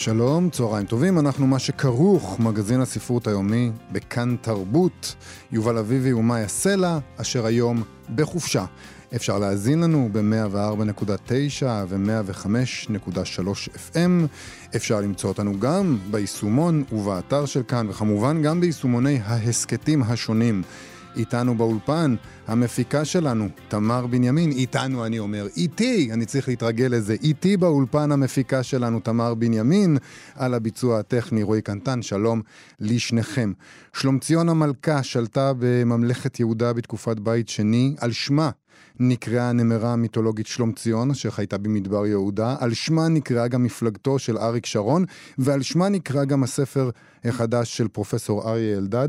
שלום, 0.00 0.50
צהריים 0.50 0.86
טובים, 0.86 1.18
אנחנו 1.18 1.46
מה 1.46 1.58
שכרוך, 1.58 2.40
מגזין 2.40 2.80
הספרות 2.80 3.26
היומי 3.26 3.70
בכאן 3.92 4.36
תרבות. 4.40 5.14
יובל 5.52 5.78
אביבי 5.78 6.12
ומאיה 6.12 6.48
סלע, 6.48 6.98
אשר 7.16 7.46
היום 7.46 7.82
בחופשה. 8.14 8.64
אפשר 9.16 9.38
להאזין 9.38 9.80
לנו 9.80 10.08
ב-104.9 10.12 11.64
ו-105.3 11.88 13.68
FM. 13.92 14.26
אפשר 14.76 15.00
למצוא 15.00 15.28
אותנו 15.28 15.60
גם 15.60 15.98
ביישומון 16.10 16.84
ובאתר 16.92 17.46
של 17.46 17.62
כאן, 17.62 17.88
וכמובן 17.90 18.42
גם 18.42 18.60
ביישומוני 18.60 19.20
ההסכתים 19.24 20.02
השונים. 20.02 20.62
איתנו 21.18 21.54
באולפן, 21.54 22.14
המפיקה 22.46 23.04
שלנו, 23.04 23.48
תמר 23.68 24.06
בנימין, 24.06 24.50
איתנו 24.50 25.06
אני 25.06 25.18
אומר, 25.18 25.46
איתי, 25.56 26.08
אני 26.12 26.26
צריך 26.26 26.48
להתרגל 26.48 26.86
לזה, 26.90 27.16
איתי 27.22 27.56
באולפן 27.56 28.12
המפיקה 28.12 28.62
שלנו, 28.62 29.00
תמר 29.00 29.34
בנימין, 29.34 29.98
על 30.34 30.54
הביצוע 30.54 30.98
הטכני, 30.98 31.42
רועי 31.42 31.62
קנטן, 31.62 32.02
שלום 32.02 32.42
לשניכם. 32.80 33.52
שלומציון 33.92 34.48
המלכה 34.48 35.02
שלטה 35.02 35.52
בממלכת 35.58 36.40
יהודה 36.40 36.72
בתקופת 36.72 37.20
בית 37.20 37.48
שני, 37.48 37.94
על 38.00 38.12
שמה 38.12 38.50
נקראה 39.00 39.48
הנמרה 39.48 39.92
המיתולוגית 39.92 40.46
שלום 40.46 40.72
ציון, 40.72 41.10
אשר 41.10 41.30
חייתה 41.30 41.58
במדבר 41.58 42.06
יהודה, 42.06 42.56
על 42.60 42.74
שמה 42.74 43.08
נקראה 43.08 43.48
גם 43.48 43.62
מפלגתו 43.62 44.18
של 44.18 44.38
אריק 44.38 44.66
שרון, 44.66 45.04
ועל 45.38 45.62
שמה 45.62 45.88
נקרא 45.88 46.24
גם 46.24 46.42
הספר 46.42 46.90
החדש 47.24 47.76
של 47.76 47.88
פרופסור 47.88 48.50
אריה 48.50 48.78
אלדד, 48.78 49.08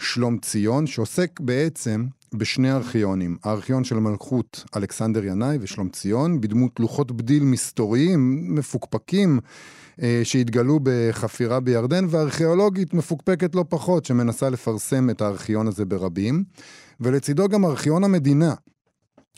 שלום 0.00 0.38
ציון, 0.38 0.86
שעוסק 0.86 1.40
בעצם 1.40 2.06
בשני 2.34 2.72
ארכיונים, 2.72 3.36
הארכיון 3.44 3.84
של 3.84 3.96
המלכות 3.96 4.64
אלכסנדר 4.76 5.24
ינאי 5.24 5.58
ושלום 5.60 5.88
ציון, 5.88 6.40
בדמות 6.40 6.80
לוחות 6.80 7.12
בדיל 7.12 7.42
מסתוריים, 7.42 8.54
מפוקפקים, 8.54 9.40
אה, 10.02 10.20
שהתגלו 10.24 10.80
בחפירה 10.82 11.60
בירדן, 11.60 12.04
וארכיאולוגית 12.10 12.94
מפוקפקת 12.94 13.54
לא 13.54 13.64
פחות, 13.68 14.04
שמנסה 14.04 14.50
לפרסם 14.50 15.10
את 15.10 15.20
הארכיון 15.20 15.66
הזה 15.66 15.84
ברבים. 15.84 16.44
ולצידו 17.00 17.48
גם 17.48 17.64
ארכיון 17.64 18.04
המדינה, 18.04 18.54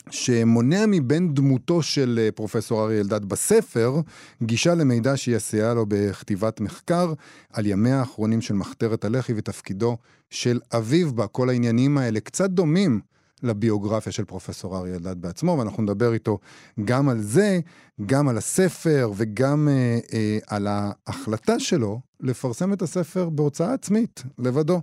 שמונע 0.09 0.85
מבין 0.87 1.33
דמותו 1.33 1.81
של 1.81 2.19
אה, 2.21 2.31
פרופסור 2.31 2.83
אריה 2.83 2.99
אלדד 2.99 3.25
בספר, 3.25 4.01
גישה 4.43 4.75
למידע 4.75 5.17
שיסייע 5.17 5.73
לו 5.73 5.85
בכתיבת 5.87 6.61
מחקר 6.61 7.13
על 7.53 7.65
ימיה 7.65 7.99
האחרונים 7.99 8.41
של 8.41 8.53
מחתרת 8.53 9.05
הלח"י 9.05 9.33
ותפקידו 9.35 9.97
של 10.29 10.59
אביו 10.73 11.13
בה. 11.13 11.27
כל 11.27 11.49
העניינים 11.49 11.97
האלה 11.97 12.19
קצת 12.19 12.49
דומים 12.49 12.99
לביוגרפיה 13.43 14.11
של 14.11 14.25
פרופסור 14.25 14.77
אריה 14.77 14.95
אלדד 14.95 15.21
בעצמו, 15.21 15.55
ואנחנו 15.59 15.83
נדבר 15.83 16.13
איתו 16.13 16.39
גם 16.85 17.09
על 17.09 17.21
זה, 17.21 17.59
גם 18.05 18.27
על 18.27 18.37
הספר 18.37 19.11
וגם 19.15 19.67
אה, 19.71 19.99
אה, 20.13 20.37
על 20.47 20.67
ההחלטה 20.67 21.59
שלו 21.59 21.99
לפרסם 22.19 22.73
את 22.73 22.81
הספר 22.81 23.29
בהוצאה 23.29 23.73
עצמית, 23.73 24.23
לבדו. 24.39 24.81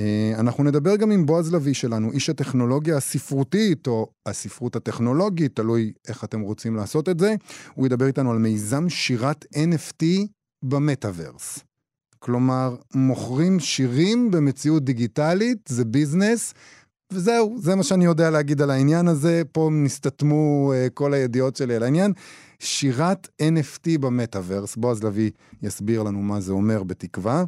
אה, 0.00 0.32
אנחנו 0.38 0.64
נדבר 0.64 0.96
גם 0.96 1.10
עם 1.10 1.26
בועז 1.26 1.54
לביא 1.54 1.74
שלנו, 1.74 2.12
איש 2.12 2.30
הטכנולוגיה 2.30 2.96
הספרותית, 2.96 3.86
או 3.86 4.10
הספרות 4.26 4.76
הטכנולוגית, 4.76 5.56
תלוי 5.56 5.92
איך 6.08 6.24
אתם 6.24 6.40
רוצים 6.40 6.76
לעשות 6.76 7.08
את 7.08 7.18
זה. 7.18 7.34
הוא 7.74 7.86
ידבר 7.86 8.06
איתנו 8.06 8.30
על 8.30 8.38
מיזם 8.38 8.88
שירת 8.88 9.44
NFT 9.54 10.04
במטאוורס. 10.64 11.58
כלומר, 12.18 12.76
מוכרים 12.94 13.60
שירים 13.60 14.30
במציאות 14.30 14.84
דיגיטלית, 14.84 15.58
זה 15.68 15.84
ביזנס, 15.84 16.54
וזהו, 17.12 17.56
זה 17.60 17.74
מה 17.74 17.82
שאני 17.82 18.04
יודע 18.04 18.30
להגיד 18.30 18.62
על 18.62 18.70
העניין 18.70 19.08
הזה. 19.08 19.42
פה 19.52 19.70
נסתתמו 19.72 20.72
uh, 20.72 20.90
כל 20.90 21.14
הידיעות 21.14 21.56
שלי 21.56 21.76
על 21.76 21.82
העניין. 21.82 22.12
שירת 22.64 23.28
NFT 23.42 23.98
במטאוורס. 24.00 24.76
בועז 24.76 25.04
לביא 25.04 25.30
יסביר 25.62 26.02
לנו 26.02 26.22
מה 26.22 26.40
זה 26.40 26.52
אומר 26.52 26.82
בתקווה. 26.82 27.44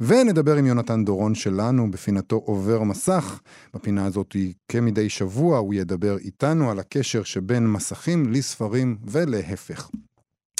ונדבר 0.00 0.56
עם 0.56 0.66
יונתן 0.66 1.04
דורון 1.04 1.34
שלנו 1.34 1.90
בפינתו 1.90 2.36
עובר 2.36 2.82
מסך. 2.82 3.40
בפינה 3.74 4.06
הזאת 4.06 4.36
כמדי 4.68 5.08
שבוע 5.08 5.58
הוא 5.58 5.74
ידבר 5.74 6.18
איתנו 6.18 6.70
על 6.70 6.78
הקשר 6.78 7.22
שבין 7.22 7.66
מסכים 7.66 8.32
לספרים 8.32 8.96
ולהפך. 9.06 9.90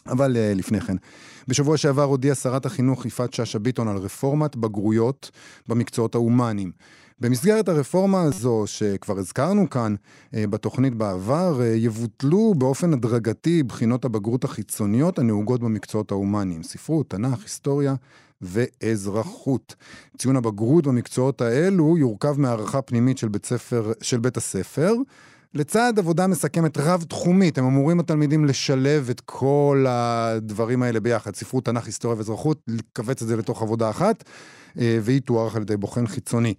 אבל 0.07 0.37
uh, 0.37 0.59
לפני 0.59 0.81
כן, 0.81 0.97
בשבוע 1.49 1.77
שעבר 1.77 2.03
הודיעה 2.03 2.35
שרת 2.35 2.67
החינוך 2.67 3.07
יפעת 3.07 3.35
שאשא 3.35 3.59
ביטון 3.59 3.89
על 3.89 3.97
רפורמת 3.97 4.57
בגרויות 4.57 5.31
במקצועות 5.69 6.15
ההומניים. 6.15 6.73
במסגרת 7.21 7.69
הרפורמה 7.69 8.23
הזו, 8.23 8.63
שכבר 8.67 9.19
הזכרנו 9.19 9.71
כאן 9.71 9.95
אה, 10.35 10.47
בתוכנית 10.47 10.95
בעבר, 10.95 11.61
אה, 11.61 11.67
יבוטלו 11.67 12.55
באופן 12.55 12.93
הדרגתי 12.93 13.63
בחינות 13.63 14.05
הבגרות 14.05 14.45
החיצוניות 14.45 15.19
הנהוגות 15.19 15.61
במקצועות 15.61 16.11
ההומניים, 16.11 16.63
ספרות, 16.63 17.11
תנ"ך, 17.11 17.43
היסטוריה 17.43 17.95
ואזרחות. 18.43 19.75
ציון 20.19 20.37
הבגרות 20.37 20.87
במקצועות 20.87 21.41
האלו 21.41 21.99
יורכב 21.99 22.41
מהערכה 22.41 22.83
פנימית 22.83 23.19
של 23.19 23.29
בית, 23.29 23.47
ספר, 23.47 23.93
של 24.01 24.19
בית 24.19 24.37
הספר. 24.37 24.95
לצד 25.55 25.93
עבודה 25.99 26.27
מסכמת 26.27 26.79
רב-תחומית, 26.79 27.59
הם 27.59 27.65
אמורים 27.65 28.01
התלמידים 28.01 28.45
לשלב 28.45 29.11
את 29.11 29.21
כל 29.21 29.85
הדברים 29.89 30.83
האלה 30.83 31.01
ביחד, 31.01 31.35
ספרות, 31.35 31.65
תנ"ך, 31.65 31.87
היסטוריה 31.87 32.19
ואזרחות, 32.19 32.61
לכווץ 32.69 33.23
את 33.23 33.29
זה 33.29 33.37
לתוך 33.37 33.63
עבודה 33.63 33.91
אחת, 33.91 34.25
והיא 34.79 35.21
תוארך 35.21 35.57
על 35.57 35.63
ידי 35.63 35.77
בוחן 35.77 36.07
חיצוני. 36.07 36.55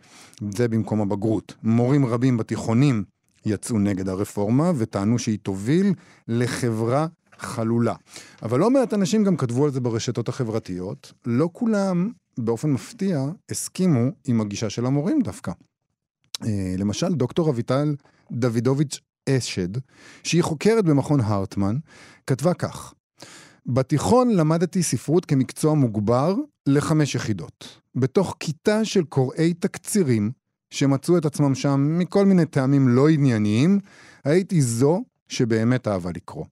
זה 0.52 0.68
במקום 0.68 1.02
הבגרות. 1.02 1.56
מורים 1.63 2.06
רבים 2.06 2.38
בתיכונים 2.38 3.03
יצאו 3.46 3.80
נגד 3.80 4.09
הרפורמה 4.09 4.72
וטענו 4.78 5.19
שהיא 5.19 5.38
תוביל 5.44 5.94
לחברה 6.28 7.07
חלולה. 7.40 7.96
אבל 8.44 8.59
לא 8.59 8.69
מעט 8.69 8.94
אנשים 8.94 9.24
גם 9.24 9.38
כתבו 9.38 9.66
על 9.66 9.72
זה 9.72 9.80
ברשתות 9.80 10.30
החברתיות. 10.30 11.13
לא 11.25 11.50
כולם, 11.53 12.12
באופן 12.38 12.72
מפתיע, 12.72 13.25
הסכימו 13.52 14.02
עם 14.28 14.41
הגישה 14.41 14.69
של 14.69 14.86
המורים 14.86 15.22
דווקא. 15.22 15.51
אה, 16.44 16.75
למשל, 16.78 17.13
דוקטור 17.13 17.50
אביטל 17.50 17.96
דוידוביץ' 18.31 19.00
אשד, 19.30 19.69
שהיא 20.24 20.44
חוקרת 20.44 20.86
במכון 20.86 21.19
הרטמן, 21.22 21.78
כתבה 22.28 22.53
כך: 22.53 22.94
בתיכון 23.66 24.30
למדתי 24.30 24.84
ספרות 24.84 25.25
כמקצוע 25.25 25.74
מוגבר 25.74 26.36
לחמש 26.69 27.16
יחידות. 27.16 27.80
בתוך 27.96 28.35
כיתה 28.40 28.85
של 28.85 29.03
קוראי 29.03 29.53
תקצירים, 29.53 30.31
שמצאו 30.69 31.18
את 31.18 31.25
עצמם 31.25 31.56
שם 31.56 32.00
מכל 32.00 32.25
מיני 32.25 32.46
טעמים 32.46 32.88
לא 32.88 33.09
ענייניים, 33.09 33.80
הייתי 34.24 34.62
זו 34.62 35.03
שבאמת 35.28 35.88
אהבה 35.88 36.09
לקרוא. 36.16 36.46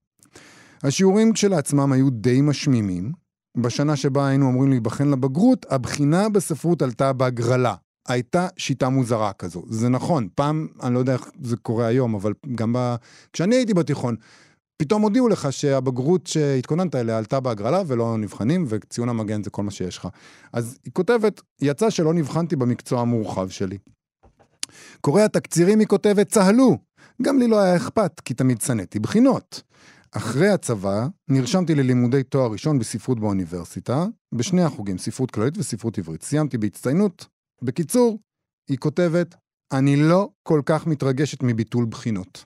השיעורים 0.84 1.34
כשלעצמם 1.34 1.92
היו 1.92 2.10
די 2.10 2.42
משמימים. 2.42 3.12
בשנה 3.58 3.96
שבה 3.96 4.28
היינו 4.28 4.50
אמורים 4.50 4.70
להיבחן 4.70 5.08
לבגרות, 5.08 5.66
הבחינה 5.70 6.30
בספרות 6.30 6.82
עלתה 6.82 7.14
בהגרלה. 7.14 7.76
הייתה 8.08 8.48
שיטה 8.58 8.90
מוזרה 8.90 9.34
כזו. 9.34 9.64
זה 9.70 9.90
נכון, 9.90 10.28
פעם, 10.36 10.68
אני 10.84 10.94
לא 10.94 11.00
יודע 11.00 11.14
איך 11.14 11.30
זה 11.42 11.58
קורה 11.58 11.86
היום, 11.86 12.16
אבל 12.16 12.34
גם 12.56 12.74
ב... 12.74 12.96
כשאני 13.34 13.56
הייתי 13.56 13.74
בתיכון, 13.74 14.16
פתאום 14.78 15.02
הודיעו 15.02 15.28
לך 15.28 15.54
שהבגרות 15.54 16.28
שהתכוננת 16.28 16.96
אליה 16.96 17.18
עלתה 17.18 17.40
בהגרלה 17.40 17.82
ולא 17.88 18.18
נבחנים, 18.18 18.66
וציון 18.70 19.10
המגן 19.10 19.44
זה 19.44 19.50
כל 19.50 19.64
מה 19.64 19.72
שיש 19.72 19.98
לך. 19.98 20.08
אז 20.54 20.78
היא 20.86 20.94
כותבת, 20.94 21.42
יצא 21.62 21.90
שלא 21.90 22.14
נבחנתי 22.14 22.56
במקצוע 22.56 23.02
המורחב 23.02 23.50
שלי. 23.50 23.78
קורא 25.02 25.22
התקצירים 25.22 25.80
היא 25.80 25.88
כותבת, 25.88 26.30
צהלו. 26.30 26.78
גם 27.22 27.40
לי 27.40 27.48
לא 27.48 27.60
היה 27.60 27.76
אכפת, 27.76 28.20
כי 28.20 28.34
תמיד 28.34 28.62
שנאתי 28.62 29.00
בחינות. 29.00 29.64
אחרי 30.12 30.50
הצבא 30.50 31.08
נרשמתי 31.30 31.76
ללימודי 31.76 32.24
תואר 32.24 32.52
ראשון 32.52 32.80
בספרות 32.80 33.20
באוניברסיטה, 33.20 34.06
בשני 34.36 34.64
החוגים, 34.64 34.98
ספרות 34.98 35.32
כללית 35.32 35.58
וספרות 35.58 35.98
עברית. 35.98 36.24
סיימתי 36.24 36.58
בהצטיינות. 36.58 37.28
בקיצור, 37.62 38.20
היא 38.70 38.78
כותבת, 38.78 39.36
אני 39.74 39.96
לא 39.96 40.30
כל 40.44 40.62
כך 40.66 40.88
מתרגשת 40.88 41.44
מביטול 41.44 41.86
בחינות. 41.86 42.46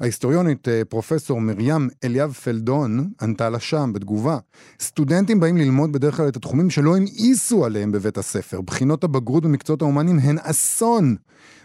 ההיסטוריונית 0.00 0.68
אה, 0.68 0.82
פרופסור 0.88 1.40
מרים 1.40 1.88
אליאב 2.04 2.32
פלדון 2.32 3.10
ענתה 3.22 3.50
לה 3.50 3.60
שם 3.60 3.90
בתגובה, 3.94 4.38
סטודנטים 4.80 5.40
באים 5.40 5.56
ללמוד 5.56 5.92
בדרך 5.92 6.16
כלל 6.16 6.28
את 6.28 6.36
התחומים 6.36 6.70
שלא 6.70 6.96
המאיסו 6.96 7.64
עליהם 7.64 7.92
בבית 7.92 8.18
הספר. 8.18 8.60
בחינות 8.60 9.04
הבגרות 9.04 9.42
במקצועות 9.42 9.82
ההומניים 9.82 10.18
הן 10.18 10.36
אסון. 10.42 11.16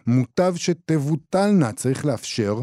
מוטב 0.07 0.53
שתבוטלנה, 0.55 1.71
צריך 1.71 2.05
לאפשר 2.05 2.61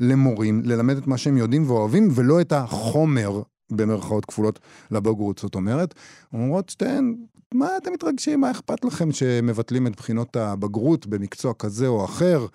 למורים 0.00 0.62
ללמד 0.64 0.96
את 0.96 1.06
מה 1.06 1.18
שהם 1.18 1.36
יודעים 1.36 1.70
ואוהבים 1.70 2.08
ולא 2.14 2.40
את 2.40 2.52
החומר 2.52 3.42
במרכאות 3.70 4.24
כפולות 4.24 4.58
לבגרות. 4.90 5.38
זאת 5.38 5.54
אומרת, 5.54 5.94
אומרות 6.32 6.68
שתיהן, 6.68 7.14
מה 7.54 7.68
אתם 7.76 7.92
מתרגשים? 7.92 8.40
מה 8.40 8.50
אכפת 8.50 8.84
לכם 8.84 9.12
שמבטלים 9.12 9.86
את 9.86 9.96
בחינות 9.96 10.36
הבגרות 10.36 11.06
במקצוע 11.06 11.52
כזה 11.58 11.86
או 11.86 12.04
אחר? 12.04 12.46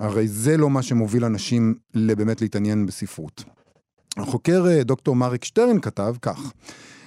הרי 0.00 0.28
זה 0.28 0.56
לא 0.56 0.70
מה 0.70 0.82
שמוביל 0.82 1.24
אנשים 1.24 1.74
באמת 1.94 2.40
להתעניין 2.40 2.86
בספרות. 2.86 3.44
החוקר 4.16 4.64
אה, 4.68 4.84
דוקטור 4.84 5.16
מריק 5.16 5.44
שטרן 5.44 5.80
כתב 5.80 6.14
כך: 6.22 6.52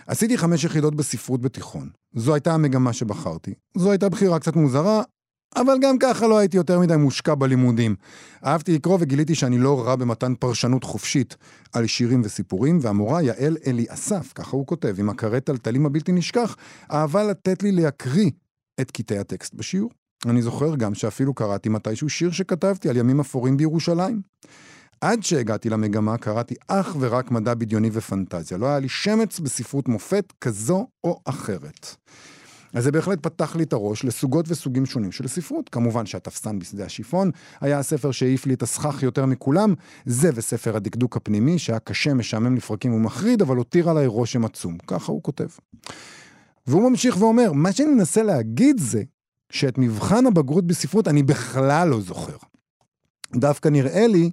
עשיתי 0.07 0.37
חמש 0.37 0.63
יחידות 0.63 0.95
בספרות 0.95 1.41
בתיכון. 1.41 1.89
זו 2.15 2.33
הייתה 2.33 2.53
המגמה 2.53 2.93
שבחרתי. 2.93 3.53
זו 3.77 3.91
הייתה 3.91 4.09
בחירה 4.09 4.39
קצת 4.39 4.55
מוזרה, 4.55 5.03
אבל 5.55 5.77
גם 5.81 5.97
ככה 5.99 6.27
לא 6.27 6.37
הייתי 6.37 6.57
יותר 6.57 6.79
מדי 6.79 6.95
מושקע 6.95 7.35
בלימודים. 7.35 7.95
אהבתי 8.45 8.73
לקרוא 8.75 8.97
וגיליתי 9.01 9.35
שאני 9.35 9.57
לא 9.57 9.87
רע 9.87 9.95
במתן 9.95 10.33
פרשנות 10.35 10.83
חופשית 10.83 11.35
על 11.73 11.87
שירים 11.87 12.21
וסיפורים, 12.23 12.79
והמורה 12.81 13.21
יעל 13.21 13.57
אלי 13.67 13.85
אסף, 13.89 14.33
ככה 14.35 14.57
הוא 14.57 14.67
כותב, 14.67 14.95
עם 14.99 15.09
הכרת 15.09 15.43
טלטלים 15.43 15.85
הבלתי 15.85 16.11
נשכח, 16.11 16.55
אהבה 16.91 17.23
לתת 17.23 17.63
לי 17.63 17.71
להקריא 17.71 18.31
את 18.81 18.91
קטעי 18.91 19.17
הטקסט 19.17 19.53
בשיעור. 19.53 19.89
אני 20.25 20.41
זוכר 20.41 20.75
גם 20.75 20.93
שאפילו 20.93 21.33
קראתי 21.33 21.69
מתישהו 21.69 22.09
שיר 22.09 22.31
שכתבתי 22.31 22.89
על 22.89 22.97
ימים 22.97 23.19
אפורים 23.19 23.57
בירושלים. 23.57 24.21
עד 25.01 25.23
שהגעתי 25.23 25.69
למגמה 25.69 26.17
קראתי 26.17 26.55
אך 26.67 26.95
ורק 26.99 27.31
מדע 27.31 27.53
בדיוני 27.53 27.89
ופנטזיה. 27.93 28.57
לא 28.57 28.65
היה 28.65 28.79
לי 28.79 28.89
שמץ 28.89 29.39
בספרות 29.39 29.87
מופת 29.87 30.33
כזו 30.41 30.87
או 31.03 31.19
אחרת. 31.25 31.95
אז 32.73 32.83
זה 32.83 32.91
בהחלט 32.91 33.19
פתח 33.21 33.55
לי 33.55 33.63
את 33.63 33.73
הראש 33.73 34.05
לסוגות 34.05 34.45
וסוגים 34.49 34.85
שונים 34.85 35.11
של 35.11 35.27
ספרות. 35.27 35.69
כמובן 35.69 36.05
שהתפסן 36.05 36.59
בשדה 36.59 36.85
השיפון 36.85 37.31
היה 37.61 37.79
הספר 37.79 38.11
שהעיף 38.11 38.45
לי 38.45 38.53
את 38.53 38.63
הסכך 38.63 39.03
יותר 39.03 39.25
מכולם, 39.25 39.73
זה 40.05 40.29
וספר 40.35 40.75
הדקדוק 40.75 41.17
הפנימי, 41.17 41.59
שהיה 41.59 41.79
קשה, 41.79 42.13
משעמם 42.13 42.55
לפרקים 42.55 42.93
ומחריד, 42.93 43.41
אבל 43.41 43.57
הותיר 43.57 43.89
עליי 43.89 44.07
רושם 44.07 44.45
עצום. 44.45 44.77
ככה 44.87 45.11
הוא 45.11 45.23
כותב. 45.23 45.47
והוא 46.67 46.89
ממשיך 46.89 47.21
ואומר, 47.21 47.51
מה 47.51 47.71
שאני 47.71 47.91
מנסה 47.91 48.23
להגיד 48.23 48.79
זה 48.79 49.03
שאת 49.53 49.77
מבחן 49.77 50.25
הבגרות 50.25 50.67
בספרות 50.67 51.07
אני 51.07 51.23
בכלל 51.23 51.87
לא 51.87 52.01
זוכר. 52.01 52.37
דווקא 53.35 53.69
נראה 53.69 54.07
לי 54.07 54.31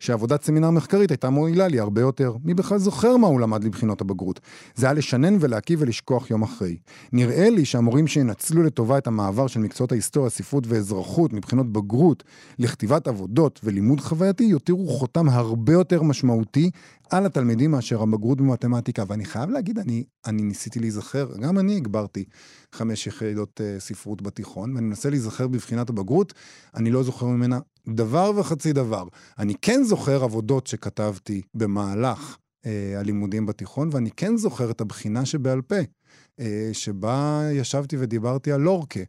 שעבודת 0.00 0.42
סמינר 0.42 0.70
מחקרית 0.70 1.10
הייתה 1.10 1.30
מועילה 1.30 1.68
לי 1.68 1.80
הרבה 1.80 2.00
יותר. 2.00 2.36
מי 2.44 2.54
בכלל 2.54 2.78
זוכר 2.78 3.16
מה 3.16 3.26
הוא 3.26 3.40
למד 3.40 3.64
לבחינות 3.64 4.00
הבגרות? 4.00 4.40
זה 4.74 4.86
היה 4.86 4.92
לשנן 4.92 5.36
ולהקיא 5.40 5.76
ולשכוח 5.78 6.30
יום 6.30 6.42
אחרי. 6.42 6.76
נראה 7.12 7.50
לי 7.50 7.64
שהמורים 7.64 8.06
שינצלו 8.06 8.62
לטובה 8.62 8.98
את 8.98 9.06
המעבר 9.06 9.46
של 9.46 9.60
מקצועות 9.60 9.92
ההיסטוריה, 9.92 10.30
ספרות 10.30 10.64
ואזרחות 10.66 11.32
מבחינות 11.32 11.72
בגרות 11.72 12.24
לכתיבת 12.58 13.08
עבודות 13.08 13.60
ולימוד 13.64 14.00
חווייתי, 14.00 14.44
יותירו 14.44 14.88
חותם 14.88 15.28
הרבה 15.28 15.72
יותר 15.72 16.02
משמעותי 16.02 16.70
על 17.10 17.26
התלמידים 17.26 17.70
מאשר 17.70 18.02
הבגרות 18.02 18.40
במתמטיקה. 18.40 19.04
ואני 19.08 19.24
חייב 19.24 19.50
להגיד, 19.50 19.78
אני, 19.78 20.04
אני 20.26 20.42
ניסיתי 20.42 20.80
להיזכר, 20.80 21.28
גם 21.40 21.58
אני 21.58 21.76
הגברתי 21.76 22.24
חמש 22.72 23.06
יחידות 23.06 23.60
uh, 23.60 23.80
ספרות 23.80 24.22
בתיכון, 24.22 24.74
ואני 24.74 24.86
מנסה 24.86 25.10
להיזכר 25.10 25.48
בבחינת 25.48 25.90
הבגרות, 25.90 26.34
אני 26.74 26.90
לא 26.90 27.02
זוכר 27.02 27.26
ממנה 27.26 27.58
דבר 27.94 28.30
וחצי 28.36 28.72
דבר. 28.72 29.04
אני 29.38 29.54
כן 29.62 29.82
זוכר 29.82 30.24
עבודות 30.24 30.66
שכתבתי 30.66 31.42
במהלך 31.54 32.36
uh, 32.36 32.68
הלימודים 32.98 33.46
בתיכון, 33.46 33.88
ואני 33.92 34.10
כן 34.10 34.36
זוכר 34.36 34.70
את 34.70 34.80
הבחינה 34.80 35.24
שבעל 35.26 35.62
פה. 35.62 35.76
uh, 35.80 36.42
שבה 36.72 37.48
ישבתי 37.52 37.96
ודיברתי 37.98 38.52
על 38.52 38.60
לורקה. 38.60 39.00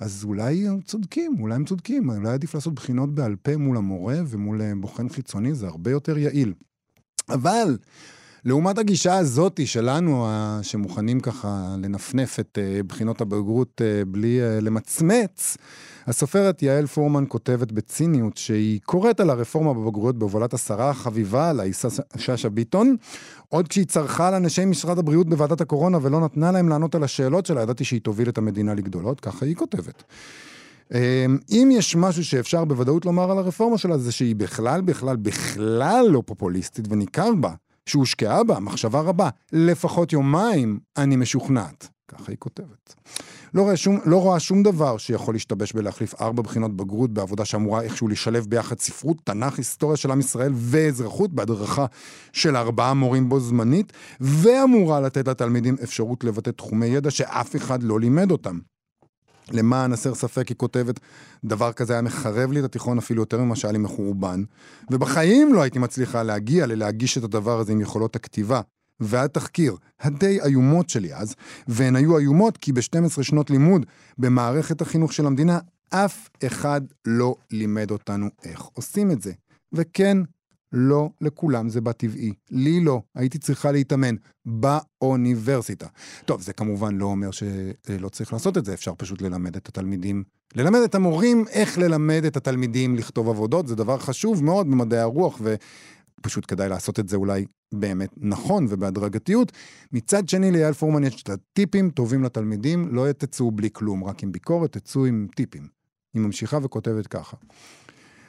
אז 0.00 0.24
אולי 0.24 0.68
הם 0.68 0.80
צודקים, 0.80 1.36
אולי 1.40 1.54
הם 1.54 1.64
צודקים, 1.64 2.10
אולי 2.10 2.28
עדיף 2.28 2.54
לעשות 2.54 2.74
בחינות 2.74 3.14
בעל 3.14 3.36
פה 3.36 3.56
מול 3.56 3.76
המורה 3.76 4.16
ומול 4.26 4.60
בוחן 4.80 5.08
חיצוני, 5.08 5.54
זה 5.54 5.66
הרבה 5.66 5.90
יותר 5.90 6.18
יעיל. 6.18 6.54
אבל 7.28 7.78
לעומת 8.46 8.78
הגישה 8.78 9.18
הזאתי 9.18 9.66
שלנו, 9.66 10.28
שמוכנים 10.62 11.20
ככה 11.20 11.76
לנפנף 11.82 12.40
את 12.40 12.58
אה, 12.62 12.82
בחינות 12.82 13.20
הבגרות 13.20 13.82
אה, 13.84 14.04
בלי 14.04 14.42
אה, 14.42 14.60
למצמץ, 14.60 15.56
הסופרת 16.06 16.62
יעל 16.62 16.86
פורמן 16.86 17.24
כותבת 17.28 17.72
בציניות 17.72 18.36
שהיא 18.36 18.80
קוראת 18.84 19.20
על 19.20 19.30
הרפורמה 19.30 19.74
בבגרויות 19.74 20.18
בהובלת 20.18 20.54
השרה 20.54 20.90
החביבה 20.90 21.50
עליי, 21.50 21.72
שאשא 22.16 22.48
ביטון. 22.48 22.96
עוד 23.48 23.68
כשהיא 23.68 23.86
צרחה 23.86 24.28
על 24.28 24.34
אנשי 24.34 24.64
משרד 24.64 24.98
הבריאות 24.98 25.28
בוועדת 25.28 25.60
הקורונה 25.60 25.98
ולא 26.02 26.20
נתנה 26.20 26.52
להם 26.52 26.68
לענות 26.68 26.94
על 26.94 27.04
השאלות 27.04 27.46
שלה, 27.46 27.62
ידעתי 27.62 27.84
שהיא 27.84 28.00
תוביל 28.00 28.28
את 28.28 28.38
המדינה 28.38 28.74
לגדולות, 28.74 29.20
ככה 29.20 29.46
היא 29.46 29.56
כותבת. 29.56 30.02
אם 31.50 31.68
יש 31.72 31.96
משהו 31.96 32.24
שאפשר 32.24 32.64
בוודאות 32.64 33.04
לומר 33.04 33.30
על 33.30 33.38
הרפורמה 33.38 33.78
שלה, 33.78 33.98
זה 33.98 34.12
שהיא 34.12 34.36
בכלל, 34.36 34.80
בכלל, 34.80 35.16
בכלל 35.16 36.06
לא 36.10 36.22
פופוליסטית, 36.26 36.84
וניכר 36.88 37.34
בה 37.40 37.50
שהושקעה 37.86 38.44
בה 38.44 38.60
מחשבה 38.60 39.00
רבה. 39.00 39.28
לפחות 39.52 40.12
יומיים, 40.12 40.78
אני 40.96 41.16
משוכנעת. 41.16 41.88
ככה 42.08 42.24
היא 42.28 42.36
כותבת. 42.38 42.94
לא 43.54 43.62
רואה, 43.62 43.76
שום, 43.76 44.00
לא 44.04 44.22
רואה 44.22 44.40
שום 44.40 44.62
דבר 44.62 44.98
שיכול 44.98 45.34
להשתבש 45.34 45.72
בלהחליף 45.72 46.14
ארבע 46.20 46.42
בחינות 46.42 46.76
בגרות 46.76 47.10
בעבודה 47.10 47.44
שאמורה 47.44 47.82
איכשהו 47.82 48.08
לשלב 48.08 48.46
ביחד 48.48 48.78
ספרות, 48.78 49.16
תנ"ך, 49.24 49.58
היסטוריה 49.58 49.96
של 49.96 50.10
עם 50.10 50.20
ישראל 50.20 50.52
ואזרחות 50.54 51.32
בהדרכה 51.32 51.86
של 52.32 52.56
ארבעה 52.56 52.94
מורים 52.94 53.28
בו 53.28 53.40
זמנית, 53.40 53.92
ואמורה 54.20 55.00
לתת 55.00 55.28
לתלמידים 55.28 55.76
אפשרות 55.82 56.24
לבטא 56.24 56.50
תחומי 56.50 56.86
ידע 56.86 57.10
שאף 57.10 57.56
אחד 57.56 57.82
לא 57.82 58.00
לימד 58.00 58.30
אותם. 58.30 58.58
למען 59.52 59.92
הסר 59.92 60.14
ספק 60.14 60.48
היא 60.48 60.56
כותבת, 60.56 61.00
דבר 61.44 61.72
כזה 61.72 61.92
היה 61.92 62.02
מחרב 62.02 62.52
לי 62.52 62.60
את 62.60 62.64
התיכון 62.64 62.98
אפילו 62.98 63.22
יותר 63.22 63.40
ממה 63.40 63.56
שהיה 63.56 63.72
לי 63.72 63.78
מחורבן, 63.78 64.42
ובחיים 64.90 65.54
לא 65.54 65.62
הייתי 65.62 65.78
מצליחה 65.78 66.22
להגיע 66.22 66.66
ללהגיש 66.66 67.18
את 67.18 67.24
הדבר 67.24 67.58
הזה 67.58 67.72
עם 67.72 67.80
יכולות 67.80 68.16
הכתיבה 68.16 68.60
והתחקיר 69.00 69.76
הדי 70.00 70.40
איומות 70.44 70.90
שלי 70.90 71.14
אז, 71.14 71.34
והן 71.68 71.96
היו 71.96 72.18
איומות 72.18 72.56
כי 72.56 72.72
ב-12 72.72 73.22
שנות 73.22 73.50
לימוד 73.50 73.86
במערכת 74.18 74.80
החינוך 74.80 75.12
של 75.12 75.26
המדינה, 75.26 75.58
אף 75.90 76.28
אחד 76.46 76.80
לא 77.06 77.34
לימד 77.50 77.90
אותנו 77.90 78.28
איך 78.44 78.62
עושים 78.62 79.10
את 79.10 79.22
זה. 79.22 79.32
וכן, 79.72 80.18
לא 80.76 81.10
לכולם 81.20 81.68
זה 81.68 81.80
בטבעי. 81.80 82.32
לי 82.50 82.80
לא. 82.80 83.02
הייתי 83.14 83.38
צריכה 83.38 83.72
להתאמן 83.72 84.14
באוניברסיטה. 84.44 85.86
טוב, 86.24 86.40
זה 86.40 86.52
כמובן 86.52 86.96
לא 86.96 87.04
אומר 87.04 87.30
שלא 87.30 88.08
צריך 88.08 88.32
לעשות 88.32 88.58
את 88.58 88.64
זה, 88.64 88.74
אפשר 88.74 88.92
פשוט 88.98 89.22
ללמד 89.22 89.56
את 89.56 89.68
התלמידים, 89.68 90.24
ללמד 90.54 90.80
את 90.84 90.94
המורים 90.94 91.44
איך 91.50 91.78
ללמד 91.78 92.22
את 92.26 92.36
התלמידים 92.36 92.96
לכתוב 92.96 93.28
עבודות, 93.28 93.66
זה 93.66 93.74
דבר 93.76 93.98
חשוב 93.98 94.44
מאוד 94.44 94.66
במדעי 94.66 95.00
הרוח, 95.00 95.40
ופשוט 96.20 96.44
כדאי 96.48 96.68
לעשות 96.68 97.00
את 97.00 97.08
זה 97.08 97.16
אולי 97.16 97.44
באמת 97.74 98.10
נכון 98.16 98.66
ובהדרגתיות. 98.68 99.52
מצד 99.92 100.28
שני, 100.28 100.50
ליאל 100.50 100.72
פורמן 100.72 101.04
יש 101.04 101.22
את 101.22 101.30
הטיפים 101.30 101.90
טובים 101.90 102.24
לתלמידים, 102.24 102.94
לא 102.94 103.12
תצאו 103.12 103.50
בלי 103.50 103.68
כלום, 103.72 104.04
רק 104.04 104.22
עם 104.22 104.32
ביקורת, 104.32 104.72
תצאו 104.72 105.06
עם 105.06 105.26
טיפים. 105.34 105.68
היא 106.14 106.22
ממשיכה 106.22 106.58
וכותבת 106.62 107.06
ככה. 107.06 107.36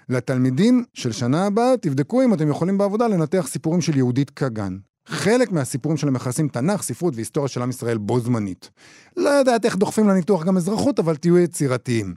לתלמידים 0.10 0.84
של 0.94 1.12
שנה 1.12 1.46
הבאה, 1.46 1.78
תבדקו 1.82 2.24
אם 2.24 2.34
אתם 2.34 2.50
יכולים 2.50 2.78
בעבודה 2.78 3.08
לנתח 3.08 3.48
סיפורים 3.50 3.82
של 3.82 3.98
יהודית 3.98 4.30
כגן. 4.30 4.78
חלק 5.08 5.52
מהסיפורים 5.52 5.98
שלהם 5.98 6.14
מכסים 6.14 6.48
תנ"ך, 6.48 6.82
ספרות 6.82 7.16
והיסטוריה 7.16 7.48
של 7.48 7.62
עם 7.62 7.70
ישראל 7.70 7.98
בו 7.98 8.20
זמנית. 8.20 8.70
לא 9.18 9.30
יודעת 9.30 9.66
איך 9.66 9.76
דוחפים 9.76 10.08
לניתוח 10.08 10.44
גם 10.44 10.58
אזרחות, 10.58 11.00
אבל 11.00 11.16
תהיו 11.16 11.38
יצירתיים. 11.38 12.16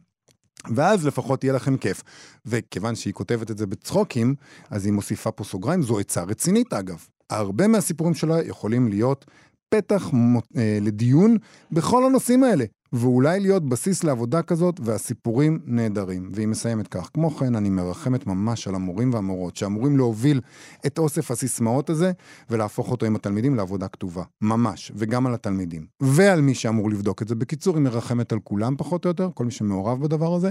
ואז 0.74 1.06
לפחות 1.06 1.44
יהיה 1.44 1.54
לכם 1.54 1.76
כיף. 1.76 2.02
וכיוון 2.46 2.94
שהיא 2.94 3.14
כותבת 3.14 3.50
את 3.50 3.58
זה 3.58 3.66
בצחוקים, 3.66 4.34
אז 4.70 4.84
היא 4.84 4.92
מוסיפה 4.92 5.30
פה 5.30 5.44
סוגריים, 5.44 5.82
זו 5.82 5.98
עצה 5.98 6.22
רצינית 6.22 6.72
אגב. 6.72 7.06
הרבה 7.30 7.68
מהסיפורים 7.68 8.14
שלה 8.14 8.42
יכולים 8.42 8.88
להיות 8.88 9.24
פתח 9.68 10.10
אה, 10.56 10.78
לדיון 10.80 11.36
בכל 11.72 12.06
הנושאים 12.06 12.44
האלה. 12.44 12.64
ואולי 12.92 13.40
להיות 13.40 13.68
בסיס 13.68 14.04
לעבודה 14.04 14.42
כזאת, 14.42 14.80
והסיפורים 14.82 15.60
נהדרים. 15.64 16.30
והיא 16.34 16.48
מסיימת 16.48 16.88
כך. 16.88 17.10
כמו 17.14 17.30
כן, 17.30 17.54
אני 17.54 17.70
מרחמת 17.70 18.26
ממש 18.26 18.68
על 18.68 18.74
המורים 18.74 19.14
והמורות, 19.14 19.56
שאמורים 19.56 19.96
להוביל 19.96 20.40
את 20.86 20.98
אוסף 20.98 21.30
הסיסמאות 21.30 21.90
הזה, 21.90 22.12
ולהפוך 22.50 22.90
אותו 22.90 23.06
עם 23.06 23.16
התלמידים 23.16 23.54
לעבודה 23.54 23.88
כתובה. 23.88 24.22
ממש. 24.40 24.92
וגם 24.94 25.26
על 25.26 25.34
התלמידים. 25.34 25.86
ועל 26.00 26.40
מי 26.40 26.54
שאמור 26.54 26.90
לבדוק 26.90 27.22
את 27.22 27.28
זה. 27.28 27.34
בקיצור, 27.34 27.76
היא 27.76 27.84
מרחמת 27.84 28.32
על 28.32 28.38
כולם 28.44 28.74
פחות 28.78 29.04
או 29.04 29.10
יותר, 29.10 29.30
כל 29.34 29.44
מי 29.44 29.50
שמעורב 29.50 30.02
בדבר 30.02 30.34
הזה. 30.34 30.50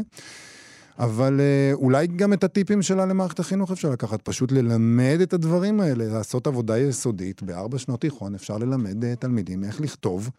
אבל 1.00 1.40
אה, 1.40 1.74
אולי 1.74 2.08
גם 2.08 2.34
את 2.34 2.44
הטיפים 2.44 2.82
שלה 2.82 3.06
למערכת 3.06 3.40
החינוך 3.40 3.72
אפשר 3.72 3.90
לקחת, 3.90 4.22
פשוט 4.22 4.52
ללמד 4.52 5.18
את 5.24 5.34
הדברים 5.34 5.80
האלה, 5.80 6.06
לעשות 6.06 6.48
עבודה 6.48 6.80
יסודית. 6.80 7.44
בארבע 7.44 7.78
שנות 7.78 8.02
תיכון 8.02 8.36
אפשר 8.36 8.58
ללמד 8.58 9.06
אה, 9.06 9.16
תלמידים 9.16 9.64
איך 9.64 9.82
לכתוב 9.82 10.30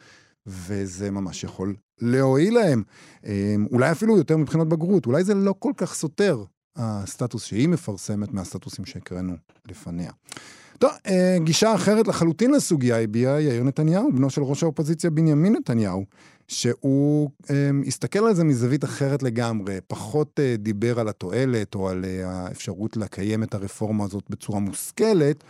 וזה 0.50 1.10
ממש 1.10 1.44
יכול 1.44 1.74
להועיל 2.00 2.54
להם. 2.54 2.82
אמ, 3.26 3.66
אולי 3.72 3.92
אפילו 3.92 4.16
יותר 4.16 4.36
מבחינות 4.36 4.68
בגרות, 4.68 5.06
אולי 5.06 5.24
זה 5.24 5.34
לא 5.34 5.54
כל 5.58 5.72
כך 5.76 5.94
סותר, 5.94 6.44
הסטטוס 6.76 7.44
שהיא 7.44 7.68
מפרסמת 7.68 8.32
מהסטטוסים 8.32 8.84
שהקראנו 8.84 9.34
לפניה. 9.68 10.10
טוב, 10.78 10.90
אה, 11.06 11.36
גישה 11.44 11.74
אחרת 11.74 12.08
לחלוטין 12.08 12.50
לסוגיה 12.50 13.00
הביע 13.00 13.40
יאיר 13.40 13.62
נתניהו, 13.62 14.12
בנו 14.12 14.30
של 14.30 14.42
ראש 14.42 14.62
האופוזיציה 14.62 15.10
בנימין 15.10 15.52
נתניהו, 15.52 16.04
שהוא 16.48 17.30
אה, 17.50 17.70
הסתכל 17.86 18.18
על 18.18 18.34
זה 18.34 18.44
מזווית 18.44 18.84
אחרת 18.84 19.22
לגמרי, 19.22 19.78
פחות 19.86 20.40
אה, 20.40 20.54
דיבר 20.58 21.00
על 21.00 21.08
התועלת 21.08 21.74
או 21.74 21.88
על 21.88 22.04
האפשרות 22.24 22.96
לקיים 22.96 23.42
את 23.42 23.54
הרפורמה 23.54 24.04
הזאת 24.04 24.24
בצורה 24.30 24.60
מושכלת, 24.60 25.44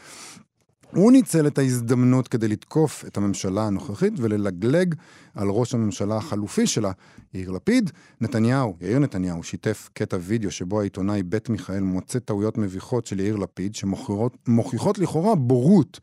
הוא 0.94 1.12
ניצל 1.12 1.46
את 1.46 1.58
ההזדמנות 1.58 2.28
כדי 2.28 2.48
לתקוף 2.48 3.04
את 3.06 3.16
הממשלה 3.16 3.66
הנוכחית 3.66 4.12
וללגלג 4.16 4.94
על 5.34 5.48
ראש 5.48 5.74
הממשלה 5.74 6.16
החלופי 6.16 6.66
שלה, 6.66 6.92
יאיר 7.34 7.50
לפיד. 7.50 7.90
נתניהו, 8.20 8.76
יאיר 8.80 8.98
נתניהו, 8.98 9.42
שיתף 9.42 9.88
קטע 9.92 10.16
וידאו 10.20 10.50
שבו 10.50 10.80
העיתונאי 10.80 11.22
בית 11.22 11.48
מיכאל 11.48 11.80
מוצא 11.80 12.18
טעויות 12.18 12.58
מביכות 12.58 13.06
של 13.06 13.20
יאיר 13.20 13.36
לפיד, 13.36 13.74
שמוכיחות 13.74 14.98
לכאורה 14.98 15.34
בורות 15.34 16.00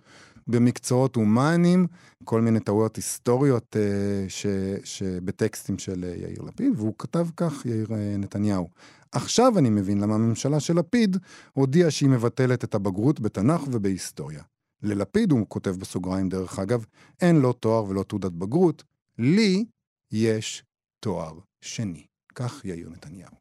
במקצועות 0.47 1.15
הומניים, 1.15 1.87
כל 2.23 2.41
מיני 2.41 2.59
טעויות 2.59 2.95
היסטוריות 2.95 3.75
אה, 3.79 4.25
ש, 4.29 4.45
שבטקסטים 4.83 5.77
של 5.77 6.03
אה, 6.03 6.15
יאיר 6.17 6.41
לפיד, 6.41 6.73
והוא 6.75 6.93
כתב 6.97 7.27
כך, 7.37 7.65
יאיר 7.65 7.87
אה, 7.91 8.17
נתניהו. 8.17 8.67
עכשיו 9.11 9.57
אני 9.57 9.69
מבין 9.69 9.99
למה 9.99 10.15
הממשלה 10.15 10.59
של 10.59 10.79
לפיד 10.79 11.17
הודיעה 11.53 11.91
שהיא 11.91 12.09
מבטלת 12.09 12.63
את 12.63 12.75
הבגרות 12.75 13.19
בתנ"ך 13.19 13.61
ובהיסטוריה. 13.71 14.41
ללפיד, 14.83 15.31
הוא 15.31 15.45
כותב 15.47 15.69
בסוגריים 15.69 16.29
דרך 16.29 16.59
אגב, 16.59 16.85
אין 17.21 17.35
לו 17.35 17.53
תואר 17.53 17.85
ולא 17.85 18.03
תעודת 18.03 18.31
בגרות, 18.31 18.83
לי 19.17 19.65
יש 20.11 20.63
תואר 20.99 21.39
שני. 21.61 22.05
כך 22.35 22.65
יאיר 22.65 22.89
נתניהו. 22.89 23.31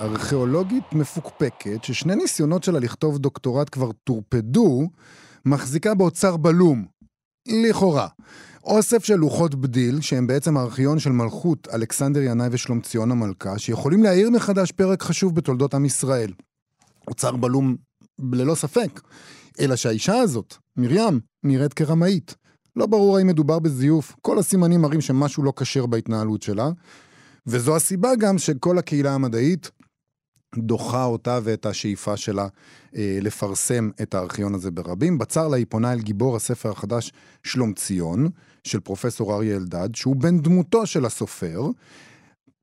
ארכיאולוגית 0.00 0.92
מפוקפקת, 0.92 1.84
ששני 1.84 2.16
ניסיונות 2.16 2.64
שלה 2.64 2.78
לכתוב 2.78 3.18
דוקטורט 3.18 3.68
כבר 3.72 3.92
טורפדו, 3.92 4.88
מחזיקה 5.44 5.94
באוצר 5.94 6.36
בלום. 6.36 6.91
לכאורה. 7.48 8.08
אוסף 8.64 9.04
של 9.04 9.16
לוחות 9.16 9.54
בדיל, 9.54 10.00
שהם 10.00 10.26
בעצם 10.26 10.56
הארכיון 10.56 10.98
של 10.98 11.10
מלכות 11.10 11.68
אלכסנדר 11.74 12.22
ינאי 12.22 12.48
ושלומציון 12.50 13.10
המלכה, 13.10 13.58
שיכולים 13.58 14.02
להאיר 14.02 14.30
מחדש 14.30 14.72
פרק 14.72 15.02
חשוב 15.02 15.34
בתולדות 15.34 15.74
עם 15.74 15.84
ישראל. 15.84 16.32
אוצר 17.08 17.36
בלום 17.36 17.76
ללא 18.32 18.54
ספק. 18.54 19.00
אלא 19.60 19.76
שהאישה 19.76 20.14
הזאת, 20.14 20.54
מרים, 20.76 21.20
נראית 21.44 21.74
כרמאית. 21.74 22.34
לא 22.76 22.86
ברור 22.86 23.18
האם 23.18 23.26
מדובר 23.26 23.58
בזיוף, 23.58 24.16
כל 24.20 24.38
הסימנים 24.38 24.82
מראים 24.82 25.00
שמשהו 25.00 25.42
לא 25.42 25.52
כשר 25.56 25.86
בהתנהלות 25.86 26.42
שלה, 26.42 26.70
וזו 27.46 27.76
הסיבה 27.76 28.16
גם 28.16 28.38
שכל 28.38 28.78
הקהילה 28.78 29.14
המדעית 29.14 29.70
דוחה 30.56 31.04
אותה 31.04 31.38
ואת 31.42 31.66
השאיפה 31.66 32.16
שלה 32.16 32.48
אה, 32.96 33.18
לפרסם 33.22 33.90
את 34.02 34.14
הארכיון 34.14 34.54
הזה 34.54 34.70
ברבים. 34.70 35.18
בצר 35.18 35.48
לה 35.48 35.56
היא 35.56 35.66
פונה 35.68 35.92
אל 35.92 36.00
גיבור 36.00 36.36
הספר 36.36 36.70
החדש 36.70 37.12
שלום 37.42 37.72
ציון, 37.72 38.28
של 38.64 38.80
פרופסור 38.80 39.34
אריה 39.34 39.56
אלדד, 39.56 39.94
שהוא 39.94 40.16
בן 40.16 40.40
דמותו 40.40 40.86
של 40.86 41.04
הסופר. 41.04 41.62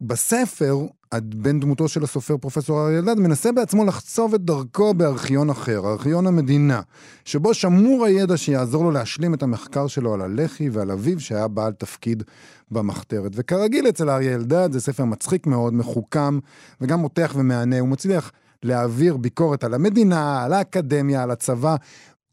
בספר, 0.02 0.78
בן 1.18 1.60
דמותו 1.60 1.88
של 1.88 2.04
הסופר 2.04 2.38
פרופסור 2.38 2.86
אריה 2.86 3.00
אלדד, 3.00 3.20
מנסה 3.20 3.52
בעצמו 3.52 3.86
לחצוב 3.86 4.34
את 4.34 4.42
דרכו 4.42 4.94
בארכיון 4.94 5.50
אחר, 5.50 5.88
ארכיון 5.88 6.28
המדינה, 6.28 6.82
שבו 7.26 7.54
שמור 7.54 8.06
הידע 8.06 8.38
שיעזור 8.38 8.84
לו 8.84 8.92
להשלים 8.92 9.34
את 9.34 9.44
המחקר 9.44 9.88
שלו 9.88 10.14
על 10.14 10.22
הלח"י 10.22 10.70
ועל 10.70 10.92
אביו 10.92 11.20
שהיה 11.20 11.48
בעל 11.48 11.74
תפקיד 11.74 12.24
במחתרת. 12.72 13.32
וכרגיל 13.36 13.90
אצל 13.90 14.10
אריה 14.10 14.36
אלדד 14.36 14.72
זה 14.72 14.82
ספר 14.82 15.06
מצחיק 15.06 15.48
מאוד, 15.48 15.74
מחוכם, 15.74 16.40
וגם 16.82 17.00
מותח 17.00 17.34
ומהנה, 17.36 17.80
הוא 17.80 17.88
מצליח 17.88 18.32
להעביר 18.64 19.18
ביקורת 19.18 19.64
על 19.64 19.74
המדינה, 19.74 20.44
על 20.44 20.54
האקדמיה, 20.54 21.24
על 21.24 21.32
הצבא. 21.32 21.76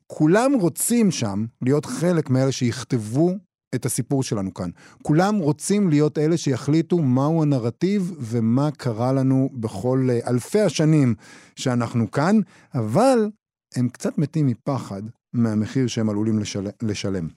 כולם 0.06 0.52
רוצים 0.60 1.10
שם 1.10 1.44
להיות 1.62 1.86
חלק 1.86 2.30
מאלה 2.30 2.52
שיכתבו 2.52 3.34
את 3.74 3.86
הסיפור 3.86 4.22
שלנו 4.22 4.54
כאן. 4.54 4.70
כולם 5.02 5.36
רוצים 5.36 5.88
להיות 5.88 6.18
אלה 6.18 6.36
שיחליטו 6.36 6.98
מהו 6.98 7.42
הנרטיב 7.42 8.12
ומה 8.20 8.70
קרה 8.70 9.12
לנו 9.12 9.50
בכל 9.54 10.08
אה, 10.10 10.30
אלפי 10.30 10.60
השנים 10.60 11.14
שאנחנו 11.56 12.10
כאן, 12.10 12.36
אבל 12.74 13.30
הם 13.76 13.88
קצת 13.88 14.18
מתים 14.18 14.46
מפחד 14.46 15.02
מהמחיר 15.32 15.86
שהם 15.86 16.10
עלולים 16.10 16.38
לשל... 16.38 16.68
לשלם. 16.82 17.28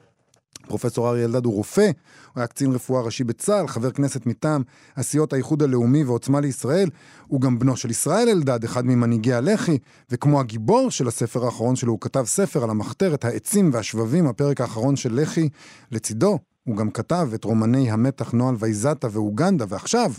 פרופסור 0.70 1.10
אריה 1.10 1.26
אלדד 1.26 1.46
הוא 1.46 1.54
רופא, 1.54 1.82
הוא 1.82 1.92
היה 2.36 2.48
קצין 2.48 2.72
רפואה 2.72 3.02
ראשי 3.02 3.24
בצה"ל, 3.24 3.68
חבר 3.68 3.92
כנסת 3.92 4.26
מטעם 4.26 4.64
הסיעות 4.98 5.34
האיחוד 5.34 5.64
הלאומי 5.64 6.04
ועוצמה 6.04 6.40
לישראל. 6.40 6.90
הוא 7.28 7.42
גם 7.42 7.60
בנו 7.60 7.78
של 7.78 7.90
ישראל 7.90 8.30
אלדד, 8.30 8.64
אחד 8.64 8.86
ממנהיגי 8.86 9.34
הלח"י, 9.34 9.78
וכמו 10.12 10.40
הגיבור 10.40 10.92
של 10.92 11.08
הספר 11.08 11.46
האחרון 11.46 11.76
שלו, 11.76 11.92
הוא 11.92 12.00
כתב 12.02 12.24
ספר 12.26 12.64
על 12.64 12.70
המחתרת, 12.70 13.26
העצים 13.26 13.70
והשבבים, 13.74 14.28
הפרק 14.28 14.62
האחרון 14.62 14.96
של 14.96 15.22
לח"י. 15.22 15.50
לצידו, 15.92 16.40
הוא 16.64 16.78
גם 16.78 16.92
כתב 16.92 17.30
את 17.36 17.44
רומני 17.44 17.92
המתח 17.92 18.32
נוהל 18.32 18.56
וייזתה 18.60 19.08
ואוגנדה, 19.12 19.66
ועכשיו, 19.70 20.12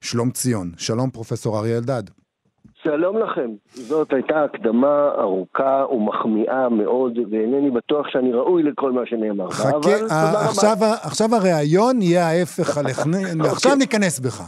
שלום 0.00 0.30
ציון. 0.30 0.72
שלום 0.76 1.10
פרופסור 1.10 1.58
אריה 1.58 1.78
אלדד. 1.78 2.21
שלום 2.84 3.18
לכם. 3.18 3.50
זאת 3.74 4.12
הייתה 4.12 4.44
הקדמה 4.44 5.08
ארוכה 5.18 5.84
ומחמיאה 5.92 6.68
מאוד, 6.68 7.18
ואינני 7.30 7.70
בטוח 7.70 8.06
שאני 8.08 8.32
ראוי 8.32 8.62
לכל 8.62 8.92
מה 8.92 9.00
שנאמר. 9.06 9.50
חכה, 9.50 9.76
אבל 9.76 10.06
אה, 10.10 10.44
עכשיו, 10.48 10.76
עכשיו 11.02 11.34
הריאיון 11.34 12.02
יהיה 12.02 12.28
ההפך 12.28 12.78
עליך. 12.78 13.02
עכשיו 13.52 13.74
ניכנס 13.74 14.20
בך. 14.20 14.42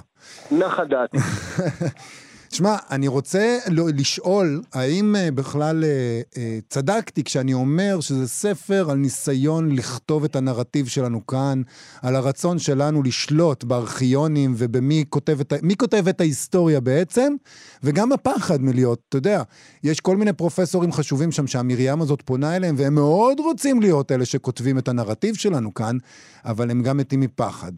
נחה 0.53 0.85
דעתי. 0.85 1.19
שמע, 2.55 2.77
אני 2.91 3.09
רוצה 3.09 3.59
לשאול, 3.97 4.63
האם 4.73 5.17
אה, 5.17 5.31
בכלל 5.31 5.85
אה, 5.85 6.21
אה, 6.37 6.59
צדקתי 6.69 7.25
כשאני 7.25 7.55
אומר 7.55 8.01
שזה 8.01 8.29
ספר 8.29 8.91
על 8.91 8.97
ניסיון 8.97 9.77
לכתוב 9.77 10.25
את 10.25 10.37
הנרטיב 10.37 10.87
שלנו 10.87 11.27
כאן, 11.27 11.63
על 12.03 12.17
הרצון 12.17 12.59
שלנו 12.59 13.03
לשלוט 13.03 13.65
בארכיונים 13.65 14.55
ובמי 14.57 15.05
כותב 15.09 15.41
את, 15.41 15.53
כותב 15.79 16.09
את 16.09 16.21
ההיסטוריה 16.21 16.81
בעצם, 16.81 17.35
וגם 17.83 18.13
הפחד 18.13 18.63
מלהיות, 18.63 19.01
אתה 19.09 19.17
יודע, 19.17 19.43
יש 19.85 20.01
כל 20.01 20.17
מיני 20.17 20.33
פרופסורים 20.33 20.93
חשובים 20.93 21.33
שם 21.33 21.47
שהמרים 21.47 22.03
הזאת 22.03 22.23
פונה 22.25 22.57
אליהם, 22.57 22.75
והם 22.79 22.95
מאוד 22.95 23.41
רוצים 23.41 23.81
להיות 23.81 24.13
אלה 24.13 24.25
שכותבים 24.25 24.79
את 24.79 24.89
הנרטיב 24.89 25.35
שלנו 25.35 25.75
כאן, 25.75 25.97
אבל 26.45 26.71
הם 26.71 26.83
גם 26.83 26.97
מתים 26.97 27.21
מפחד. 27.21 27.73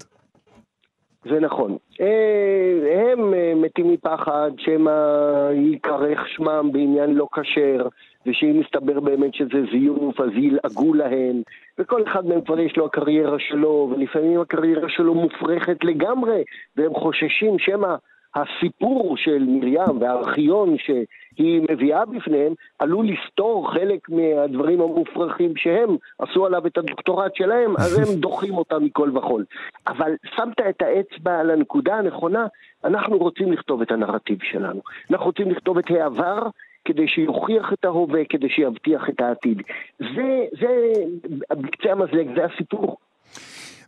זה 1.31 1.41
נכון. 1.41 1.77
אה, 2.01 3.13
הם 3.13 3.35
אה, 3.35 3.53
מתים 3.57 3.91
מפחד 3.91 4.51
שמא 4.59 4.91
ייקרך 5.53 6.29
שמם 6.29 6.71
בעניין 6.73 7.15
לא 7.15 7.29
כשר, 7.33 7.89
ושאם 8.27 8.61
יסתבר 8.61 9.01
באמת 9.01 9.35
שזה 9.35 9.63
זיוף, 9.73 10.21
אז 10.21 10.31
ילעגו 10.35 10.95
להם, 10.95 11.43
וכל 11.79 12.03
אחד 12.03 12.27
מהם 12.27 12.41
כבר 12.41 12.61
יש 12.61 12.77
לו 12.77 12.87
הקריירה 12.87 13.37
שלו, 13.39 13.93
ולפעמים 13.93 14.41
הקריירה 14.41 14.89
שלו 14.89 15.15
מופרכת 15.15 15.85
לגמרי, 15.85 16.43
והם 16.77 16.95
חוששים 16.95 17.59
שמא 17.59 17.95
הסיפור 18.35 19.17
של 19.17 19.45
מרים 19.49 20.01
והארכיון 20.01 20.77
שהיא 21.37 21.63
מביאה 21.71 22.05
בפניהם 22.05 22.55
עלול 22.79 23.07
לסתור 23.09 23.73
חלק 23.73 24.09
מהדברים 24.09 24.81
המופרכים 24.81 25.53
שהם 25.57 25.97
עשו 26.19 26.47
עליו 26.47 26.67
את 26.67 26.79
הדוקטורט 26.79 27.35
שלהם, 27.35 27.77
אז 27.77 27.99
הם 27.99 28.15
דוחים 28.27 28.55
אותם 28.55 28.85
מכל 28.85 29.11
וכול. 29.17 29.45
אבל 29.87 30.13
שמת 30.37 30.61
את 30.69 30.83
האצבע 30.83 31.41
על 31.41 31.51
הנקודה 31.51 31.95
הנכונה, 31.95 32.47
אנחנו 32.85 33.19
רוצים 33.19 33.53
לכתוב 33.53 33.83
את 33.83 33.91
הנרטיב 33.91 34.39
שלנו. 34.43 34.81
אנחנו 35.11 35.27
רוצים 35.27 35.51
לכתוב 35.51 35.79
את 35.79 35.91
העבר 35.91 36.49
כדי 36.85 37.09
שיוכיח 37.09 37.73
את 37.73 37.85
ההווה, 37.85 38.21
כדי 38.29 38.49
שיבטיח 38.49 39.03
את 39.09 39.21
העתיד. 39.21 39.63
זה, 39.99 40.45
זה 40.61 40.93
בקצה 41.51 41.93
המזלג, 41.93 42.29
זה 42.37 42.45
הסיפור. 42.45 42.97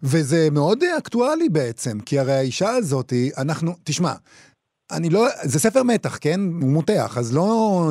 וזה 0.02 0.49
מאוד 0.52 0.78
אקטואלי 0.99 1.49
בעצם, 1.49 2.00
כי 2.07 2.19
הרי 2.19 2.33
האישה 2.33 2.71
הזאת, 2.71 3.12
אנחנו, 3.43 3.71
תשמע, 3.85 4.12
אני 4.92 5.11
לא, 5.11 5.26
זה 5.42 5.59
ספר 5.59 5.83
מתח, 5.83 6.18
כן? 6.21 6.40
הוא 6.61 6.71
מותח, 6.71 7.18
אז 7.18 7.37
לא... 7.37 7.90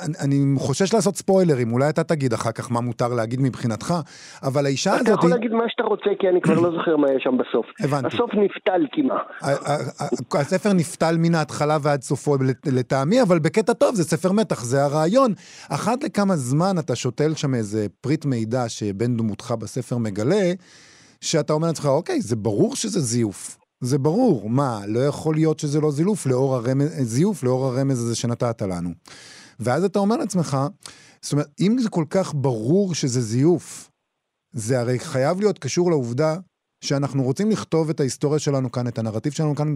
אני, 0.00 0.14
אני 0.20 0.58
חושש 0.58 0.94
לעשות 0.94 1.16
ספוילרים, 1.16 1.72
אולי 1.72 1.88
אתה 1.88 2.04
תגיד 2.04 2.32
אחר 2.32 2.52
כך 2.52 2.72
מה 2.72 2.80
מותר 2.80 3.08
להגיד 3.08 3.40
מבחינתך, 3.40 3.94
אבל 4.42 4.66
האישה 4.66 4.94
הזאת... 4.94 5.02
אתה 5.02 5.12
יכול 5.12 5.30
להגיד 5.30 5.52
מה 5.52 5.64
שאתה 5.68 5.82
רוצה, 5.82 6.10
כי 6.18 6.28
אני 6.28 6.40
כבר 6.40 6.60
לא 6.60 6.70
זוכר 6.70 6.96
מה 6.96 7.06
יש 7.16 7.22
שם 7.22 7.38
בסוף. 7.38 7.66
הבנתי. 7.80 8.06
הסוף 8.06 8.30
נפתל 8.34 8.86
כמעט. 8.92 9.54
הספר 10.34 10.72
נפתל 10.72 11.16
מן 11.18 11.34
ההתחלה 11.34 11.78
ועד 11.82 12.02
סופו 12.02 12.36
לטעמי, 12.66 13.22
אבל 13.22 13.38
בקטע 13.38 13.72
טוב, 13.72 13.94
זה 13.94 14.04
ספר 14.04 14.32
מתח, 14.32 14.64
זה 14.64 14.84
הרעיון. 14.84 15.32
אחת 15.68 16.04
לכמה 16.04 16.36
זמן 16.36 16.78
אתה 16.78 16.96
שותל 16.96 17.34
שם 17.34 17.54
איזה 17.54 17.86
פריט 18.00 18.24
מידע 18.24 18.68
שבן 18.68 19.16
דמותך 19.16 19.54
בספר 19.58 19.96
מגלה, 19.98 20.52
שאתה 21.20 21.52
אומר 21.52 21.66
לעצמך, 21.66 21.86
אוקיי, 21.86 22.20
זה 22.20 22.36
ברור 22.36 22.76
שזה 22.76 23.00
זיוף. 23.00 23.57
זה 23.80 23.98
ברור, 23.98 24.50
מה, 24.50 24.80
לא 24.86 25.00
יכול 25.00 25.34
להיות 25.34 25.58
שזה 25.58 25.80
לא 25.80 25.92
זילוף 25.92 26.26
לאור 26.26 26.54
הרמז, 26.54 26.88
זיוף 27.02 27.42
לאור 27.42 27.66
הרמז 27.66 27.98
הזה 27.98 28.14
שנתת 28.14 28.62
לנו. 28.62 28.90
ואז 29.60 29.84
אתה 29.84 29.98
אומר 29.98 30.16
לעצמך, 30.16 30.56
זאת 31.22 31.32
אומרת, 31.32 31.48
אם 31.60 31.78
זה 31.82 31.88
כל 31.88 32.04
כך 32.10 32.34
ברור 32.34 32.94
שזה 32.94 33.20
זיוף, 33.20 33.90
זה 34.52 34.80
הרי 34.80 34.98
חייב 34.98 35.40
להיות 35.40 35.58
קשור 35.58 35.90
לעובדה 35.90 36.36
שאנחנו 36.84 37.22
רוצים 37.22 37.50
לכתוב 37.50 37.90
את 37.90 38.00
ההיסטוריה 38.00 38.38
שלנו 38.38 38.72
כאן, 38.72 38.88
את 38.88 38.98
הנרטיב 38.98 39.32
שלנו 39.32 39.54
כאן, 39.54 39.74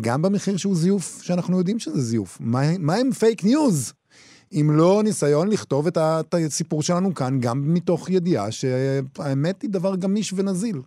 גם 0.00 0.22
במחיר 0.22 0.56
שהוא 0.56 0.76
זיוף, 0.76 1.22
שאנחנו 1.22 1.58
יודעים 1.58 1.78
שזה 1.78 2.00
זיוף. 2.00 2.38
מה, 2.40 2.78
מה 2.78 2.94
הם 2.94 3.12
פייק 3.12 3.44
ניוז? 3.44 3.92
אם 4.52 4.70
לא 4.72 5.02
ניסיון 5.04 5.48
לכתוב 5.48 5.86
את 5.86 6.34
הסיפור 6.34 6.82
שלנו 6.82 7.14
כאן, 7.14 7.40
גם 7.40 7.74
מתוך 7.74 8.10
ידיעה 8.10 8.50
שהאמת 8.50 9.62
היא 9.62 9.70
דבר 9.70 9.96
גמיש 9.96 10.32
ונזיל. 10.36 10.82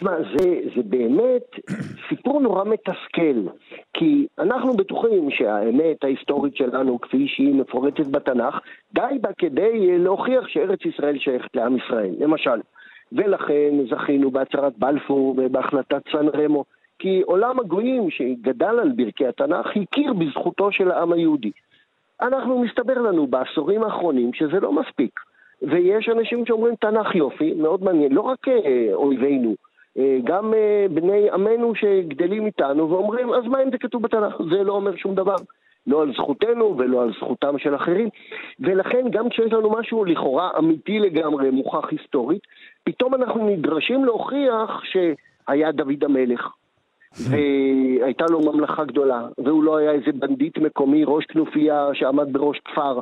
תשמע, 0.00 0.16
זה, 0.36 0.60
זה 0.76 0.82
באמת 0.84 1.76
סיפור 2.08 2.40
נורא 2.40 2.64
מתסכל, 2.64 3.50
כי 3.92 4.26
אנחנו 4.38 4.72
בטוחים 4.76 5.30
שהאמת 5.30 6.04
ההיסטורית 6.04 6.56
שלנו, 6.56 7.00
כפי 7.00 7.28
שהיא 7.28 7.54
מפורטת 7.54 8.06
בתנ"ך, 8.06 8.58
די 8.94 9.18
בה 9.20 9.28
כדי 9.38 9.98
להוכיח 9.98 10.48
שארץ 10.48 10.78
ישראל 10.84 11.18
שייכת 11.18 11.56
לעם 11.56 11.76
ישראל, 11.76 12.14
למשל. 12.18 12.60
ולכן 13.12 13.74
זכינו 13.90 14.30
בהצהרת 14.30 14.78
בלפור 14.78 15.34
ובהחלטת 15.38 16.02
סן 16.12 16.26
רמו, 16.28 16.64
כי 16.98 17.22
עולם 17.24 17.60
הגויים 17.60 18.10
שגדל 18.10 18.78
על 18.80 18.92
ברכי 18.96 19.26
התנ"ך 19.26 19.66
הכיר 19.76 20.12
בזכותו 20.12 20.72
של 20.72 20.90
העם 20.90 21.12
היהודי. 21.12 21.50
אנחנו, 22.22 22.58
מסתבר 22.58 22.98
לנו 22.98 23.26
בעשורים 23.26 23.82
האחרונים 23.82 24.32
שזה 24.32 24.60
לא 24.60 24.72
מספיק. 24.72 25.20
ויש 25.62 26.08
אנשים 26.08 26.46
שאומרים 26.46 26.74
תנ"ך 26.74 27.14
יופי, 27.14 27.54
מאוד 27.54 27.84
מעניין, 27.84 28.12
לא 28.12 28.20
רק 28.20 28.48
אה, 28.48 28.88
אויבינו, 28.92 29.50
אה, 29.50 29.69
גם 30.24 30.54
אה, 30.54 30.86
בני 30.90 31.30
עמנו 31.30 31.74
שגדלים 31.74 32.46
איתנו 32.46 32.90
ואומרים, 32.90 33.32
אז 33.32 33.44
מה 33.44 33.62
אם 33.62 33.70
זה 33.70 33.78
כתוב 33.78 34.02
בתנ"ך? 34.02 34.34
זה 34.50 34.62
לא 34.64 34.72
אומר 34.72 34.96
שום 34.96 35.14
דבר. 35.14 35.36
לא 35.86 36.02
על 36.02 36.12
זכותנו 36.12 36.74
ולא 36.78 37.02
על 37.02 37.12
זכותם 37.12 37.58
של 37.58 37.74
אחרים, 37.74 38.08
ולכן 38.60 39.06
גם 39.10 39.28
כשיש 39.28 39.52
לנו 39.52 39.70
משהו 39.70 40.04
לכאורה 40.04 40.50
אמיתי 40.58 40.98
לגמרי, 40.98 41.50
מוכח 41.50 41.88
היסטורית, 41.90 42.42
פתאום 42.84 43.14
אנחנו 43.14 43.48
נדרשים 43.48 44.04
להוכיח 44.04 44.82
שהיה 44.84 45.72
דוד 45.72 46.04
המלך, 46.04 46.48
והייתה 47.30 48.24
לו 48.30 48.40
ממלכה 48.40 48.84
גדולה, 48.84 49.26
והוא 49.38 49.64
לא 49.64 49.76
היה 49.76 49.92
איזה 49.92 50.12
בנדיט 50.12 50.58
מקומי, 50.58 51.04
ראש 51.06 51.24
כנופיה 51.24 51.88
שעמד 51.92 52.32
בראש 52.32 52.60
כפר, 52.64 53.00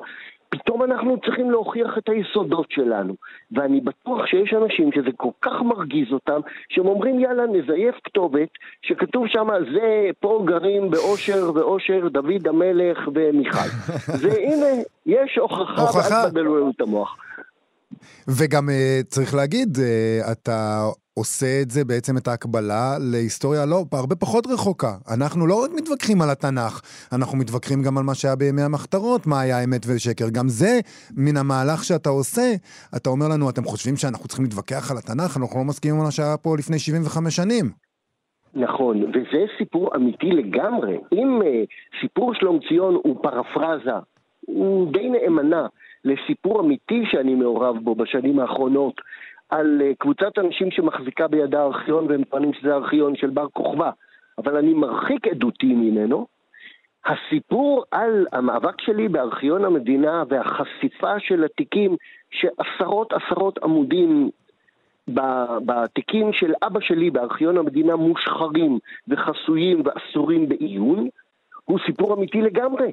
פתאום 0.48 0.82
אנחנו 0.82 1.20
צריכים 1.20 1.50
להוכיח 1.50 1.98
את 1.98 2.08
היסודות 2.08 2.66
שלנו. 2.70 3.14
ואני 3.52 3.80
בטוח 3.80 4.26
שיש 4.26 4.54
אנשים 4.62 4.92
שזה 4.92 5.10
כל 5.16 5.30
כך 5.42 5.62
מרגיז 5.62 6.12
אותם, 6.12 6.40
שהם 6.68 6.86
אומרים 6.86 7.20
יאללה 7.20 7.46
נזייף 7.46 7.94
כתובת 8.04 8.48
שכתוב 8.82 9.26
שם 9.26 9.48
זה 9.72 10.10
פה 10.20 10.42
גרים 10.44 10.90
באושר 10.90 11.50
ואושר 11.54 12.08
דוד 12.08 12.48
המלך 12.48 12.98
ומיכל. 13.14 13.68
והנה, 14.20 14.82
יש 15.06 15.38
הוכחה, 15.38 15.82
הוכחה. 15.82 15.98
ואז 15.98 16.30
תבלבלו 16.30 16.56
לנו 16.56 16.70
את 16.76 16.80
המוח. 16.80 17.16
וגם 18.28 18.68
uh, 18.68 19.06
צריך 19.08 19.34
להגיד, 19.34 19.76
uh, 19.76 20.32
אתה 20.32 20.88
עושה 21.18 21.62
את 21.62 21.70
זה, 21.70 21.84
בעצם 21.84 22.16
את 22.16 22.28
ההקבלה 22.28 22.96
להיסטוריה 23.12 23.66
לא, 23.66 23.84
הרבה 23.92 24.16
פחות 24.16 24.46
רחוקה. 24.46 24.92
אנחנו 25.14 25.46
לא 25.46 25.64
רק 25.64 25.70
מתווכחים 25.76 26.22
על 26.22 26.30
התנ"ך, 26.30 26.80
אנחנו 27.12 27.38
מתווכחים 27.38 27.82
גם 27.82 27.98
על 27.98 28.04
מה 28.04 28.14
שהיה 28.14 28.36
בימי 28.36 28.62
המחתרות, 28.62 29.26
מה 29.26 29.40
היה 29.40 29.64
אמת 29.64 29.82
ושקר. 29.86 30.28
גם 30.32 30.48
זה, 30.48 30.72
מן 31.16 31.36
המהלך 31.36 31.84
שאתה 31.84 32.10
עושה, 32.10 32.48
אתה 32.96 33.10
אומר 33.10 33.26
לנו, 33.32 33.50
אתם 33.50 33.64
חושבים 33.64 33.96
שאנחנו 33.96 34.28
צריכים 34.28 34.44
להתווכח 34.44 34.90
על 34.90 34.96
התנ"ך? 34.98 35.36
אנחנו 35.36 35.58
לא 35.58 35.64
מסכימים 35.64 35.96
על 36.00 36.04
מה 36.04 36.10
שהיה 36.10 36.36
פה 36.36 36.56
לפני 36.58 36.78
75 36.78 37.36
שנים. 37.36 37.66
נכון, 38.54 39.04
וזה 39.04 39.42
סיפור 39.58 39.90
אמיתי 39.96 40.30
לגמרי. 40.40 40.98
אם 41.12 41.40
uh, 41.42 41.44
סיפור 42.00 42.34
שלום 42.34 42.58
ציון 42.68 42.94
הוא 42.94 43.16
פרפרזה, 43.22 43.98
הוא 44.40 44.92
די 44.92 45.08
נאמנה 45.10 45.66
לסיפור 46.04 46.60
אמיתי 46.60 47.04
שאני 47.10 47.34
מעורב 47.34 47.76
בו 47.78 47.94
בשנים 47.94 48.38
האחרונות, 48.38 49.00
על 49.48 49.80
uh, 49.80 49.94
קבוצת 49.98 50.38
אנשים 50.38 50.70
שמחזיקה 50.70 51.28
בידה 51.28 51.62
ארכיון 51.62 52.06
והם 52.06 52.24
טוענים 52.24 52.52
שזה 52.52 52.74
ארכיון 52.74 53.16
של 53.16 53.30
בר 53.30 53.48
כוכבא, 53.48 53.90
אבל 54.38 54.56
אני 54.56 54.74
מרחיק 54.74 55.26
עדותי 55.26 55.74
ממנו. 55.74 56.26
הסיפור 57.06 57.84
על 57.90 58.26
המאבק 58.32 58.80
שלי 58.80 59.08
בארכיון 59.08 59.64
המדינה 59.64 60.24
והחשיפה 60.28 61.20
של 61.20 61.44
התיקים 61.44 61.96
שעשרות 62.30 63.12
עשרות 63.12 63.58
עמודים 63.62 64.30
בתיקים 65.64 66.32
של 66.32 66.52
אבא 66.62 66.80
שלי 66.80 67.10
בארכיון 67.10 67.58
המדינה 67.58 67.96
מושחרים 67.96 68.78
וחסויים 69.08 69.82
ואסורים 69.84 70.48
בעיון, 70.48 71.08
הוא 71.64 71.78
סיפור 71.86 72.14
אמיתי 72.14 72.40
לגמרי. 72.42 72.92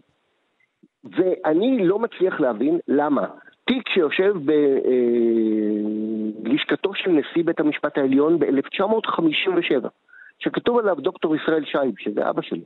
ואני 1.06 1.86
לא 1.86 2.00
מצליח 2.00 2.40
להבין 2.40 2.80
למה. 2.88 3.26
תיק 3.66 3.90
שיושב 3.90 4.34
בלשכתו 6.40 6.94
של 6.94 7.12
נשיא 7.12 7.44
בית 7.46 7.60
המשפט 7.60 7.98
העליון 7.98 8.39
ב-1957, 8.39 9.88
שכתוב 10.39 10.78
עליו 10.78 10.96
דוקטור 10.96 11.36
ישראל 11.36 11.65
שייב, 11.65 11.94
שזה 12.00 12.30
אבא 12.30 12.41
שלי, 12.41 12.63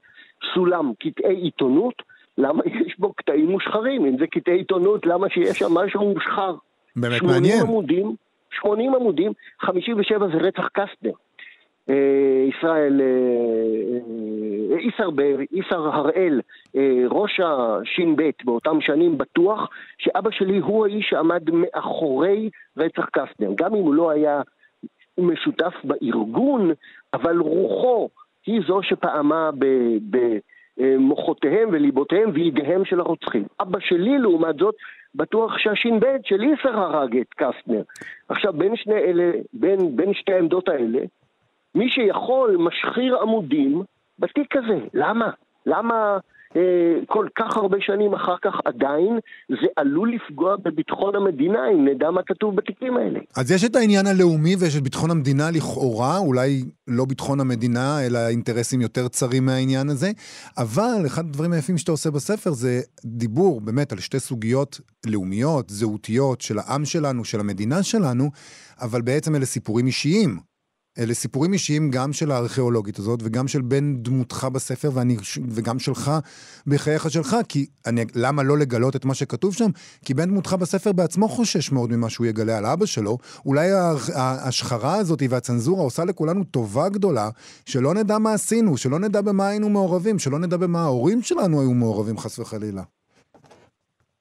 סולם, 0.54 0.91
קטעי 0.99 1.36
עיתונות, 1.36 2.04
למה 2.38 2.63
יש 2.86 2.99
בו 2.99 3.13
קטעים 3.13 3.47
מושחרים? 3.47 4.06
אם 4.06 4.17
זה 4.17 4.28
קטעי 4.28 4.58
עיתונות, 4.58 5.06
למה 5.06 5.30
שיש 5.30 5.60
שם 5.60 5.73
משהו 5.73 6.13
מושחר? 6.13 6.56
באמת 6.95 7.21
מעניין. 7.21 7.62
עמודים, 7.62 8.15
80 8.62 8.95
עמודים, 8.95 9.32
57 9.60 10.28
זה 10.28 10.38
רצח 10.38 10.67
קסטנר. 10.67 11.12
אה, 11.89 12.45
ישראל, 12.49 13.02
איסר, 14.78 15.10
אה, 15.19 15.36
איסר 15.52 15.95
הראל, 15.95 16.41
אה, 16.75 17.04
ראש 17.10 17.39
הש"ב 17.39 18.30
באותם 18.43 18.82
שנים, 18.82 19.17
בטוח 19.17 19.69
שאבא 19.97 20.32
שלי 20.32 20.58
הוא 20.58 20.86
האיש 20.86 21.06
שעמד 21.10 21.49
מאחורי 21.52 22.49
רצח 22.78 23.06
קסטנר. 23.06 23.49
גם 23.56 23.75
אם 23.75 23.82
הוא 23.82 23.93
לא 23.93 24.10
היה 24.10 24.41
משותף 25.17 25.73
בארגון, 25.84 26.71
אבל 27.13 27.38
רוחו 27.38 28.10
היא 28.45 28.62
זו 28.67 28.80
שפעמה 28.84 29.49
במוחותיהם 30.78 31.69
וליבותיהם 31.71 32.30
וידיהם 32.34 32.86
של 32.86 32.99
הרוצחים. 32.99 33.43
אבא 33.60 33.80
שלי, 33.80 34.17
לעומת 34.17 34.56
זאת, 34.56 34.75
בטוח 35.15 35.58
שהש"ב 35.58 36.06
של 36.23 36.41
איסר 36.41 36.80
הרג 36.80 37.17
את 37.17 37.34
קסטנר. 37.34 37.82
עכשיו, 38.30 38.54
בין 38.54 38.75
שני, 38.75 38.95
אלה, 38.95 39.32
בין, 39.54 39.95
בין 39.95 40.13
שתי 40.13 40.34
העמדות 40.34 40.69
האלה, 40.69 40.99
מי 41.75 41.89
שיכול 41.89 42.58
משחיר 42.60 43.17
עמודים 43.21 43.84
בתיק 44.19 44.55
הזה. 44.55 44.79
למה? 44.93 45.29
למה 45.65 46.17
אה, 46.55 47.05
כל 47.08 47.27
כך 47.36 47.58
הרבה 47.58 47.77
שנים 47.82 48.13
אחר 48.13 48.36
כך 48.41 48.53
עדיין 48.65 49.19
זה 49.49 49.67
עלול 49.75 50.13
לפגוע 50.13 50.55
בביטחון 50.55 51.15
המדינה 51.15 51.60
אם 51.73 51.88
נדע 51.88 52.12
מה 52.12 52.21
כתוב 52.23 52.55
בתיקים 52.55 52.97
האלה. 52.97 53.19
אז 53.38 53.51
יש 53.51 53.63
את 53.63 53.75
העניין 53.75 54.08
הלאומי 54.08 54.55
ויש 54.60 54.77
את 54.77 54.82
ביטחון 54.82 55.12
המדינה 55.12 55.51
לכאורה, 55.51 56.17
אולי 56.17 56.63
לא 56.88 57.05
ביטחון 57.05 57.39
המדינה, 57.39 58.05
אלא 58.05 58.19
אינטרסים 58.27 58.82
יותר 58.82 59.08
צרים 59.08 59.45
מהעניין 59.45 59.89
הזה, 59.89 60.12
אבל 60.58 61.05
אחד 61.05 61.25
הדברים 61.25 61.53
היפים 61.53 61.77
שאתה 61.77 61.91
עושה 61.91 62.12
בספר 62.12 62.51
זה 62.51 62.82
דיבור 63.05 63.62
באמת 63.62 63.91
על 63.91 63.99
שתי 63.99 64.19
סוגיות 64.19 64.79
לאומיות, 65.08 65.69
זהותיות, 65.69 66.41
של 66.41 66.60
העם 66.60 66.86
שלנו, 66.86 67.25
של 67.25 67.39
המדינה 67.39 67.84
שלנו, 67.84 68.29
אבל 68.82 69.01
בעצם 69.01 69.36
אלה 69.36 69.45
סיפורים 69.45 69.88
אישיים. 69.88 70.48
אלה 70.97 71.13
סיפורים 71.13 71.54
אישיים 71.54 71.91
גם 71.91 72.13
של 72.13 72.32
הארכיאולוגית 72.32 72.99
הזאת, 72.99 73.19
וגם 73.23 73.47
של 73.47 73.62
בן 73.62 74.04
דמותך 74.04 74.47
בספר, 74.54 74.91
ואני, 74.93 75.17
וגם 75.49 75.80
שלך 75.80 76.12
בחייך 76.67 77.12
שלך, 77.12 77.36
כי 77.49 77.65
אני, 77.86 78.06
למה 78.15 78.43
לא 78.43 78.58
לגלות 78.58 78.95
את 78.95 79.06
מה 79.06 79.13
שכתוב 79.13 79.54
שם? 79.54 79.69
כי 80.06 80.13
בן 80.13 80.30
דמותך 80.30 80.54
בספר 80.54 80.91
בעצמו 80.91 81.30
חושש 81.30 81.71
מאוד 81.71 81.91
ממה 81.91 82.10
שהוא 82.10 82.28
יגלה 82.28 82.58
על 82.58 82.65
אבא 82.65 82.86
שלו. 82.86 83.17
אולי 83.45 83.71
ההשחרה 84.15 84.95
הזאת 84.95 85.23
והצנזורה 85.30 85.84
עושה 85.84 86.06
לכולנו 86.06 86.43
טובה 86.43 86.89
גדולה, 86.89 87.30
שלא 87.65 87.93
נדע 87.93 88.17
מה 88.17 88.34
עשינו, 88.34 88.78
שלא 88.78 88.99
נדע 88.99 89.21
במה 89.21 89.47
היינו 89.47 89.69
מעורבים, 89.69 90.19
שלא 90.19 90.39
נדע 90.39 90.58
במה 90.58 90.82
ההורים 90.82 91.21
שלנו 91.21 91.62
היו 91.62 91.73
מעורבים, 91.73 92.17
חס 92.17 92.39
וחלילה. 92.39 92.84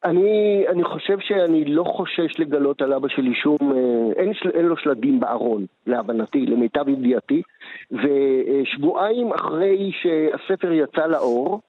אני, 0.05 0.65
אני 0.69 0.85
חושב 0.85 1.19
שאני 1.21 1.65
לא 1.65 1.85
חושש 1.85 2.41
לגלות 2.41 2.83
על 2.83 2.93
אבא 2.93 3.09
שלי 3.09 3.35
שום, 3.35 3.59
אה, 3.63 4.23
אין, 4.23 4.33
אין 4.55 4.65
לו 4.65 4.77
שלדים 4.77 5.21
בארון, 5.21 5.67
להבנתי, 5.87 6.47
למיטב 6.47 6.89
ידיעתי, 6.89 7.43
ושבועיים 7.91 9.33
אחרי 9.33 9.93
שהספר 10.03 10.73
יצא 10.73 11.07
לאור, 11.07 11.61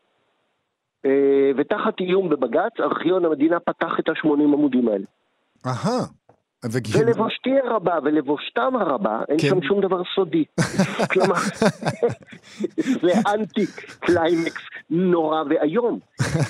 אה, 1.05 1.51
ותחת 1.57 1.99
איום 1.99 2.29
בבג"ץ, 2.29 2.79
ארכיון 2.79 3.25
המדינה 3.25 3.59
פתח 3.59 3.99
את 3.99 4.09
ה-80 4.09 4.27
עמודים 4.27 4.87
האלה. 4.87 5.05
אהה. 5.65 6.18
ולבושתי 6.65 7.49
הרבה 7.69 7.99
ולבושתם 8.03 8.73
הרבה, 8.75 9.21
אין 9.29 9.37
כן. 9.41 9.47
שם 9.47 9.61
שום 9.61 9.81
דבר 9.81 10.01
סודי. 10.15 10.45
כלומר, 11.11 11.35
זה 13.01 13.11
אנטי 13.33 13.65
קליימקס 13.99 14.61
נורא 14.89 15.43
ואיום. 15.49 15.99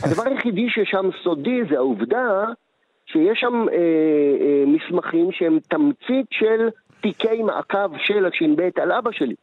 הדבר 0.04 0.24
היחידי 0.26 0.68
ששם 0.70 1.10
סודי 1.24 1.60
זה 1.70 1.78
העובדה 1.78 2.46
שיש 3.06 3.40
שם 3.42 3.66
אה, 3.72 3.76
אה, 3.76 4.64
מסמכים 4.68 5.32
שהם 5.32 5.60
תמצית 5.68 6.28
של 6.32 6.70
תיקי 7.02 7.44
מעקב 7.44 7.98
של 7.98 8.26
הש"ב 8.26 8.82
על 8.82 8.92
אבא 8.92 9.12
שלי. 9.12 9.36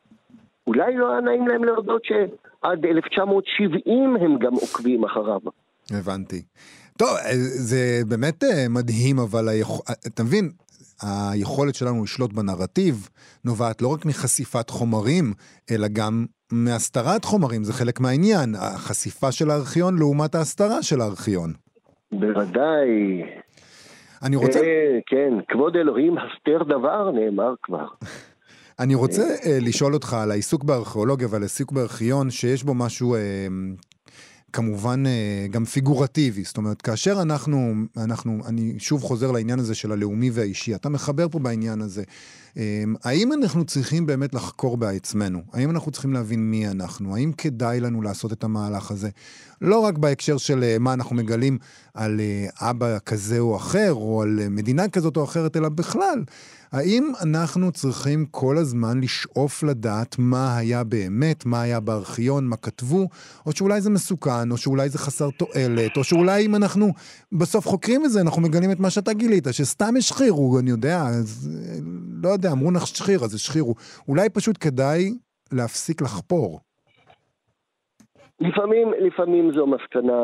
אולי 0.66 0.96
לא 0.96 1.10
היה 1.10 1.20
נעים 1.20 1.48
להם 1.48 1.64
להודות 1.64 2.02
שעד 2.04 2.86
1970 2.86 4.16
הם 4.16 4.38
גם 4.38 4.52
עוקבים 4.52 5.04
אחריו. 5.04 5.40
הבנתי. 5.90 6.42
טוב, 6.96 7.08
זה 7.68 8.00
באמת 8.08 8.44
אה, 8.44 8.68
מדהים, 8.68 9.18
אבל 9.18 9.48
היכ... 9.48 9.68
אתה 10.06 10.22
מבין, 10.22 10.50
היכולת 11.02 11.74
שלנו 11.74 12.04
לשלוט 12.04 12.32
בנרטיב 12.32 13.08
נובעת 13.44 13.82
לא 13.82 13.88
רק 13.88 14.06
מחשיפת 14.06 14.70
חומרים, 14.70 15.32
אלא 15.70 15.88
גם 15.92 16.26
מהסתרת 16.52 17.24
חומרים, 17.24 17.64
זה 17.64 17.72
חלק 17.72 18.00
מהעניין, 18.00 18.54
החשיפה 18.54 19.32
של 19.32 19.50
הארכיון 19.50 19.98
לעומת 19.98 20.34
ההסתרה 20.34 20.82
של 20.82 21.00
הארכיון. 21.00 21.52
בוודאי. 22.12 23.22
אני 24.22 24.36
רוצה... 24.36 24.60
אה, 24.60 24.98
כן, 25.06 25.34
כבוד 25.48 25.76
אלוהים 25.76 26.14
הסתר 26.18 26.62
דבר, 26.62 27.10
נאמר 27.10 27.54
כבר. 27.62 27.86
אני 28.80 28.94
רוצה 28.94 29.22
uh, 29.22 29.48
לשאול 29.60 29.94
אותך 29.94 30.14
על 30.14 30.30
העיסוק 30.30 30.64
בארכיאולוגיה 30.64 31.28
ועל 31.30 31.42
העיסוק 31.42 31.72
בארכיון, 31.72 32.30
שיש 32.30 32.64
בו 32.64 32.74
משהו 32.74 33.16
uh, 33.16 33.18
כמובן 34.52 35.04
uh, 35.06 35.52
גם 35.52 35.64
פיגורטיבי. 35.64 36.44
זאת 36.44 36.56
אומרת, 36.56 36.82
כאשר 36.82 37.22
אנחנו, 37.22 37.74
אנחנו, 37.96 38.40
אני 38.46 38.74
שוב 38.78 39.02
חוזר 39.02 39.30
לעניין 39.30 39.58
הזה 39.58 39.74
של 39.74 39.92
הלאומי 39.92 40.30
והאישי, 40.30 40.74
אתה 40.74 40.88
מחבר 40.88 41.28
פה 41.28 41.38
בעניין 41.38 41.80
הזה. 41.80 42.04
אמ, 42.56 42.94
האם 43.04 43.32
אנחנו 43.32 43.64
צריכים 43.64 44.06
באמת 44.06 44.34
לחקור 44.34 44.76
בעצמנו? 44.76 45.42
האם 45.52 45.70
אנחנו 45.70 45.90
צריכים 45.90 46.12
להבין 46.12 46.50
מי 46.50 46.68
אנחנו? 46.68 47.16
האם 47.16 47.32
כדאי 47.32 47.80
לנו 47.80 48.02
לעשות 48.02 48.32
את 48.32 48.44
המהלך 48.44 48.90
הזה? 48.90 49.08
לא 49.60 49.78
רק 49.78 49.98
בהקשר 49.98 50.36
של 50.36 50.64
אה, 50.64 50.76
מה 50.80 50.92
אנחנו 50.92 51.16
מגלים 51.16 51.58
על 51.94 52.20
אה, 52.20 52.70
אבא 52.70 52.98
כזה 52.98 53.38
או 53.38 53.56
אחר, 53.56 53.92
או 53.92 54.22
על 54.22 54.40
אה, 54.40 54.48
מדינה 54.48 54.88
כזאת 54.88 55.16
או 55.16 55.24
אחרת, 55.24 55.56
אלא 55.56 55.68
בכלל. 55.68 56.24
האם 56.72 57.12
אנחנו 57.22 57.72
צריכים 57.72 58.26
כל 58.30 58.58
הזמן 58.58 59.00
לשאוף 59.00 59.62
לדעת 59.62 60.16
מה 60.18 60.56
היה 60.56 60.84
באמת, 60.84 61.46
מה 61.46 61.60
היה 61.60 61.80
בארכיון, 61.80 62.46
מה 62.46 62.56
כתבו, 62.56 63.08
או 63.46 63.52
שאולי 63.52 63.80
זה 63.80 63.90
מסוכן, 63.90 64.50
או 64.50 64.56
שאולי 64.56 64.88
זה 64.88 64.98
חסר 64.98 65.30
תועלת, 65.30 65.96
או 65.96 66.04
שאולי 66.04 66.46
אם 66.46 66.54
אנחנו 66.54 66.92
בסוף 67.32 67.66
חוקרים 67.66 68.04
את 68.04 68.10
זה, 68.10 68.20
אנחנו 68.20 68.42
מגלים 68.42 68.70
את 68.70 68.80
מה 68.80 68.90
שאתה 68.90 69.12
גילית, 69.12 69.46
שסתם 69.50 69.94
השחירו, 69.98 70.58
אני 70.58 70.70
יודע, 70.70 71.02
אז 71.02 71.50
לא 72.22 72.28
יודע, 72.28 72.45
אמרו 72.52 72.70
נשחיר, 72.70 73.24
אז 73.24 73.34
השחירו. 73.34 73.74
אולי 74.08 74.30
פשוט 74.30 74.56
כדאי 74.60 75.10
להפסיק 75.52 76.02
לחפור. 76.02 76.60
לפעמים, 78.40 78.92
לפעמים 79.00 79.52
זו 79.52 79.66
מסקנה 79.66 80.22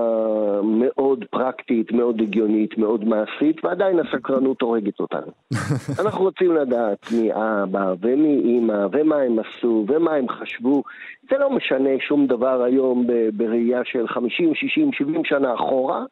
מאוד 0.62 1.24
פרקטית, 1.30 1.92
מאוד 1.92 2.20
הגיונית, 2.20 2.78
מאוד 2.78 3.04
מעשית, 3.04 3.64
ועדיין 3.64 3.98
הסקרנות 3.98 4.62
הורגת 4.62 5.00
אותנו. 5.00 5.32
אנחנו 6.02 6.24
רוצים 6.24 6.56
לדעת 6.56 7.06
מי 7.12 7.30
אבא 7.32 7.94
ומי 8.00 8.40
אימא 8.44 8.86
ומה 8.92 9.16
הם 9.16 9.38
עשו 9.38 9.84
ומה 9.88 10.14
הם 10.14 10.28
חשבו. 10.28 10.82
זה 11.30 11.38
לא 11.38 11.50
משנה 11.50 11.90
שום 12.00 12.26
דבר 12.26 12.62
היום 12.62 13.06
בראייה 13.32 13.80
של 13.84 14.08
50, 14.08 14.54
60, 14.54 14.92
70 14.92 15.24
שנה 15.24 15.54
אחורה, 15.54 16.04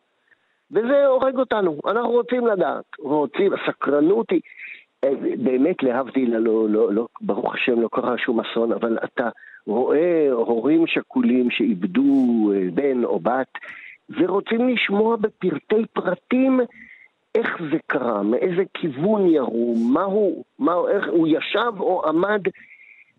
וזה 0.71 1.07
הורג 1.07 1.37
אותנו. 1.37 1.79
אנחנו 1.87 2.11
רוצים 2.11 2.47
לדעת, 2.47 2.85
רוצים, 2.99 3.53
הסקרנות 3.53 4.31
היא... 4.31 4.41
באמת 5.37 5.83
להבדיל, 5.83 6.37
לא, 6.37 6.69
לא, 6.69 6.93
לא, 6.93 7.07
ברוך 7.21 7.55
השם 7.55 7.81
לא 7.81 7.89
קרה 7.93 8.19
שום 8.19 8.41
אסון, 8.41 8.73
אבל 8.73 8.99
אתה 9.05 9.29
רואה 9.67 10.29
הורים 10.33 10.87
שכולים 10.87 11.51
שאיבדו 11.51 12.53
אה, 12.53 12.69
בן 12.75 13.05
או 13.05 13.21
בת 13.21 13.59
ורוצים 14.11 14.69
לשמוע 14.69 15.17
בפרטי 15.17 15.87
פרטים 15.93 16.61
איך 17.35 17.49
זה 17.73 17.79
קרה, 17.87 18.23
מאיזה 18.23 18.63
כיוון 18.75 19.27
ירו, 19.27 19.75
מה 19.93 20.03
הוא, 20.03 20.45
מה, 20.59 20.75
איך 20.91 21.07
הוא 21.11 21.29
ישב 21.29 21.73
או 21.81 22.09
עמד, 22.09 22.43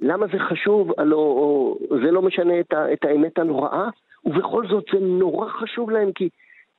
למה 0.01 0.25
זה 0.33 0.39
חשוב, 0.39 0.91
הלא, 0.97 1.15
או, 1.15 1.77
זה 1.89 2.11
לא 2.11 2.21
משנה 2.21 2.59
את, 2.59 2.73
ה, 2.73 2.93
את 2.93 3.05
האמת 3.05 3.39
הנוראה, 3.39 3.89
ובכל 4.25 4.67
זאת 4.67 4.85
זה 4.93 4.99
נורא 4.99 5.47
חשוב 5.47 5.89
להם 5.89 6.11
כי, 6.11 6.29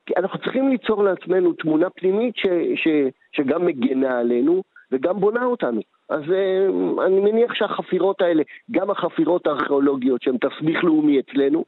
כי 0.05 0.13
אנחנו 0.17 0.39
צריכים 0.39 0.69
ליצור 0.69 1.03
לעצמנו 1.03 1.53
תמונה 1.53 1.89
פנימית 1.89 2.35
ש, 2.35 2.45
ש, 2.75 2.87
שגם 3.31 3.65
מגנה 3.65 4.19
עלינו 4.19 4.63
וגם 4.93 5.19
בונה 5.19 5.45
אותנו. 5.45 5.81
אז 6.09 6.21
uh, 6.21 7.05
אני 7.05 7.19
מניח 7.19 7.53
שהחפירות 7.53 8.21
האלה, 8.21 8.43
גם 8.71 8.91
החפירות 8.91 9.47
הארכיאולוגיות 9.47 10.21
שהן 10.21 10.37
תסביך 10.37 10.83
לאומי 10.83 11.19
אצלנו, 11.19 11.65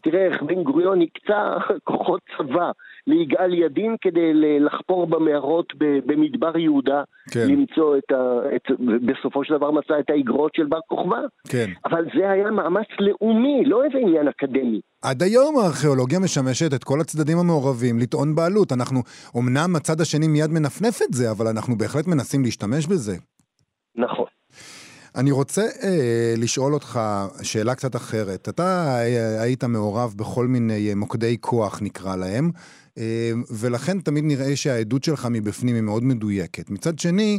תראה 0.00 0.26
איך 0.26 0.42
בן 0.42 0.62
גוריון 0.62 1.02
הקצה 1.02 1.56
כוחות 1.84 2.20
צבא 2.38 2.70
ליגאל 3.08 3.54
ידין 3.54 3.96
כדי 4.00 4.30
לחפור 4.60 5.06
במערות 5.06 5.72
במדבר 6.06 6.58
יהודה, 6.58 7.02
כן. 7.30 7.46
למצוא 7.48 7.96
את 7.98 8.12
ה... 8.12 8.38
את, 8.56 8.62
בסופו 9.06 9.44
של 9.44 9.54
דבר 9.56 9.70
מצא 9.70 9.94
את 10.00 10.10
האגרות 10.10 10.54
של 10.54 10.66
בר 10.66 10.80
כוכבא. 10.88 11.20
כן. 11.48 11.70
אבל 11.84 12.04
זה 12.18 12.30
היה 12.30 12.50
מאמץ 12.50 12.86
לאומי, 13.00 13.64
לא 13.64 13.84
איזה 13.84 13.98
עניין 13.98 14.28
אקדמי. 14.28 14.80
עד 15.02 15.22
היום 15.22 15.58
הארכיאולוגיה 15.58 16.18
משמשת 16.18 16.74
את 16.74 16.84
כל 16.84 17.00
הצדדים 17.00 17.38
המעורבים 17.38 17.98
לטעון 17.98 18.34
בעלות. 18.34 18.72
אנחנו, 18.72 19.00
אמנם 19.38 19.76
הצד 19.76 20.00
השני 20.00 20.28
מיד 20.28 20.50
מנפנף 20.50 21.02
את 21.02 21.14
זה, 21.14 21.30
אבל 21.30 21.46
אנחנו 21.46 21.78
בהחלט 21.78 22.06
מנסים 22.06 22.42
להשתמש 22.44 22.86
בזה. 22.86 23.16
נכון. 23.96 24.26
אני 25.16 25.30
רוצה 25.30 25.62
אה, 25.62 26.34
לשאול 26.36 26.74
אותך 26.74 27.00
שאלה 27.42 27.74
קצת 27.74 27.96
אחרת. 27.96 28.48
אתה 28.48 28.98
אה, 29.00 29.42
היית 29.42 29.64
מעורב 29.64 30.14
בכל 30.16 30.46
מיני 30.46 30.94
מוקדי 30.94 31.36
כוח, 31.40 31.82
נקרא 31.82 32.16
להם, 32.16 32.50
אה, 32.54 32.87
ולכן 33.50 34.00
תמיד 34.00 34.24
נראה 34.24 34.56
שהעדות 34.56 35.04
שלך 35.04 35.28
מבפנים 35.30 35.74
היא 35.74 35.82
מאוד 35.82 36.04
מדויקת. 36.04 36.70
מצד 36.70 36.98
שני, 36.98 37.38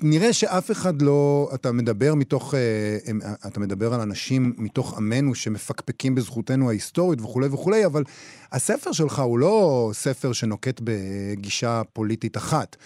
נראה 0.00 0.32
שאף 0.32 0.70
אחד 0.70 1.02
לא, 1.02 1.50
אתה 1.54 1.72
מדבר 1.72 2.14
מתוך, 2.14 2.54
אה, 2.54 2.98
אתה 3.46 3.60
מדבר 3.60 3.94
על 3.94 4.00
אנשים 4.00 4.52
מתוך 4.58 4.98
עמנו 4.98 5.34
שמפקפקים 5.34 6.14
בזכותנו 6.14 6.68
ההיסטורית 6.68 7.20
וכולי 7.20 7.46
וכולי, 7.46 7.86
אבל 7.86 8.04
הספר 8.52 8.92
שלך 8.92 9.18
הוא 9.18 9.38
לא 9.38 9.90
ספר 9.94 10.32
שנוקט 10.32 10.80
בגישה 10.84 11.82
פוליטית 11.92 12.36
אחת. 12.36 12.76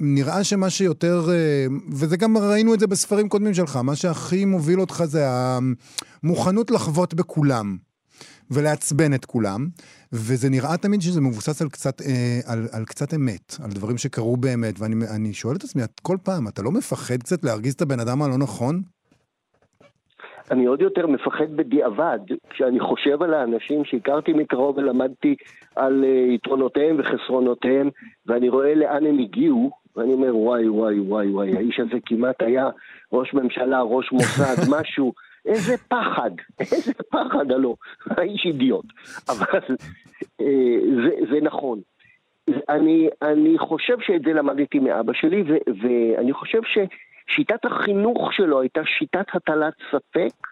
נראה 0.00 0.44
שמה 0.44 0.70
שיותר, 0.70 1.28
אה, 1.30 1.66
וזה 1.92 2.16
גם 2.16 2.38
ראינו 2.38 2.74
את 2.74 2.80
זה 2.80 2.86
בספרים 2.86 3.28
קודמים 3.28 3.54
שלך, 3.54 3.76
מה 3.76 3.96
שהכי 3.96 4.44
מוביל 4.44 4.80
אותך 4.80 5.04
זה 5.06 5.26
המוכנות 5.28 6.70
לחוות 6.70 7.14
בכולם. 7.14 7.87
ולעצבן 8.50 9.14
את 9.14 9.24
כולם, 9.24 9.66
וזה 10.12 10.50
נראה 10.50 10.76
תמיד 10.76 11.00
שזה 11.00 11.20
מבוסס 11.20 11.62
על 11.62 11.68
קצת, 11.68 12.00
אה, 12.00 12.52
על, 12.52 12.58
על 12.72 12.84
קצת 12.84 13.14
אמת, 13.14 13.54
על 13.64 13.70
דברים 13.70 13.98
שקרו 13.98 14.36
באמת, 14.36 14.74
ואני 14.78 15.32
שואל 15.32 15.56
את 15.56 15.64
עצמי, 15.64 15.82
כל 16.02 16.16
פעם, 16.22 16.48
אתה 16.48 16.62
לא 16.62 16.70
מפחד 16.70 17.18
קצת 17.18 17.44
להרגיז 17.44 17.74
את 17.74 17.82
הבן 17.82 18.00
אדם 18.00 18.22
הלא 18.22 18.38
נכון? 18.38 18.82
אני 20.50 20.66
עוד 20.66 20.82
יותר 20.82 21.06
מפחד 21.06 21.56
בדיעבד, 21.56 22.18
כשאני 22.50 22.80
חושב 22.80 23.22
על 23.22 23.34
האנשים 23.34 23.84
שהכרתי 23.84 24.32
מקרוב 24.32 24.78
ולמדתי 24.78 25.36
על 25.76 26.04
uh, 26.04 26.34
יתרונותיהם 26.34 26.96
וחסרונותיהם, 26.98 27.90
ואני 28.26 28.48
רואה 28.48 28.74
לאן 28.74 29.06
הם 29.06 29.18
הגיעו, 29.18 29.70
ואני 29.96 30.12
אומר, 30.12 30.36
וואי, 30.36 30.68
וואי, 30.68 31.00
וואי, 31.00 31.30
וואי, 31.30 31.56
האיש 31.56 31.80
הזה 31.80 31.98
כמעט 32.06 32.42
היה 32.42 32.68
ראש 33.12 33.34
ממשלה, 33.34 33.80
ראש 33.80 34.12
מוסד, 34.12 34.56
משהו. 34.78 35.12
איזה 35.48 35.76
פחד, 35.88 36.30
איזה 36.60 36.92
פחד, 36.94 37.52
הלא, 37.52 37.74
האיש 38.10 38.46
אידיוט. 38.46 38.86
אבל 39.28 39.76
אה, 40.40 40.46
זה, 41.04 41.10
זה 41.30 41.40
נכון. 41.42 41.80
אני, 42.68 43.08
אני 43.22 43.58
חושב 43.58 43.96
שאת 44.00 44.22
זה 44.22 44.32
למדתי 44.32 44.78
מאבא 44.78 45.12
שלי, 45.12 45.42
ו, 45.42 45.56
ואני 45.82 46.32
חושב 46.32 46.60
ששיטת 46.62 47.64
החינוך 47.64 48.32
שלו 48.32 48.60
הייתה 48.60 48.80
שיטת 48.98 49.26
הטלת 49.34 49.74
ספק, 49.90 50.46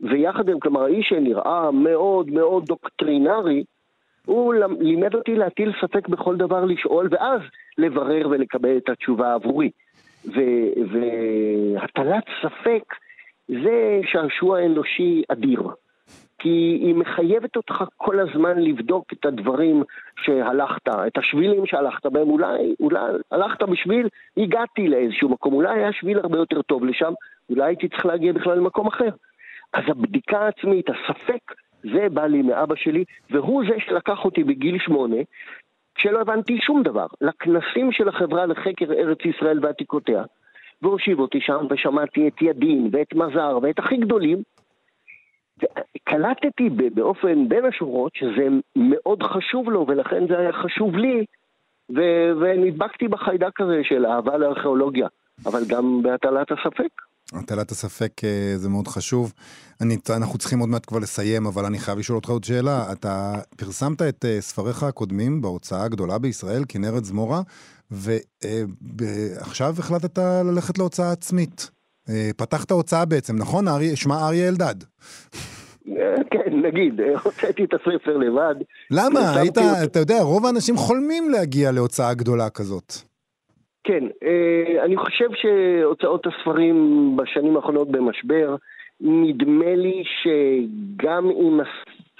ויחד 0.00 0.48
עם, 0.48 0.60
כלומר, 0.60 0.82
האיש 0.82 1.08
שנראה 1.08 1.70
מאוד 1.70 2.30
מאוד 2.30 2.64
דוקטרינרי, 2.64 3.64
הוא 4.26 4.54
לימד 4.80 5.14
אותי 5.14 5.34
להטיל 5.34 5.72
ספק 5.80 6.08
בכל 6.08 6.36
דבר 6.36 6.64
לשאול, 6.64 7.08
ואז 7.10 7.40
לברר 7.78 8.28
ולקבל 8.30 8.76
את 8.76 8.88
התשובה 8.88 9.34
עבורי. 9.34 9.70
והטלת 10.92 12.24
ספק 12.42 12.82
זה 13.64 14.00
שעשוע 14.04 14.66
אנושי 14.66 15.22
אדיר. 15.28 15.62
כי 16.38 16.78
היא 16.82 16.94
מחייבת 16.94 17.56
אותך 17.56 17.84
כל 17.96 18.20
הזמן 18.20 18.58
לבדוק 18.58 19.12
את 19.12 19.26
הדברים 19.26 19.82
שהלכת, 20.22 20.88
את 20.88 21.18
השבילים 21.18 21.66
שהלכת 21.66 22.06
בהם. 22.06 22.30
אולי, 22.30 22.74
אולי 22.80 23.00
הלכת 23.30 23.62
בשביל, 23.62 24.08
הגעתי 24.36 24.88
לאיזשהו 24.88 25.28
מקום, 25.28 25.54
אולי 25.54 25.78
היה 25.78 25.92
שביל 25.92 26.18
הרבה 26.18 26.38
יותר 26.38 26.62
טוב 26.62 26.84
לשם, 26.84 27.12
אולי 27.50 27.64
הייתי 27.64 27.88
צריך 27.88 28.06
להגיע 28.06 28.32
בכלל 28.32 28.58
למקום 28.58 28.86
אחר. 28.86 29.08
אז 29.72 29.82
הבדיקה 29.88 30.38
העצמית, 30.38 30.86
הספק, 30.90 31.54
זה 31.82 32.08
בא 32.12 32.26
לי 32.26 32.42
מאבא 32.42 32.74
שלי, 32.76 33.04
והוא 33.30 33.64
זה 33.68 33.76
שלקח 33.78 34.24
אותי 34.24 34.44
בגיל 34.44 34.78
שמונה, 34.78 35.16
כשלא 35.94 36.20
הבנתי 36.20 36.58
שום 36.60 36.82
דבר, 36.82 37.06
לכנסים 37.20 37.92
של 37.92 38.08
החברה 38.08 38.46
לחקר 38.46 38.92
ארץ 38.92 39.18
ישראל 39.24 39.58
ועתיקותיה. 39.62 40.22
והושיב 40.82 41.20
אותי 41.20 41.40
שם, 41.40 41.66
ושמעתי 41.70 42.28
את 42.28 42.42
ידין, 42.42 42.88
ואת 42.92 43.14
מזר, 43.14 43.58
ואת 43.62 43.78
הכי 43.78 43.96
גדולים. 43.96 44.42
וקלטתי 45.62 46.70
באופן 46.94 47.48
בין 47.48 47.64
השורות 47.64 48.14
שזה 48.14 48.48
מאוד 48.76 49.22
חשוב 49.22 49.70
לו, 49.70 49.86
ולכן 49.88 50.26
זה 50.28 50.38
היה 50.38 50.52
חשוב 50.52 50.96
לי, 50.96 51.24
ו- 51.96 52.32
ונדבקתי 52.40 53.08
בחיידק 53.08 53.60
הזה 53.60 53.80
של 53.84 54.06
אהבה 54.06 54.36
לארכיאולוגיה, 54.36 55.08
אבל 55.46 55.60
גם 55.68 56.02
בהטלת 56.02 56.52
הספק. 56.52 57.11
הטלת 57.32 57.70
הספק 57.70 58.24
אה, 58.24 58.52
זה 58.56 58.68
מאוד 58.68 58.88
חשוב. 58.88 59.32
אני, 59.80 59.96
אנחנו 60.16 60.38
צריכים 60.38 60.58
עוד 60.58 60.68
מעט 60.68 60.86
כבר 60.86 60.98
לסיים, 60.98 61.46
אבל 61.46 61.64
אני 61.64 61.78
חייב 61.78 61.98
לשאול 61.98 62.16
אותך 62.16 62.30
עוד 62.30 62.44
שאלה. 62.44 62.92
אתה 62.92 63.34
פרסמת 63.56 64.02
את 64.02 64.24
אה, 64.24 64.40
ספריך 64.40 64.82
הקודמים 64.82 65.42
בהוצאה 65.42 65.84
הגדולה 65.84 66.18
בישראל, 66.18 66.62
כנרת 66.68 67.04
זמורה, 67.04 67.42
ועכשיו 67.90 69.74
החלטת 69.78 70.18
ללכת 70.18 70.78
להוצאה 70.78 71.12
עצמית. 71.12 71.70
אה, 72.08 72.30
פתחת 72.36 72.70
הוצאה 72.70 73.04
בעצם, 73.04 73.36
נכון? 73.36 73.64
שמה 73.94 74.26
אריה 74.26 74.48
אלדד. 74.48 74.74
כן, 76.30 76.60
נגיד, 76.62 77.00
הוצאתי 77.24 77.64
את 77.64 77.74
הספר 77.74 78.16
לבד. 78.16 78.54
למה? 78.90 79.40
היית, 79.40 79.58
אתה 79.84 79.98
יודע, 79.98 80.22
רוב 80.22 80.46
האנשים 80.46 80.76
חולמים 80.76 81.30
להגיע 81.30 81.72
להוצאה 81.72 82.14
גדולה 82.14 82.50
כזאת. 82.50 83.11
כן, 83.84 84.04
אה, 84.22 84.84
אני 84.84 84.96
חושב 84.96 85.28
שהוצאות 85.34 86.26
הספרים 86.26 86.76
בשנים 87.16 87.56
האחרונות 87.56 87.90
במשבר, 87.90 88.56
נדמה 89.00 89.74
לי 89.74 90.02
שגם 90.22 91.30
אם 91.30 91.60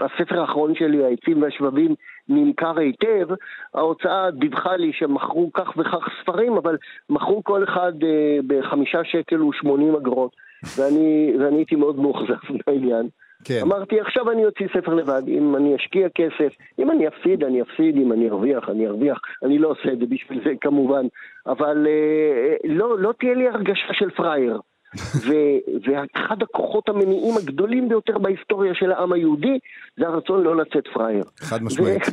הספר 0.00 0.40
האחרון 0.40 0.74
שלי, 0.74 1.04
העצים 1.04 1.42
והשבבים, 1.42 1.94
נמכר 2.28 2.78
היטב, 2.78 3.28
ההוצאה 3.74 4.30
דיווחה 4.30 4.76
לי 4.76 4.92
שמכרו 4.92 5.52
כך 5.52 5.72
וכך 5.76 6.08
ספרים, 6.22 6.52
אבל 6.52 6.76
מכרו 7.10 7.44
כל 7.44 7.64
אחד 7.64 7.92
אה, 8.02 8.38
בחמישה 8.46 9.04
שקל 9.04 9.42
ושמונים 9.42 9.94
אגרות, 9.94 10.36
ואני, 10.78 11.32
ואני 11.40 11.56
הייתי 11.56 11.76
מאוד 11.76 11.98
מאוכזב 11.98 12.34
מהעניין. 12.66 13.08
כן. 13.44 13.60
אמרתי, 13.62 14.00
עכשיו 14.00 14.30
אני 14.30 14.44
אוציא 14.44 14.66
ספר 14.76 14.94
לבד, 14.94 15.22
אם 15.28 15.56
אני 15.56 15.76
אשקיע 15.76 16.08
כסף, 16.14 16.52
אם 16.78 16.90
אני 16.90 17.08
אפסיד, 17.08 17.44
אני 17.44 17.62
אפסיד, 17.62 17.96
אם 17.96 18.12
אני 18.12 18.30
ארוויח, 18.30 18.68
אני 18.68 18.86
ארוויח. 18.86 19.18
אני 19.44 19.58
לא 19.58 19.68
עושה 19.68 19.92
את 19.92 19.98
זה 19.98 20.06
בשביל 20.06 20.40
זה 20.44 20.50
כמובן, 20.60 21.06
אבל 21.46 21.86
אה, 21.86 22.56
לא, 22.64 22.98
לא 22.98 23.12
תהיה 23.18 23.34
לי 23.34 23.48
הרגשה 23.48 23.92
של 23.92 24.10
פראייר. 24.10 24.60
ואחד 25.84 26.42
הכוחות 26.42 26.88
המניעים 26.88 27.36
הגדולים 27.36 27.88
ביותר 27.88 28.18
בהיסטוריה 28.18 28.74
של 28.74 28.92
העם 28.92 29.12
היהודי 29.12 29.58
זה 29.96 30.06
הרצון 30.06 30.42
לא 30.42 30.56
לצאת 30.56 30.84
פראייר. 30.94 31.24
חד 31.38 31.62
משמעית. 31.62 32.02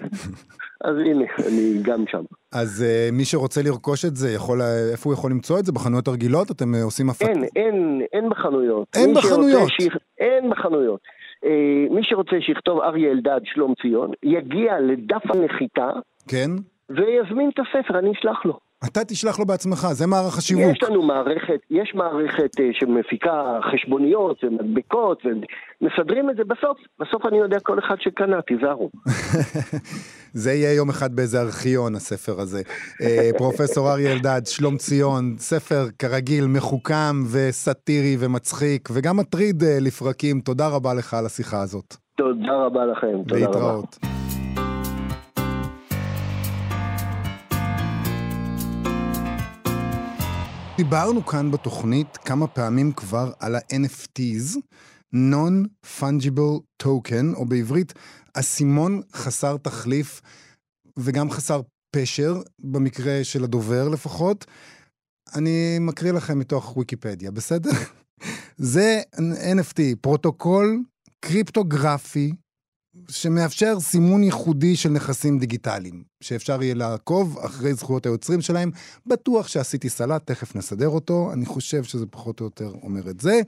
אז 0.83 0.97
הנה, 0.97 1.25
אני 1.47 1.79
גם 1.81 2.03
שם. 2.07 2.23
אז 2.53 2.85
uh, 2.85 3.15
מי 3.15 3.25
שרוצה 3.25 3.61
לרכוש 3.61 4.05
את 4.05 4.15
זה, 4.15 4.29
יכול, 4.31 4.61
איפה 4.91 5.09
הוא 5.09 5.13
יכול 5.13 5.31
למצוא 5.31 5.59
את 5.59 5.65
זה? 5.65 5.71
בחנויות 5.71 6.07
הרגילות? 6.07 6.51
אתם 6.51 6.75
עושים 6.83 7.09
הפק... 7.09 7.25
אין, 7.25 7.43
אין, 7.55 8.01
אין 8.13 8.29
בחנויות. 8.29 8.87
אין 8.95 9.13
בחנויות? 9.13 9.69
שיח... 9.69 9.97
אין 10.19 10.49
בחנויות. 10.49 10.99
Uh, 11.45 11.93
מי 11.93 12.01
שרוצה 12.03 12.35
שיכתוב 12.41 12.79
אריה 12.81 13.11
אלדד 13.11 13.41
שלום 13.43 13.73
ציון, 13.81 14.11
יגיע 14.23 14.79
לדף 14.79 15.31
הנחיתה. 15.33 15.89
כן. 16.27 16.49
ויזמין 16.89 17.49
את 17.49 17.59
הספר, 17.59 17.99
אני 17.99 18.11
אשלח 18.11 18.45
לו. 18.45 18.59
אתה 18.85 19.05
תשלח 19.05 19.39
לו 19.39 19.45
בעצמך, 19.45 19.87
זה 19.91 20.07
מערך 20.07 20.37
השיווק. 20.37 20.75
יש 20.75 20.83
לנו 20.83 21.01
מערכת, 21.03 21.59
יש 21.69 21.91
מערכת 21.95 22.59
uh, 22.59 22.63
שמפיקה 22.71 23.59
חשבוניות 23.73 24.43
ומדבקות, 24.43 25.23
ומסדרים 25.25 26.29
את 26.29 26.35
זה 26.35 26.43
בסוף, 26.43 26.77
בסוף 26.99 27.25
אני 27.25 27.37
יודע 27.37 27.59
כל 27.59 27.79
אחד 27.79 27.95
שקנה, 27.99 28.41
תיזהרו. 28.41 28.89
זה 30.43 30.51
יהיה 30.51 30.73
יום 30.73 30.89
אחד 30.89 31.15
באיזה 31.15 31.41
ארכיון, 31.41 31.95
הספר 31.95 32.41
הזה. 32.41 32.61
uh, 32.61 33.37
פרופסור 33.37 33.91
אריה 33.91 34.13
אלדד, 34.13 34.41
שלום 34.45 34.77
ציון, 34.77 35.35
ספר 35.37 35.83
כרגיל 35.99 36.45
מחוכם 36.47 37.23
וסאטירי 37.33 38.15
ומצחיק, 38.19 38.89
וגם 38.93 39.17
מטריד 39.17 39.61
uh, 39.61 39.65
לפרקים. 39.81 40.39
תודה 40.41 40.67
רבה 40.67 40.93
לך 40.93 41.13
על 41.13 41.25
השיחה 41.25 41.61
הזאת. 41.61 41.95
תודה 42.17 42.53
רבה 42.65 42.85
לכם, 42.85 43.23
תודה 43.27 43.35
רבה. 43.35 43.47
להתראות. 43.47 44.18
דיברנו 50.79 51.25
כאן 51.25 51.51
בתוכנית 51.51 52.17
כמה 52.17 52.47
פעמים 52.47 52.91
כבר 52.91 53.31
על 53.39 53.55
ה-NFTs, 53.55 54.57
Non-Fungible 55.15 56.83
Token, 56.83 57.35
או 57.35 57.45
בעברית, 57.45 57.93
אסימון 58.33 59.01
חסר 59.13 59.57
תחליף 59.57 60.21
וגם 60.99 61.31
חסר 61.31 61.61
פשר, 61.95 62.41
במקרה 62.59 63.23
של 63.23 63.43
הדובר 63.43 63.89
לפחות. 63.89 64.45
אני 65.35 65.77
מקריא 65.79 66.11
לכם 66.11 66.39
מתוך 66.39 66.77
ויקיפדיה, 66.77 67.31
בסדר? 67.31 67.71
זה 68.57 69.01
NFT, 69.31 69.81
פרוטוקול 70.01 70.83
קריפטוגרפי 71.19 72.31
שמאפשר 73.07 73.79
סימון 73.79 74.23
ייחודי 74.23 74.75
של 74.75 74.89
נכסים 74.89 75.39
דיגיטליים, 75.39 76.03
שאפשר 76.21 76.63
יהיה 76.63 76.73
לעקוב 76.75 77.39
אחרי 77.39 77.73
זכויות 77.73 78.05
היוצרים 78.05 78.41
שלהם. 78.41 78.71
בטוח 79.05 79.47
שעשיתי 79.47 79.89
סלט, 79.89 80.21
תכף 80.25 80.55
נסדר 80.55 80.89
אותו, 80.89 81.29
אני 81.33 81.45
חושב 81.45 81.83
שזה 81.83 82.05
פחות 82.05 82.39
או 82.39 82.45
יותר 82.45 82.71
אומר 82.83 83.09
את 83.09 83.19
זה. 83.19 83.41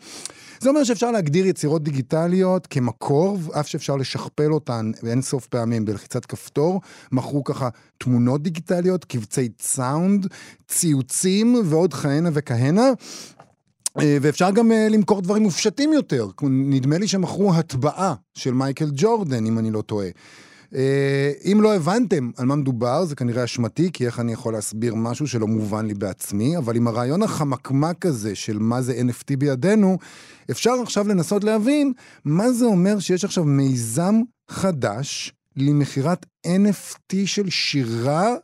זה 0.59 0.69
אומר 0.69 0.83
שאפשר 0.83 1.11
להגדיר 1.11 1.45
יצירות 1.45 1.83
דיגיטליות 1.83 2.67
כמקור, 2.67 3.37
אף 3.59 3.67
שאפשר 3.67 3.95
לשכפל 3.95 4.53
אותן 4.53 4.91
באין 5.03 5.21
סוף 5.21 5.47
פעמים 5.47 5.85
בלחיצת 5.85 6.25
כפתור. 6.25 6.81
מכרו 7.11 7.43
ככה 7.43 7.69
תמונות 7.97 8.43
דיגיטליות, 8.43 9.05
קבצי 9.05 9.49
סאונד, 9.59 10.27
ציוצים 10.67 11.55
ועוד 11.65 11.93
כהנה 11.93 12.29
וכהנה. 12.33 12.89
אה, 13.99 14.17
ואפשר 14.21 14.51
גם 14.51 14.71
אה, 14.71 14.87
למכור 14.89 15.21
דברים 15.21 15.43
מופשטים 15.43 15.93
יותר. 15.93 16.27
נדמה 16.43 16.97
לי 16.97 17.07
שמכרו 17.07 17.53
הטבעה 17.53 18.13
של 18.33 18.53
מייקל 18.53 18.89
ג'ורדן, 18.93 19.45
אם 19.45 19.59
אני 19.59 19.71
לא 19.71 19.81
טועה. 19.81 20.07
אה, 20.75 21.31
אם 21.51 21.59
לא 21.61 21.75
הבנתם 21.75 22.31
על 22.37 22.45
מה 22.45 22.55
מדובר, 22.55 23.05
זה 23.05 23.15
כנראה 23.15 23.43
אשמתי, 23.43 23.89
כי 23.93 24.05
איך 24.05 24.19
אני 24.19 24.33
יכול 24.33 24.53
להסביר 24.53 24.95
משהו 24.95 25.27
שלא 25.27 25.47
מובן 25.47 25.85
לי 25.85 25.93
בעצמי, 25.93 26.57
אבל 26.57 26.75
עם 26.75 26.87
הרעיון 26.87 27.23
החמקמק 27.23 28.05
הזה 28.05 28.35
של 28.35 28.59
מה 28.59 28.81
זה 28.81 29.01
NFT 29.01 29.37
בידינו, 29.37 29.97
אפשר 30.51 30.73
עכשיו 30.83 31.07
לנסות 31.07 31.43
להבין 31.43 31.93
מה 32.25 32.51
זה 32.51 32.65
אומר 32.65 32.99
שיש 32.99 33.25
עכשיו 33.25 33.43
מיזם 33.43 34.15
חדש 34.49 35.33
למכירת 35.57 36.25
NFT 36.47 37.15
של 37.25 37.49
שירה 37.49 38.35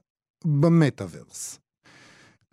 במטאוורס. 0.45 1.59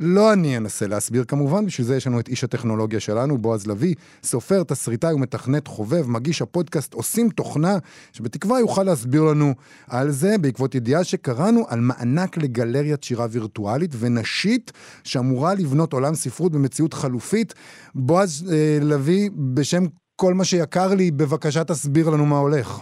לא 0.01 0.33
אני 0.33 0.57
אנסה 0.57 0.87
להסביר 0.87 1.25
כמובן, 1.25 1.67
בשביל 1.67 1.87
זה 1.87 1.97
יש 1.97 2.07
לנו 2.07 2.21
את 2.21 2.29
איש 2.29 2.45
הטכנולוגיה 2.45 3.01
שלנו, 3.01 3.39
בועז 3.39 3.67
לביא, 3.67 3.95
סופר, 4.23 4.63
תסריטאי 4.63 5.15
ומתכנת 5.15 5.67
חובב, 5.67 6.11
מגיש 6.11 6.43
הפודקאסט 6.43 6.95
עושים 6.95 7.29
תוכנה, 7.29 7.79
שבתקווה 8.13 8.61
יוכל 8.61 8.83
להסביר 8.83 9.23
לנו 9.23 9.55
על 9.89 10.11
זה, 10.11 10.39
בעקבות 10.41 10.75
ידיעה 10.75 11.05
שקראנו 11.05 11.65
על 11.69 11.81
מענק 11.81 12.37
לגלריית 12.37 13.03
שירה 13.03 13.27
וירטואלית 13.31 13.91
ונשית, 13.99 14.73
שאמורה 15.05 15.55
לבנות 15.55 15.93
עולם 15.93 16.15
ספרות 16.15 16.53
במציאות 16.53 16.95
חלופית. 16.95 17.55
בועז 17.95 18.53
אה, 18.53 18.79
לביא, 18.83 19.31
בשם 19.55 19.85
כל 20.17 20.35
מה 20.35 20.45
שיקר 20.45 20.95
לי, 20.95 21.11
בבקשה 21.11 21.65
תסביר 21.65 22.11
לנו 22.11 22.27
מה 22.27 22.37
הולך. 22.37 22.81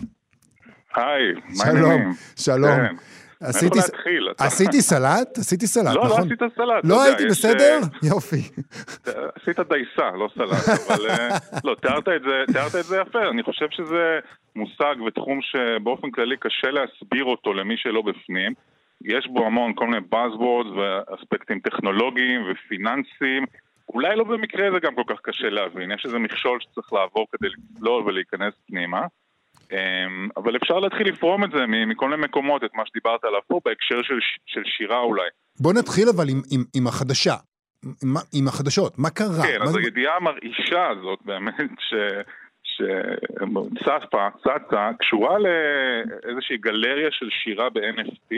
היי, 0.94 1.56
מה 1.56 1.64
העניינים? 1.64 2.12
שלום, 2.36 2.64
שלום. 2.64 2.76
כן. 2.76 2.94
עשיתי, 3.42 3.78
להתחיל? 3.78 4.28
עשיתי 4.38 4.82
סלט? 4.82 5.38
עשיתי 5.38 5.66
סלט, 5.66 5.84
לא, 5.84 5.94
לא 5.94 6.04
נכון? 6.04 6.20
לא 6.20 6.26
עשית 6.26 6.56
סלט. 6.56 6.84
לא 6.84 7.02
הייתי 7.02 7.26
בסדר? 7.26 7.78
אה, 7.82 8.08
יופי. 8.08 8.42
עשית 9.34 9.60
דייסה, 9.60 10.16
לא 10.16 10.28
סלט, 10.34 10.68
אבל 10.88 11.10
אה, 11.10 11.28
לא, 11.64 11.74
תיארת 11.82 12.08
את, 12.08 12.22
זה, 12.22 12.52
תיארת 12.52 12.74
את 12.74 12.84
זה 12.84 12.96
יפה, 13.00 13.28
אני 13.30 13.42
חושב 13.42 13.66
שזה 13.70 14.18
מושג 14.56 14.94
ותחום 15.06 15.40
שבאופן 15.42 16.10
כללי 16.10 16.36
קשה 16.36 16.70
להסביר 16.70 17.24
אותו 17.24 17.52
למי 17.52 17.76
שלא 17.76 18.02
בפנים. 18.02 18.52
יש 19.04 19.26
בו 19.26 19.46
המון 19.46 19.72
כל 19.74 19.86
מיני 19.86 20.06
buzzwords 20.12 20.78
ואספקטים 20.78 21.60
טכנולוגיים 21.60 22.40
ופיננסיים. 22.50 23.44
אולי 23.88 24.16
לא 24.16 24.24
במקרה 24.24 24.70
זה 24.72 24.78
גם 24.82 24.94
כל 24.94 25.02
כך 25.06 25.20
קשה 25.22 25.50
להבין, 25.50 25.90
יש 25.90 26.04
איזה 26.04 26.18
מכשול 26.18 26.60
שצריך 26.60 26.92
לעבור 26.92 27.26
כדי 27.32 27.48
לצלול 27.48 28.02
ולהיכנס 28.02 28.54
פנימה. 28.66 29.06
אמ, 29.72 30.28
אבל 30.36 30.56
אפשר 30.56 30.78
להתחיל 30.78 31.08
לפרום 31.08 31.44
את 31.44 31.50
זה 31.50 31.66
מכל 31.86 32.08
מיני 32.08 32.22
מקומות, 32.22 32.64
את 32.64 32.70
מה 32.74 32.82
שדיברת 32.86 33.24
עליו 33.24 33.40
פה, 33.46 33.60
בהקשר 33.64 34.02
של, 34.02 34.18
של 34.46 34.62
שירה 34.64 34.98
אולי. 34.98 35.28
בוא 35.60 35.72
נתחיל 35.72 36.08
אבל 36.16 36.28
עם, 36.28 36.40
עם, 36.52 36.64
עם 36.76 36.86
החדשה, 36.86 37.34
עם, 38.02 38.14
עם 38.34 38.48
החדשות, 38.48 38.98
מה 38.98 39.10
קרה? 39.10 39.42
כן, 39.46 39.58
מה 39.58 39.64
אז 39.64 39.70
זה... 39.70 39.78
הידיעה 39.78 40.16
המרעישה 40.16 40.88
הזאת 40.88 41.18
באמת, 41.28 41.70
ש... 41.78 41.94
שצפה, 42.64 44.28
צצה, 44.40 44.90
קשורה 44.98 45.36
לאיזושהי 45.38 46.56
גלריה 46.56 47.08
של 47.10 47.28
שירה 47.30 47.70
ב-NFT, 47.70 48.34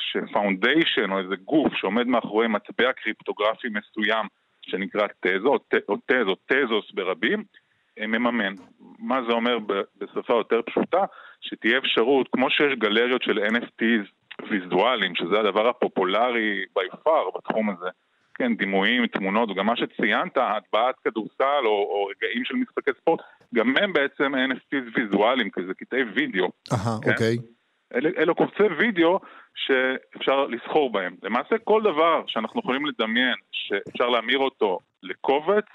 ש 0.00 0.19
foundation 0.19 1.12
או 1.12 1.18
איזה 1.18 1.34
גוף 1.44 1.74
שעומד 1.74 2.06
מאחורי 2.06 2.48
מטבע 2.48 2.92
קריפטוגרפי 2.92 3.68
מסוים 3.68 4.26
שנקרא 4.62 5.06
תזו, 5.20 5.56
או 5.88 5.96
תז 5.96 6.26
או 6.26 6.36
תזוס 6.46 6.92
ברבים, 6.94 7.44
מממן. 7.98 8.54
מה 8.98 9.20
זה 9.28 9.32
אומר 9.32 9.58
בשפה 9.98 10.32
יותר 10.34 10.60
פשוטה? 10.62 11.04
שתהיה 11.40 11.78
אפשרות, 11.78 12.28
כמו 12.32 12.50
שיש 12.50 12.74
גלריות 12.78 13.22
של 13.22 13.38
NFTs 13.38 14.34
ויזואליים, 14.50 15.14
שזה 15.14 15.40
הדבר 15.40 15.68
הפופולרי 15.68 16.64
by 16.78 16.96
far 16.96 17.36
בתחום 17.36 17.70
הזה, 17.70 17.88
כן, 18.34 18.54
דימויים, 18.54 19.06
תמונות, 19.06 19.50
וגם 19.50 19.66
מה 19.66 19.76
שציינת, 19.76 20.36
הטבעת 20.36 20.94
כדורסל 21.04 21.64
או, 21.64 21.70
או 21.70 22.04
רגעים 22.04 22.44
של 22.44 22.54
משחקי 22.54 22.90
ספורט, 23.00 23.20
גם 23.54 23.76
הם 23.76 23.92
בעצם 23.92 24.32
NFTs 24.34 24.98
ויזואליים, 24.98 25.50
כי 25.50 25.60
זה 25.66 25.74
קטעי 25.74 26.02
וידאו. 26.02 26.48
אהה, 26.72 26.98
כן? 27.02 27.10
אוקיי. 27.10 27.36
אלה, 27.94 28.10
אלה 28.18 28.34
קובצי 28.34 28.62
וידאו 28.78 29.20
שאפשר 29.54 30.46
לסחור 30.46 30.92
בהם. 30.92 31.16
למעשה 31.22 31.58
כל 31.64 31.82
דבר 31.82 32.22
שאנחנו 32.26 32.60
יכולים 32.60 32.86
לדמיין 32.86 33.34
שאפשר 33.52 34.08
להמיר 34.08 34.38
אותו 34.38 34.78
לקובץ, 35.02 35.66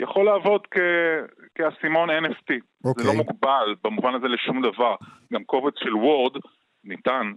יכול 0.00 0.24
לעבוד 0.24 0.60
כ- 0.70 1.26
כאסימון 1.54 2.10
NFT. 2.10 2.50
Okay. 2.50 2.96
זה 2.96 3.04
לא 3.04 3.08
אוקיי. 3.08 3.16
מוגבל 3.16 3.74
במובן 3.84 4.14
הזה 4.14 4.28
לשום 4.28 4.62
דבר. 4.62 4.94
גם 5.32 5.44
קובץ 5.44 5.74
של 5.78 5.96
וורד 5.96 6.32
ניתן 6.84 7.32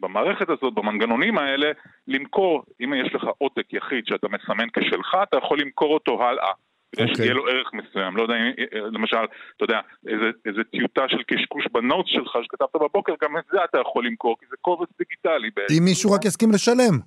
במערכת 0.00 0.48
הזאת, 0.50 0.74
במנגנונים 0.74 1.38
האלה, 1.38 1.70
למכור, 2.08 2.62
אם 2.84 2.94
יש 2.94 3.14
לך 3.14 3.22
עותק 3.38 3.72
יחיד 3.72 4.06
שאתה 4.06 4.26
מסמן 4.28 4.68
כשלך, 4.72 5.16
אתה 5.22 5.36
יכול 5.36 5.60
למכור 5.60 5.94
אותו 5.94 6.22
הלאה. 6.22 6.52
כדי 6.92 7.04
okay. 7.04 7.10
אוקיי. 7.10 7.16
שיהיה 7.16 7.34
לו 7.34 7.48
ערך 7.48 7.70
מסוים. 7.72 8.16
לא 8.16 8.22
יודע 8.22 8.34
אם, 8.34 8.52
למשל, 8.92 9.24
אתה 9.56 9.64
יודע, 9.64 9.80
איזה, 10.08 10.30
איזה 10.46 10.64
טיוטה 10.64 11.08
של 11.08 11.22
קשקוש 11.22 11.64
בנוטס 11.72 12.08
שלך 12.10 12.38
שכתבת 12.42 12.76
בבוקר, 12.76 13.12
גם 13.22 13.36
את 13.38 13.44
זה 13.52 13.64
אתה 13.64 13.78
יכול 13.80 14.06
למכור, 14.06 14.36
כי 14.40 14.46
זה 14.50 14.56
קובץ 14.60 14.88
דיגיטלי 14.98 15.50
בעצם. 15.56 15.74
אם 15.78 15.84
מישהו 15.84 16.12
רק 16.12 16.24
יסכים 16.24 16.50
לשלם. 16.52 16.98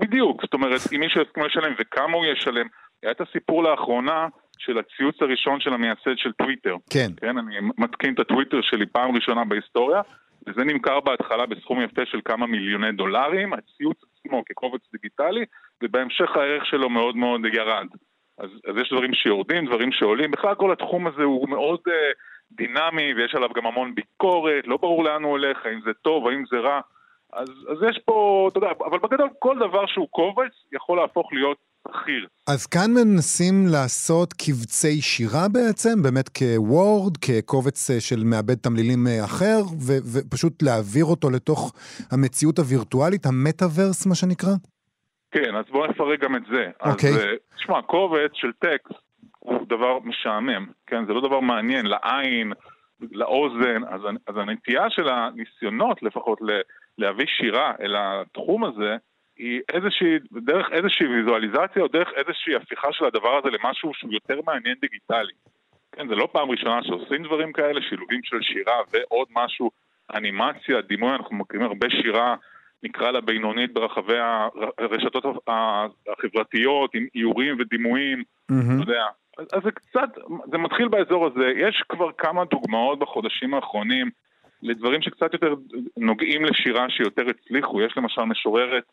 בדיוק, 0.00 0.42
זאת 0.42 0.54
אומרת, 0.54 0.80
אם 0.94 1.00
מישהו 1.00 1.22
יסכים 1.22 1.44
לשלם 1.44 1.74
וכמה 1.78 2.16
הוא 2.16 2.26
ישלם. 2.26 2.66
היה 3.06 3.12
את 3.12 3.20
הסיפור 3.20 3.62
לאחרונה 3.62 4.28
של 4.58 4.78
הציוץ 4.78 5.22
הראשון 5.22 5.60
של 5.60 5.72
המייסד 5.72 6.16
של 6.16 6.32
טוויטר. 6.32 6.76
כן. 6.90 7.08
כן, 7.16 7.38
אני 7.38 7.56
מתקין 7.78 8.14
את 8.14 8.18
הטוויטר 8.18 8.60
שלי 8.62 8.86
פעם 8.86 9.14
ראשונה 9.14 9.44
בהיסטוריה, 9.44 10.00
וזה 10.46 10.64
נמכר 10.64 11.00
בהתחלה 11.00 11.46
בסכום 11.46 11.82
יפה 11.82 12.02
של 12.06 12.20
כמה 12.24 12.46
מיליוני 12.46 12.92
דולרים, 12.92 13.52
הציוץ 13.52 13.98
עצמו 14.04 14.42
כקובץ 14.46 14.80
דיגיטלי, 14.92 15.44
ובהמשך 15.82 16.36
הערך 16.36 16.66
שלו 16.66 16.90
מאוד 16.90 17.16
מאוד 17.16 17.40
ירד. 17.52 17.86
אז, 18.38 18.50
אז 18.66 18.76
יש 18.80 18.92
דברים 18.92 19.14
שיורדים, 19.14 19.66
דברים 19.66 19.92
שעולים. 19.92 20.30
בכלל 20.30 20.54
כל 20.54 20.72
התחום 20.72 21.06
הזה 21.06 21.22
הוא 21.22 21.48
מאוד 21.48 21.80
uh, 21.88 21.92
דינמי, 22.52 23.14
ויש 23.14 23.34
עליו 23.34 23.48
גם 23.56 23.66
המון 23.66 23.94
ביקורת, 23.94 24.66
לא 24.66 24.76
ברור 24.76 25.04
לאן 25.04 25.22
הוא 25.22 25.30
הולך, 25.30 25.66
האם 25.66 25.80
זה 25.84 25.90
טוב, 26.02 26.28
האם 26.28 26.44
זה 26.50 26.58
רע. 26.58 26.80
אז, 27.32 27.48
אז 27.68 27.76
יש 27.90 27.98
פה, 28.04 28.48
אתה 28.50 28.58
יודע, 28.58 28.70
אבל 28.86 28.98
בגדול 28.98 29.28
כל 29.38 29.58
דבר 29.58 29.86
שהוא 29.86 30.08
קובץ 30.10 30.52
יכול 30.72 30.98
להפוך 30.98 31.32
להיות 31.32 31.58
שכיר. 32.06 32.26
אז 32.48 32.66
כאן 32.66 32.90
מנסים 32.94 33.54
לעשות 33.72 34.32
קבצי 34.32 35.00
שירה 35.00 35.46
בעצם, 35.52 36.02
באמת 36.02 36.28
כוורד, 36.28 37.16
כקובץ 37.16 37.90
אה, 37.90 38.00
של 38.00 38.24
מעבד 38.24 38.54
תמלילים 38.54 39.06
אה, 39.06 39.24
אחר, 39.24 39.58
ו- 39.86 40.02
ופשוט 40.12 40.62
להעביר 40.62 41.04
אותו 41.04 41.30
לתוך 41.30 41.72
המציאות 42.12 42.58
הווירטואלית, 42.58 43.26
המטאוורס 43.26 44.06
מה 44.06 44.14
שנקרא? 44.14 44.54
כן, 45.30 45.56
אז 45.56 45.64
בואו 45.70 45.86
נפרק 45.86 46.20
גם 46.20 46.36
את 46.36 46.42
זה. 46.52 46.70
אוקיי. 46.80 47.10
אז 47.10 47.16
תשמע, 47.56 47.82
קובץ 47.82 48.30
של 48.34 48.52
טקסט 48.52 49.00
הוא 49.38 49.66
דבר 49.68 49.98
משעמם, 50.04 50.66
כן? 50.86 51.06
זה 51.06 51.12
לא 51.12 51.20
דבר 51.20 51.40
מעניין 51.40 51.86
לעין, 51.86 52.52
לאוזן, 53.12 53.84
אז, 53.88 54.00
אז 54.26 54.36
הנטייה 54.36 54.90
של 54.90 55.08
הניסיונות 55.08 56.02
לפחות 56.02 56.38
להביא 56.98 57.26
שירה 57.26 57.72
אל 57.80 57.94
התחום 57.98 58.64
הזה, 58.64 58.96
היא 59.38 59.60
איזושהי, 59.72 60.18
דרך 60.32 60.66
איזושהי 60.72 61.06
ויזואליזציה 61.06 61.82
או 61.82 61.88
דרך 61.88 62.08
איזושהי 62.16 62.54
הפיכה 62.54 62.88
של 62.92 63.04
הדבר 63.04 63.38
הזה 63.38 63.48
למשהו 63.50 63.94
שהוא 63.94 64.12
יותר 64.12 64.40
מעניין 64.46 64.76
דיגיטלי. 64.80 65.32
כן, 65.92 66.08
זה 66.08 66.14
לא 66.14 66.28
פעם 66.32 66.50
ראשונה 66.50 66.82
שעושים 66.82 67.22
דברים 67.22 67.52
כאלה, 67.52 67.80
שילובים 67.88 68.20
של 68.24 68.42
שירה 68.42 68.76
ועוד 68.92 69.28
משהו, 69.30 69.70
אנימציה, 70.14 70.80
דימוי, 70.80 71.12
אנחנו 71.12 71.36
מכירים 71.36 71.66
הרבה 71.66 71.90
שירה, 71.90 72.36
נקרא 72.82 73.10
לה 73.10 73.20
בינונית 73.20 73.72
ברחבי 73.72 74.18
הרשתות 74.78 75.24
החברתיות, 76.08 76.94
עם 76.94 77.06
איורים 77.14 77.56
ודימויים, 77.58 78.18
mm-hmm. 78.20 78.54
אתה 78.54 78.90
יודע. 78.90 79.04
אז 79.52 79.62
זה 79.64 79.70
קצת, 79.70 80.08
זה 80.50 80.58
מתחיל 80.58 80.88
באזור 80.88 81.26
הזה, 81.26 81.52
יש 81.56 81.82
כבר 81.88 82.12
כמה 82.18 82.44
דוגמאות 82.44 82.98
בחודשים 82.98 83.54
האחרונים 83.54 84.10
לדברים 84.62 85.02
שקצת 85.02 85.32
יותר 85.32 85.54
נוגעים 85.96 86.44
לשירה 86.44 86.90
שיותר 86.90 87.22
הצליחו, 87.30 87.82
יש 87.82 87.96
למשל 87.96 88.22
משוררת 88.22 88.84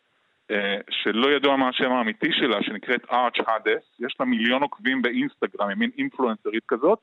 שלא 0.90 1.32
ידוע 1.36 1.56
מה 1.56 1.68
השם 1.68 1.92
האמיתי 1.92 2.32
שלה, 2.32 2.62
שנקראת 2.62 3.04
ארץ' 3.12 3.38
האדס, 3.46 3.82
יש 4.00 4.16
לה 4.20 4.26
מיליון 4.26 4.62
עוקבים 4.62 5.02
באינסטגרם, 5.02 5.68
היא 5.68 5.76
מין 5.76 5.90
אינפלואנסרית 5.98 6.62
כזאת, 6.68 6.98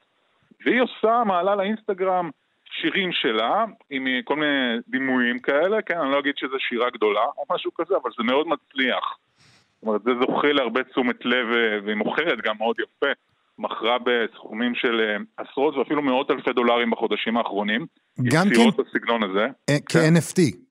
והיא 0.66 0.82
עושה, 0.82 1.24
מעלה 1.26 1.56
לאינסטגרם 1.56 2.30
שירים 2.72 3.12
שלה, 3.12 3.66
עם 3.90 4.08
כל 4.24 4.36
מיני 4.36 4.78
דימויים 4.88 5.40
כאלה, 5.40 5.82
כן, 5.82 5.98
אני 5.98 6.12
לא 6.12 6.20
אגיד 6.20 6.34
שזו 6.38 6.60
שירה 6.60 6.90
גדולה 6.90 7.26
או 7.38 7.56
משהו 7.56 7.72
כזה, 7.74 7.96
אבל 8.04 8.12
זה 8.18 8.24
מאוד 8.24 8.48
מצליח. 8.48 9.18
זאת 9.82 9.88
אומרת, 9.88 10.02
זה 10.04 10.12
זוכה 10.22 10.52
להרבה 10.52 10.84
תשומת 10.84 11.26
לב, 11.26 11.48
אה, 11.48 11.80
והיא 11.84 11.96
מוכרת 11.96 12.38
גם 12.44 12.56
מאוד 12.58 12.76
יפה. 12.80 13.12
מכרה 13.60 13.98
בסכומים 14.06 14.76
של 14.76 15.02
אה, 15.02 15.46
עשרות 15.46 15.76
ואפילו 15.76 16.02
מאות 16.02 16.32
אלפי 16.32 16.54
דולרים 16.54 16.92
בחודשים 16.92 17.38
האחרונים. 17.38 17.86
גם 18.24 18.44
כן? 18.44 18.52
יצירות 18.52 18.78
בסגנון 18.78 19.24
הזה. 19.24 19.48
כ-NFT. 19.90 20.71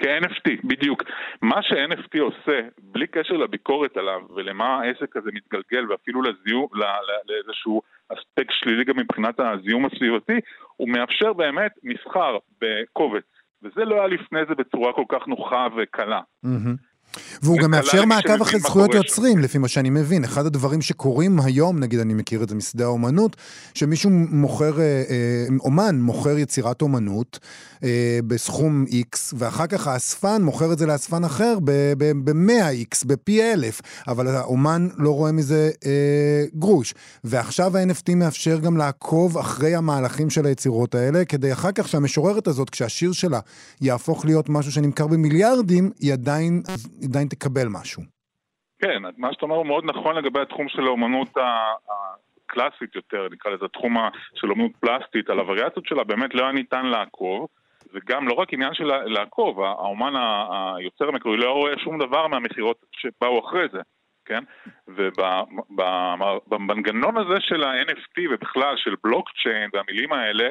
כ-NFT, 0.00 0.50
בדיוק. 0.64 1.02
מה 1.42 1.62
ש-NFT 1.62 2.20
עושה, 2.20 2.60
בלי 2.82 3.06
קשר 3.06 3.34
לביקורת 3.34 3.96
עליו 3.96 4.20
ולמה 4.34 4.80
העסק 4.80 5.16
הזה 5.16 5.30
מתגלגל 5.32 5.90
ואפילו 5.90 6.22
לזיהום, 6.22 6.68
לאיזשהו 7.28 7.82
אספקט 8.08 8.52
שלילי 8.52 8.84
גם 8.84 8.96
מבחינת 8.96 9.40
הזיהום 9.40 9.86
הסביבתי, 9.86 10.40
הוא 10.76 10.88
מאפשר 10.88 11.32
באמת 11.32 11.72
מסחר 11.82 12.38
בקובץ. 12.60 13.24
וזה 13.62 13.84
לא 13.84 13.94
היה 13.94 14.06
לפני 14.06 14.40
זה 14.48 14.54
בצורה 14.54 14.92
כל 14.92 15.04
כך 15.08 15.28
נוחה 15.28 15.66
וקלה. 15.76 16.20
Mm-hmm. 16.46 16.89
והוא 17.42 17.58
גם 17.58 17.70
מאפשר 17.70 18.04
מעקב 18.04 18.42
אחרי 18.42 18.60
זכויות 18.60 18.94
יוצרים, 18.94 19.38
לפי 19.38 19.58
מה 19.58 19.68
שאני 19.68 19.90
מבין. 19.90 20.24
אחד 20.24 20.46
הדברים 20.46 20.82
שקורים 20.82 21.40
היום, 21.40 21.78
נגיד 21.78 22.00
אני 22.00 22.14
מכיר 22.14 22.42
את 22.42 22.48
זה 22.48 22.54
משדה 22.54 22.84
האומנות, 22.84 23.36
שמישהו 23.74 24.10
מוכר, 24.10 24.80
אה, 24.80 24.84
אה, 24.84 25.46
אומן 25.60 26.00
מוכר 26.00 26.38
יצירת 26.38 26.82
אומנות 26.82 27.38
אה, 27.84 28.18
בסכום 28.26 28.84
X, 28.88 29.18
ואחר 29.34 29.66
כך 29.66 29.86
האספן 29.86 30.42
מוכר 30.42 30.72
את 30.72 30.78
זה 30.78 30.86
לאספן 30.86 31.24
אחר 31.24 31.58
ב-100X, 31.64 33.06
בפי 33.06 33.42
אלף, 33.42 33.80
אבל 34.08 34.28
האומן 34.28 34.88
לא 34.96 35.10
רואה 35.10 35.32
מזה 35.32 35.70
גרוש. 36.58 36.94
ועכשיו 37.24 37.76
ה-NFT 37.76 38.14
מאפשר 38.14 38.58
גם 38.58 38.76
לעקוב 38.76 39.38
אחרי 39.38 39.74
המהלכים 39.74 40.30
של 40.30 40.46
היצירות 40.46 40.94
האלה, 40.94 41.24
כדי 41.24 41.52
אחר 41.52 41.72
כך 41.72 41.88
שהמשוררת 41.88 42.46
הזאת, 42.46 42.70
כשהשיר 42.70 43.12
שלה 43.12 43.40
יהפוך 43.80 44.24
להיות 44.24 44.48
משהו 44.48 44.72
שנמכר 44.72 45.06
במיליארדים, 45.06 45.90
היא 46.00 46.12
עדיין... 46.12 46.62
עדיין 47.04 47.28
תקבל 47.28 47.68
משהו. 47.70 48.02
כן, 48.82 49.02
מה 49.16 49.32
שאתה 49.32 49.44
אומר 49.44 49.56
הוא 49.56 49.66
מאוד 49.66 49.84
נכון 49.84 50.16
לגבי 50.16 50.40
התחום 50.40 50.68
של 50.68 50.82
האומנות 50.82 51.28
הקלאסית 51.36 52.94
יותר, 52.94 53.28
נקרא 53.32 53.50
לזה 53.50 53.64
התחום 53.64 53.96
של 54.34 54.50
אומנות 54.50 54.72
פלסטית, 54.80 55.30
על 55.30 55.38
הווריאציות 55.38 55.86
שלה 55.86 56.04
באמת 56.04 56.34
לא 56.34 56.42
היה 56.42 56.52
ניתן 56.52 56.86
לעקוב. 56.86 57.46
וגם 57.94 58.28
לא 58.28 58.32
רק 58.32 58.52
עניין 58.52 58.74
של 58.74 58.84
לעקוב, 58.84 59.60
האומן 59.60 60.12
היוצר 60.76 61.08
המקורי 61.08 61.36
לא 61.36 61.52
רואה 61.52 61.72
שום 61.84 61.98
דבר 61.98 62.26
מהמכירות 62.26 62.84
שבאו 62.92 63.48
אחרי 63.48 63.66
זה, 63.72 63.80
כן? 64.24 64.44
ובמנגנון 64.88 67.16
הזה 67.16 67.40
של 67.40 67.64
ה-NFT 67.64 68.20
ובכלל 68.30 68.74
של 68.76 68.94
בלוקצ'יין 69.04 69.70
והמילים 69.72 70.12
האלה, 70.12 70.50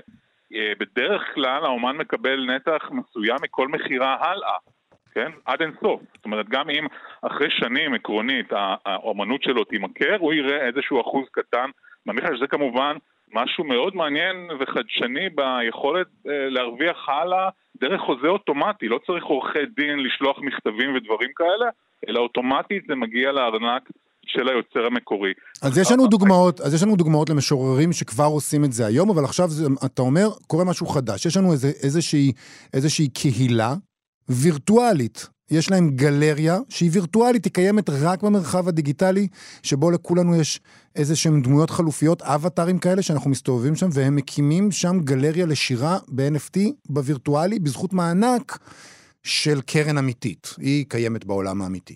אה, 0.53 0.73
בדרך 0.79 1.21
כלל 1.33 1.65
האומן 1.65 1.97
מקבל 1.97 2.45
נתח 2.45 2.89
מסוים 2.91 3.37
מכל 3.43 3.67
מכירה 3.67 4.17
הלאה. 4.19 4.57
כן? 5.19 5.31
עד 5.45 5.61
אינסוף. 5.61 6.01
זאת 6.15 6.25
אומרת, 6.25 6.49
גם 6.49 6.69
אם 6.69 6.85
אחרי 7.21 7.47
שנים 7.49 7.93
עקרונית 7.93 8.49
האומנות 8.85 9.43
שלו 9.43 9.63
תימכר, 9.63 10.17
הוא 10.19 10.33
יראה 10.33 10.67
איזשהו 10.67 11.01
אחוז 11.01 11.25
קטן 11.31 11.69
מהמכר, 12.05 12.35
שזה 12.35 12.47
כמובן 12.47 12.95
משהו 13.33 13.63
מאוד 13.63 13.95
מעניין 13.95 14.35
וחדשני 14.59 15.29
ביכולת 15.29 16.07
אה, 16.27 16.49
להרוויח 16.49 17.09
הלאה 17.09 17.49
דרך 17.81 18.01
חוזה 18.01 18.27
אוטומטי. 18.27 18.87
לא 18.87 18.99
צריך 19.07 19.25
עורכי 19.25 19.65
דין 19.77 19.99
לשלוח 19.99 20.37
מכתבים 20.41 20.95
ודברים 20.95 21.29
כאלה, 21.35 21.69
אלא 22.07 22.19
אוטומטית 22.19 22.83
זה 22.87 22.95
מגיע 22.95 23.31
לארנק 23.31 23.89
של 24.25 24.49
היוצר 24.49 24.85
המקורי. 24.85 25.33
אז 25.63 25.77
יש 25.77 25.91
לנו 25.91 26.07
דוגמאות, 26.07 26.61
אז 26.61 26.73
יש 26.73 26.83
לנו 26.83 26.95
דוגמאות 26.95 27.29
למשוררים 27.29 27.93
שכבר 27.93 28.25
עושים 28.25 28.63
את 28.65 28.71
זה 28.71 28.85
היום, 28.85 29.09
אבל 29.09 29.23
עכשיו 29.23 29.47
זה, 29.47 29.67
אתה 29.85 30.01
אומר, 30.01 30.27
קורה 30.47 30.65
משהו 30.65 30.85
חדש. 30.87 31.25
יש 31.25 31.37
לנו 31.37 31.51
איזה, 31.51 31.67
איזושהי, 31.67 32.31
איזושהי 32.73 33.09
קהילה 33.09 33.73
וירטואלית. 34.29 35.29
יש 35.51 35.71
להם 35.71 35.89
גלריה 35.95 36.57
שהיא 36.69 36.89
וירטואלית, 36.93 37.45
היא 37.45 37.53
קיימת 37.53 37.89
רק 37.89 38.23
במרחב 38.23 38.67
הדיגיטלי, 38.67 39.27
שבו 39.63 39.91
לכולנו 39.91 40.41
יש 40.41 40.59
איזה 40.95 41.15
שהם 41.15 41.41
דמויות 41.41 41.69
חלופיות, 41.69 42.21
אבטארים 42.21 42.79
כאלה 42.79 43.01
שאנחנו 43.01 43.29
מסתובבים 43.29 43.75
שם, 43.75 43.85
והם 43.93 44.15
מקימים 44.15 44.71
שם 44.71 44.99
גלריה 45.03 45.45
לשירה 45.45 45.97
ב-NFT, 46.15 46.59
בווירטואלי, 46.89 47.59
בזכות 47.59 47.93
מענק 47.93 48.57
של 49.23 49.61
קרן 49.61 49.97
אמיתית. 49.97 50.47
היא 50.57 50.85
קיימת 50.89 51.25
בעולם 51.25 51.61
האמיתי. 51.61 51.95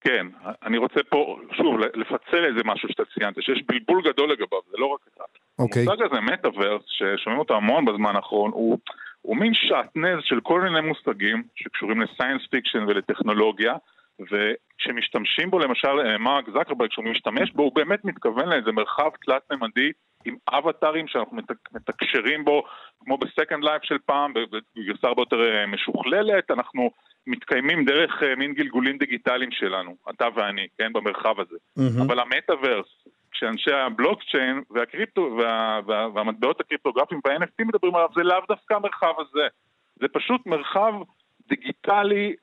כן, 0.00 0.26
אני 0.66 0.78
רוצה 0.78 1.00
פה, 1.10 1.38
שוב, 1.56 1.78
לפצל 1.78 2.44
איזה 2.48 2.60
משהו 2.64 2.88
שאתה 2.88 3.02
ציינת, 3.14 3.34
שיש 3.40 3.62
בלבול 3.68 4.02
גדול 4.08 4.32
לגביו, 4.32 4.60
זה 4.70 4.76
לא 4.78 4.86
רק 4.86 5.00
אחד. 5.14 5.30
אוקיי. 5.58 5.82
המושג 5.82 6.02
הזה, 6.02 6.20
מטאוורס, 6.20 6.82
ששומעים 6.86 7.40
אותו 7.40 7.54
המון 7.54 7.84
בזמן 7.84 8.16
האחרון, 8.16 8.50
הוא... 8.50 8.78
הוא 9.22 9.36
מין 9.36 9.54
שעטנז 9.54 10.18
של 10.22 10.40
כל 10.40 10.60
מיני 10.60 10.80
מושגים 10.80 11.42
שקשורים 11.54 12.00
ל 12.00 12.05
science 12.05 12.42
fiction 12.50 12.84
ולטכנולוגיה 12.88 13.74
וכשמשתמשים 14.20 15.50
בו 15.50 15.58
למשל 15.58 16.00
אה, 16.04 16.18
מרק 16.18 16.44
זקרברג, 16.50 16.90
כשהוא 16.90 17.04
משתמש 17.04 17.50
בו 17.52 17.62
הוא 17.62 17.74
באמת 17.74 18.04
מתכוון 18.04 18.48
לאיזה 18.48 18.72
מרחב 18.72 19.10
תלת-ממדי 19.24 19.92
עם 20.24 20.36
אבטארים 20.48 21.08
שאנחנו 21.08 21.36
מתקשרים 21.72 22.44
בו 22.44 22.62
כמו 23.00 23.18
בסקנד 23.18 23.64
לייף 23.64 23.82
של 23.82 23.98
פעם, 24.06 24.32
בגרסה 24.76 25.06
הרבה 25.08 25.22
יותר 25.22 25.42
אה, 25.42 25.66
משוכללת, 25.66 26.50
אנחנו 26.50 26.90
מתקיימים 27.26 27.84
דרך 27.84 28.22
אה, 28.22 28.36
מין 28.36 28.54
גלגולים 28.54 28.98
דיגיטליים 28.98 29.50
שלנו, 29.52 29.96
אתה 30.10 30.28
ואני, 30.34 30.66
כן, 30.78 30.92
במרחב 30.92 31.40
הזה. 31.40 31.56
Mm-hmm. 31.78 32.02
אבל 32.06 32.20
המטאוורס, 32.20 33.06
כשאנשי 33.32 33.72
הבלוקצ'יין 33.72 34.62
והקריפטו 34.70 35.36
וה, 35.38 35.80
וה, 35.86 36.08
והמטבעות 36.14 36.60
הקריפטוגרפיים 36.60 37.20
וה-NFT 37.24 37.64
מדברים 37.64 37.94
עליו, 37.94 38.08
זה 38.14 38.22
לאו 38.22 38.40
דווקא 38.48 38.74
המרחב 38.74 39.14
הזה. 39.18 39.46
זה 40.00 40.08
פשוט 40.12 40.46
מרחב 40.46 40.92
דיגיטלי 41.48 42.36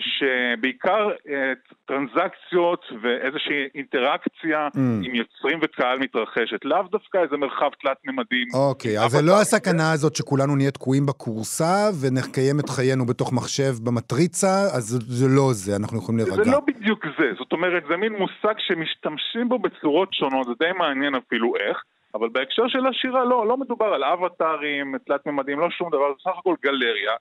שבעיקר 0.00 1.08
אה, 1.28 1.52
טרנזקציות 1.86 2.84
ואיזושהי 3.02 3.68
אינטראקציה 3.74 4.68
Mm. 4.74 4.78
עם 5.04 5.14
יוצרים 5.14 5.58
וקהל 5.62 5.98
מתרחשת, 5.98 6.64
לאו 6.64 6.82
דווקא 6.82 7.18
איזה 7.18 7.36
מרחב 7.36 7.70
תלת-ממדים. 7.82 8.46
אוקיי, 8.54 8.98
אז 8.98 9.10
זה 9.10 9.22
לא 9.22 9.40
הסכנה 9.40 9.92
הזאת 9.92 10.16
שכולנו 10.16 10.56
נהיה 10.56 10.70
תקועים 10.70 11.06
בכורסה 11.06 11.74
ונקיים 12.02 12.60
את 12.60 12.68
חיינו 12.68 13.06
בתוך 13.06 13.32
מחשב 13.32 13.72
במטריצה, 13.84 14.54
אז 14.76 14.82
זה- 14.84 14.98
זה 15.08 15.26
לא 15.36 15.48
זה, 15.52 15.76
אנחנו 15.76 15.98
יכולים 15.98 16.18
להירגע. 16.18 16.44
זה 16.44 16.50
לא 16.50 16.60
בדיוק 16.66 17.06
זה, 17.18 17.26
זאת 17.38 17.52
אומרת, 17.52 17.82
זה 17.88 17.96
מין 17.96 18.12
מושג 18.12 18.54
שמשתמשים 18.58 19.48
בו 19.48 19.58
בצורות 19.58 20.14
שונות, 20.14 20.46
זה 20.46 20.52
די 20.58 20.72
מעניין 20.78 21.14
אפילו 21.14 21.52
איך, 21.56 21.82
אבל 22.14 22.28
בהקשר 22.32 22.62
של 22.68 22.86
השירה 22.86 23.24
לא, 23.24 23.46
לא 23.48 23.56
מדובר 23.56 23.86
על 23.86 24.04
אבטארים, 24.04 24.94
תלת-ממדים, 25.06 25.60
לא 25.60 25.70
שום 25.70 25.88
דבר, 25.90 26.08
זה 26.08 26.14
בסך 26.18 26.38
הכל 26.38 26.54
גלריה 26.64 27.12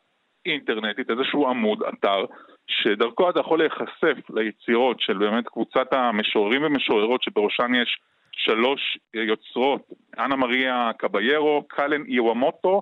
אינטרנטית, 0.46 1.10
איזשהו 1.10 1.48
עמוד, 1.48 1.84
אתר, 1.84 2.26
שדרכו 2.68 3.30
אתה 3.30 3.40
יכול 3.40 3.60
להיחשף 3.60 4.30
ליצירות 4.30 5.00
של 5.00 5.18
באמת 5.18 5.48
קבוצת 5.48 5.94
המשוררים 5.94 6.64
ומשוררות 6.64 7.24
שבראשן 7.24 7.76
יש 7.76 8.00
שלוש 8.32 8.98
יוצרות, 9.14 9.82
אנה 10.20 10.36
מריה 10.36 10.92
קביירו, 10.98 11.64
קלן 11.68 12.06
איוואמוטו 12.06 12.82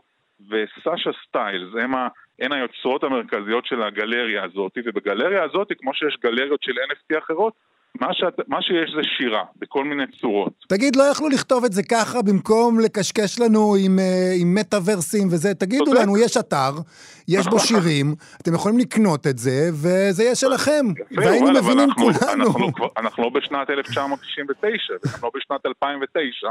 וסשה 0.50 1.12
סטיילס, 1.28 1.76
הם 1.82 1.96
ה... 1.96 2.08
הן 2.40 2.52
היוצרות 2.52 3.04
המרכזיות 3.04 3.66
של 3.66 3.84
הגלריה 3.84 4.44
הזאת, 4.44 4.78
ובגלריה 4.86 5.44
הזאת, 5.44 5.68
כמו 5.78 5.94
שיש 5.94 6.18
גלריות 6.24 6.64
של 6.64 6.72
NFT 6.72 7.18
אחרות, 7.18 7.54
מה, 8.02 8.08
שאת, 8.14 8.34
מה 8.48 8.62
שיש 8.62 8.92
זה 8.96 9.02
שירה, 9.18 9.44
בכל 9.60 9.84
מיני 9.84 10.04
צורות. 10.22 10.54
תגיד, 10.70 10.96
לא 10.96 11.04
יכלו 11.04 11.30
לכתוב 11.30 11.64
את 11.66 11.74
זה 11.74 11.84
ככה 11.84 12.22
במקום 12.22 12.80
לקשקש 12.80 13.40
לנו 13.40 13.76
עם, 13.86 14.00
אה, 14.00 14.32
עם 14.42 14.56
מטאוורסים 14.56 15.28
וזה? 15.28 15.54
תגידו 15.54 15.86
צודק. 15.86 16.02
לנו, 16.02 16.18
יש 16.18 16.38
אתר, 16.38 16.72
יש 17.28 17.48
בו 17.48 17.60
שירים, 17.60 18.16
אתם 18.42 18.54
יכולים 18.54 18.80
לקנות 18.80 19.28
את 19.28 19.38
זה, 19.38 19.70
וזה 19.72 20.24
יהיה 20.24 20.36
שלכם. 20.36 20.86
והיינו 21.12 21.52
מבינים 21.52 21.90
אנחנו, 21.90 22.04
כולנו. 22.04 22.46
אנחנו, 22.46 22.88
אנחנו 22.98 23.24
לא 23.24 23.30
בשנת 23.30 23.70
1999, 23.70 24.94
וגם 25.06 25.20
לא 25.24 25.32
בשנת 25.36 25.66
2009, 25.66 26.48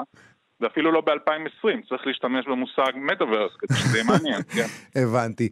ואפילו 0.60 0.92
לא 0.92 1.00
ב-2020, 1.00 1.88
צריך 1.88 2.06
להשתמש 2.06 2.46
במושג 2.46 2.92
מטאוורס, 2.94 3.52
כדי 3.58 3.78
שזה 3.78 3.98
יהיה 3.98 4.04
מעניין, 4.04 4.42
כן? 4.42 4.66
הבנתי. 5.02 5.48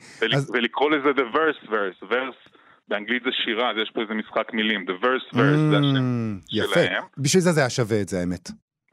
ולקרוא 0.53 0.91
לזה 0.91 1.11
the 1.11 1.37
verse 1.37 1.69
verse, 1.69 2.11
verse 2.11 2.56
באנגלית 2.89 3.23
זה 3.25 3.31
שירה, 3.45 3.71
אז 3.71 3.77
יש 3.83 3.91
פה 3.91 4.01
איזה 4.03 4.15
משחק 4.15 4.53
מילים, 4.53 4.85
the 4.89 5.05
verse 5.05 5.35
verse, 5.35 5.39
זה 5.71 5.77
השם 5.79 5.97
Mm, 5.97 6.47
יפה. 6.53 6.81
שלהם. 6.85 7.03
בשביל 7.19 7.43
זה 7.43 7.51
זה 7.53 7.61
היה 7.61 7.71
שווה 7.71 8.01
את 8.03 8.09
זה, 8.09 8.21
האמת. 8.21 8.49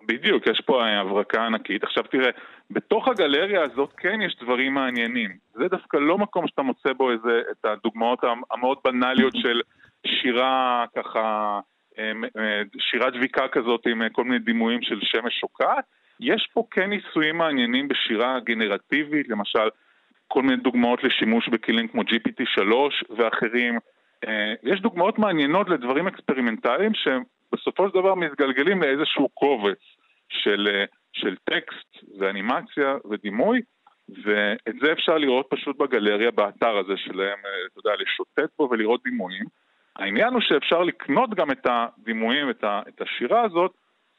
בדיוק, 0.07 0.47
יש 0.47 0.61
פה 0.65 0.81
אה, 0.83 0.99
הברקה 1.01 1.45
ענקית. 1.45 1.83
עכשיו 1.83 2.03
תראה, 2.03 2.29
בתוך 2.71 3.07
הגלריה 3.07 3.61
הזאת 3.63 3.93
כן 3.97 4.21
יש 4.21 4.35
דברים 4.41 4.73
מעניינים. 4.73 5.31
זה 5.53 5.67
דווקא 5.67 5.97
לא 5.97 6.17
מקום 6.17 6.47
שאתה 6.47 6.61
מוצא 6.61 6.93
בו 6.93 7.11
איזה, 7.11 7.41
את 7.51 7.65
הדוגמאות 7.65 8.23
המ- 8.23 8.41
המאוד 8.51 8.77
בנאליות 8.85 9.33
של 9.35 9.61
שירה 10.07 10.85
ככה, 10.95 11.59
אה, 11.99 12.11
אה, 12.37 12.61
שירה 12.79 13.09
דביקה 13.09 13.47
כזאת 13.47 13.87
עם 13.87 14.09
כל 14.11 14.23
מיני 14.23 14.39
דימויים 14.39 14.81
של 14.81 14.99
שמש 15.01 15.39
שוקעת. 15.39 15.85
יש 16.19 16.49
פה 16.53 16.63
כן 16.71 16.89
ניסויים 16.89 17.37
מעניינים 17.37 17.87
בשירה 17.87 18.39
גנרטיבית, 18.39 19.29
למשל 19.29 19.67
כל 20.33 20.41
מיני 20.41 20.55
דוגמאות 20.55 21.03
לשימוש 21.03 21.49
בכלים 21.49 21.87
כמו 21.87 22.01
GPT-3 22.01 22.73
ואחרים. 23.17 23.77
אה, 24.27 24.53
יש 24.63 24.81
דוגמאות 24.81 25.19
מעניינות 25.19 25.69
לדברים 25.69 26.07
אקספרימנטליים 26.07 26.91
שבסופו 26.93 27.87
של 27.89 27.93
דבר 27.93 28.15
מתגלגלים 28.15 28.81
לאיזשהו 28.81 29.29
קובץ 29.29 29.79
של, 30.29 30.67
אה, 30.71 30.85
של 31.13 31.35
טקסט 31.43 32.19
ואנימציה 32.19 32.95
ודימוי, 33.09 33.61
ואת 34.09 34.75
זה 34.81 34.91
אפשר 34.91 35.17
לראות 35.17 35.47
פשוט 35.49 35.77
בגלריה, 35.77 36.31
באתר 36.31 36.77
הזה 36.77 36.97
שלהם, 36.97 37.39
אה, 37.45 37.65
אתה 37.71 37.79
יודע, 37.79 37.91
לשוטט 37.99 38.51
בו 38.59 38.69
ולראות 38.71 39.01
דימויים. 39.03 39.45
העניין 39.95 40.33
הוא 40.33 40.41
שאפשר 40.41 40.83
לקנות 40.83 41.29
גם 41.35 41.51
את 41.51 41.67
הדימויים, 41.69 42.49
את, 42.49 42.63
את 42.63 43.01
השירה 43.01 43.41
הזאת, 43.41 43.73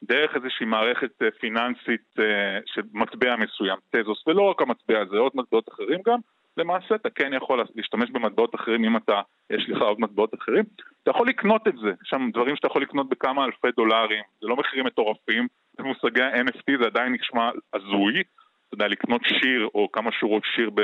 דרך 0.07 0.35
איזושהי 0.35 0.65
מערכת 0.65 1.21
אה, 1.21 1.31
פיננסית 1.39 2.19
אה, 2.19 2.59
של 2.65 2.81
מטבע 2.93 3.35
מסוים, 3.35 3.77
תזוס, 3.91 4.27
ולא 4.27 4.41
רק 4.41 4.61
המטבע 4.61 4.99
הזה, 4.99 5.17
עוד 5.17 5.31
מטבעות 5.35 5.69
אחרים 5.69 5.99
גם, 6.05 6.19
למעשה 6.57 6.95
אתה 6.95 7.09
כן 7.09 7.33
יכול 7.33 7.63
להשתמש 7.75 8.11
במטבעות 8.11 8.55
אחרים 8.55 8.83
אם 8.83 8.97
אתה, 8.97 9.21
יש 9.49 9.69
לך 9.69 9.81
עוד 9.81 9.99
מטבעות 9.99 10.33
אחרים. 10.33 10.63
אתה 11.03 11.11
יכול 11.11 11.27
לקנות 11.27 11.67
את 11.67 11.73
זה, 11.77 11.89
יש 11.89 12.09
שם 12.09 12.29
דברים 12.33 12.55
שאתה 12.55 12.67
יכול 12.67 12.81
לקנות 12.81 13.09
בכמה 13.09 13.45
אלפי 13.45 13.67
דולרים, 13.77 14.23
זה 14.41 14.47
לא 14.47 14.55
מחירים 14.55 14.85
מטורפים, 14.85 15.47
במושגי 15.79 16.21
ה-NFT 16.21 16.81
זה 16.81 16.85
עדיין 16.85 17.13
נשמע 17.13 17.49
הזוי, 17.73 18.23
אתה 18.67 18.73
יודע, 18.73 18.87
לקנות 18.87 19.21
שיר 19.23 19.69
או 19.75 19.91
כמה 19.91 20.11
שורות 20.11 20.43
שיר 20.55 20.69
ב... 20.69 20.81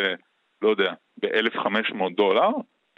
לא 0.61 0.69
יודע, 0.69 0.93
ב-1,500 1.22 2.15
דולר. 2.15 2.49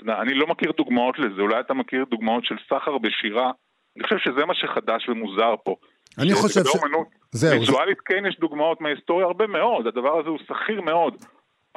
אני 0.08 0.34
לא 0.34 0.48
מכיר 0.48 0.72
דוגמאות 0.72 1.20
לזה, 1.20 1.42
אולי 1.42 1.60
אתה 1.60 1.74
מכיר 1.74 2.06
דוגמאות 2.10 2.46
של 2.46 2.56
סחר 2.70 2.98
בשירה, 2.98 3.52
אני 3.96 4.04
חושב 4.04 4.18
שזה 4.18 4.46
מה 4.46 4.54
שחדש 4.54 5.10
ומוזר 5.10 5.56
פה. 5.64 5.76
אני 6.20 6.34
חושב 6.34 6.64
ש... 6.66 6.76
אומנות 6.76 7.08
זהו, 7.32 7.50
זה- 7.50 7.60
ויזואלית 7.60 7.98
כן 8.06 8.24
יש 8.30 8.38
דוגמאות 8.40 8.82
מההיסטוריה 8.82 9.26
הרבה 9.28 9.48
מאוד, 9.48 9.88
הדבר 9.88 10.20
הזה 10.20 10.30
הוא 10.30 10.40
שכיר 10.48 10.82
מאוד. 10.82 11.14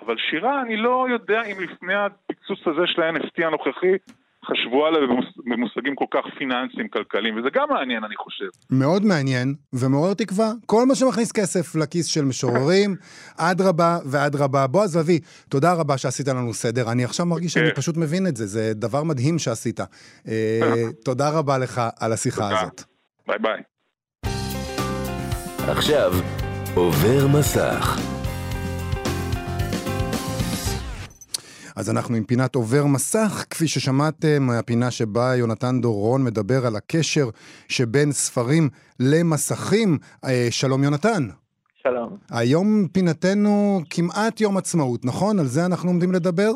אבל 0.06 0.14
שירה, 0.30 0.62
אני 0.62 0.76
לא 0.76 1.06
יודע 1.10 1.42
אם 1.42 1.60
לפני 1.60 1.94
הפיצוץ 1.94 2.58
הזה 2.66 2.82
של 2.86 3.02
ה-NFT 3.02 3.46
הנוכחי, 3.46 3.92
חשבו 4.50 4.86
עליה 4.86 5.00
במושגים 5.46 5.94
כל 5.94 6.04
כך 6.10 6.20
פיננסיים, 6.38 6.88
כלכליים, 6.88 7.38
וזה 7.38 7.48
גם 7.54 7.66
מעניין, 7.70 8.04
אני 8.04 8.16
חושב. 8.16 8.44
מאוד 8.70 9.04
מעניין 9.04 9.54
ומעורר 9.72 10.14
תקווה. 10.14 10.52
כל 10.66 10.84
מה 10.88 10.94
שמכניס 10.94 11.32
כסף 11.32 11.74
לכיס 11.76 12.06
של 12.06 12.24
משוררים, 12.24 12.96
אדרבה 13.38 13.98
ואדרבה. 14.10 14.66
בועז 14.66 14.96
לביא, 14.96 15.20
תודה 15.48 15.72
רבה 15.72 15.98
שעשית 15.98 16.28
לנו 16.28 16.54
סדר. 16.54 16.92
אני 16.92 17.04
עכשיו 17.04 17.26
מרגיש 17.26 17.52
שאני. 17.52 17.74
פשוט 17.74 17.96
מבין 17.96 18.26
את 18.26 18.36
זה, 18.36 18.46
זה 18.46 18.74
דבר 18.74 19.02
מדהים 19.02 19.38
שעשית. 19.38 19.80
אה, 19.80 19.84
תודה 21.04 21.30
רבה 21.38 21.58
לך 21.58 21.80
על 22.00 22.12
השיחה. 22.12 22.60
הזאת. 22.60 22.82
ביי 23.26 23.38
ביי. 23.38 23.62
עכשיו 25.68 26.12
עובר 26.74 27.26
מסך. 27.38 28.00
אז 31.76 31.90
אנחנו 31.90 32.16
עם 32.16 32.24
פינת 32.24 32.54
עובר 32.54 32.86
מסך, 32.86 33.44
כפי 33.50 33.68
ששמעתם, 33.68 34.50
הפינה 34.50 34.90
שבה 34.90 35.36
יונתן 35.36 35.80
דורון 35.80 36.24
מדבר 36.24 36.66
על 36.66 36.76
הקשר 36.76 37.30
שבין 37.68 38.12
ספרים 38.12 38.68
למסכים. 39.00 39.98
אה, 40.24 40.48
שלום 40.50 40.84
יונתן. 40.84 41.28
שלום. 41.82 42.16
היום 42.30 42.88
פינתנו 42.92 43.80
כמעט 43.90 44.40
יום 44.40 44.56
עצמאות, 44.56 45.04
נכון? 45.04 45.38
על 45.38 45.46
זה 45.46 45.66
אנחנו 45.66 45.90
עומדים 45.90 46.12
לדבר? 46.12 46.50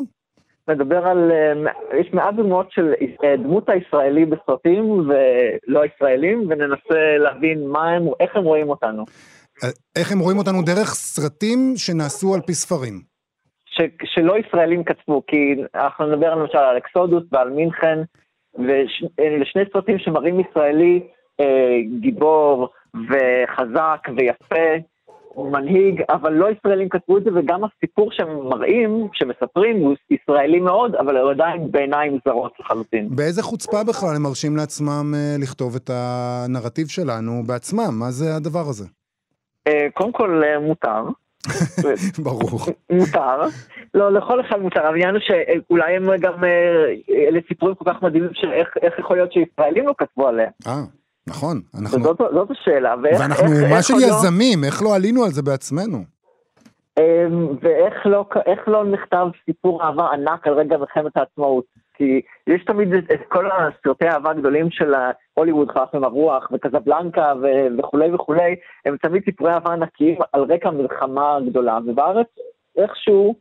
מדבר 0.67 1.07
על, 1.07 1.31
אה, 1.31 1.71
יש 1.99 2.13
מעט 2.13 2.35
דוגמאות 2.35 2.71
של 2.71 2.93
אה, 3.23 3.37
דמות 3.37 3.69
הישראלי 3.69 4.25
בסרטים 4.25 5.09
ולא 5.09 5.81
הישראלים, 5.81 6.47
וננסה 6.49 7.17
להבין 7.17 7.67
מה 7.67 7.89
הם, 7.89 8.07
איך 8.19 8.35
הם 8.35 8.43
רואים 8.43 8.69
אותנו. 8.69 9.05
אה, 9.63 9.69
איך 9.95 10.11
הם 10.11 10.19
רואים 10.19 10.37
אותנו 10.37 10.61
דרך 10.61 10.87
סרטים 10.87 11.73
שנעשו 11.75 12.33
על 12.33 12.41
פי 12.41 12.53
ספרים. 12.53 13.01
ש, 13.65 13.81
שלא 14.05 14.37
ישראלים 14.37 14.83
כתבו, 14.83 15.23
כי 15.27 15.55
אנחנו 15.75 16.07
נדבר 16.07 16.35
למשל 16.35 16.57
על 16.57 16.77
אקסודוס 16.77 17.23
ועל 17.31 17.49
מינכן, 17.49 17.99
ואלה 18.53 19.45
שני 19.45 19.63
סרטים 19.73 19.99
שמראים 19.99 20.39
ישראלי 20.39 20.99
אה, 21.39 21.77
גיבור 21.99 22.69
וחזק 22.93 24.07
ויפה, 24.17 24.69
מנהיג, 25.37 26.01
אבל 26.09 26.33
לא 26.33 26.47
ישראלים 26.51 26.89
כתבו 26.89 27.17
את 27.17 27.23
זה, 27.23 27.29
וגם 27.35 27.61
הסיפור 27.63 28.11
שהם 28.11 28.49
מראים, 28.49 29.07
שמספרים, 29.13 29.77
הוא 29.77 29.95
ישראלי 30.09 30.59
מאוד, 30.59 30.95
אבל 30.95 31.17
הוא 31.17 31.31
עדיין 31.31 31.71
בעיניים 31.71 32.17
זרות 32.25 32.51
לחלוטין. 32.59 33.15
באיזה 33.15 33.43
חוצפה 33.43 33.83
בכלל 33.83 34.15
הם 34.15 34.23
מרשים 34.23 34.57
לעצמם 34.57 35.13
אה, 35.15 35.35
לכתוב 35.39 35.75
את 35.75 35.89
הנרטיב 35.93 36.87
שלנו 36.87 37.43
בעצמם? 37.47 37.99
מה 37.99 38.11
זה 38.11 38.35
הדבר 38.35 38.69
הזה? 38.69 38.85
אה, 39.67 39.87
קודם 39.93 40.11
כל 40.11 40.41
אה, 40.43 40.59
מותר, 40.59 41.03
ברור. 42.23 42.59
מותר, 42.91 43.41
לא, 43.93 44.13
לכל 44.13 44.41
אחד 44.41 44.59
מותר, 44.61 44.85
העניין 44.85 45.15
הוא 45.15 45.21
שאולי 45.21 45.95
הם 45.95 46.05
גם, 46.19 46.43
אלה 47.09 47.39
סיפורים 47.47 47.75
כל 47.75 47.93
כך 47.93 48.03
מדהימים 48.03 48.29
של 48.33 48.51
איך 48.81 48.99
יכול 48.99 49.17
להיות 49.17 49.33
שישראלים 49.33 49.87
לא 49.87 49.93
כתבו 49.97 50.27
עליהם. 50.27 50.51
נכון. 51.27 51.61
אנחנו... 51.81 52.03
זאת, 52.03 52.17
זאת 52.17 52.51
השאלה, 52.51 52.95
ואיך 53.03 53.19
ואנחנו 53.19 53.43
איך, 53.43 53.63
אומה 53.63 53.77
איך 53.77 53.85
של 53.85 53.93
לא- 53.93 54.07
יזמים, 54.07 54.63
איך 54.63 54.83
לא 54.83 54.95
עלינו 54.95 55.23
על 55.23 55.29
זה 55.29 55.41
בעצמנו? 55.41 55.97
אמ, 56.99 57.47
ואיך 57.61 57.93
לא, 58.05 58.25
לא 58.67 58.85
נכתב 58.85 59.27
סיפור 59.45 59.83
אהבה 59.83 60.07
ענק 60.13 60.47
על 60.47 60.53
רגע 60.53 60.77
מלחמת 60.77 61.17
העצמאות? 61.17 61.65
כי 61.93 62.21
יש 62.47 62.65
תמיד 62.65 62.93
את, 62.93 63.03
את 63.13 63.19
כל 63.27 63.49
הסרטי 63.51 64.07
האהבה 64.07 64.29
הגדולים 64.31 64.71
של 64.71 64.93
הוליווד, 65.33 65.71
חף 65.71 65.89
עם 65.93 66.03
הרוח, 66.03 66.47
וקזבלנקה 66.51 67.33
ו- 67.41 67.79
וכולי 67.79 68.13
וכולי, 68.13 68.55
הם 68.85 68.97
תמיד 69.01 69.23
סיפורי 69.25 69.51
אהבה 69.53 69.73
ענקיים 69.73 70.17
על 70.33 70.43
רקע 70.43 70.69
מלחמה 70.69 71.37
גדולה, 71.49 71.79
ובארץ 71.85 72.27
איכשהו, 72.77 73.35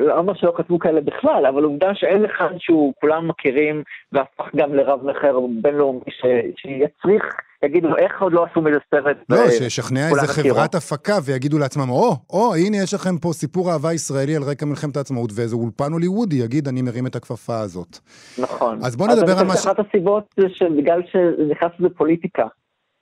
לא 0.00 0.18
אומר 0.18 0.34
שלא 0.34 0.52
כתבו 0.56 0.78
כאלה 0.78 1.00
בכלל, 1.00 1.46
אבל 1.48 1.64
עובדה 1.64 1.90
שאין 1.94 2.24
אחד 2.24 2.48
שהוא 2.58 2.92
כולם 3.00 3.28
מכירים, 3.28 3.82
והפך 4.12 4.44
גם 4.56 4.74
לרב 4.74 5.00
מכר 5.06 5.36
בינלאומי 5.62 6.00
ש- 6.08 6.22
שיצריך 6.56 7.24
יגידו, 7.64 7.96
איך 7.96 8.22
עוד 8.22 8.32
לא 8.32 8.46
עשו 8.50 8.60
מזה 8.60 8.78
סרט? 8.90 9.16
לא, 9.28 9.50
שישכנע 9.50 10.08
איזה. 10.08 10.26
חברת 10.26 10.74
הפקה 10.74 11.14
ויגידו 11.24 11.58
לעצמם, 11.58 11.90
או, 11.90 12.16
או, 12.30 12.54
הנה 12.54 12.76
יש 12.76 12.94
לכם 12.94 13.18
פה 13.18 13.32
סיפור 13.32 13.72
אהבה 13.72 13.92
ישראלי 13.92 14.36
על 14.36 14.42
רקע 14.42 14.66
מלחמת 14.66 14.96
העצמאות, 14.96 15.30
ואיזה 15.34 15.56
אולפן 15.56 15.92
הוליוודי 15.92 16.36
יגיד, 16.36 16.68
אני 16.68 16.82
מרים 16.82 17.06
את 17.06 17.16
הכפפה 17.16 17.60
הזאת. 17.60 17.98
נכון. 18.38 18.78
אז 18.84 18.96
בוא 18.96 19.06
נדבר 19.08 19.32
על 19.32 19.38
אני 19.38 19.48
מה 19.48 19.56
ש- 19.56 19.62
שאחת 19.62 19.76
הסיבות 19.78 20.24
זה 20.36 20.46
שבגלל 20.48 21.02
שנכנס 21.12 21.70
לזה 21.78 21.88
פוליטיקה. 21.96 22.46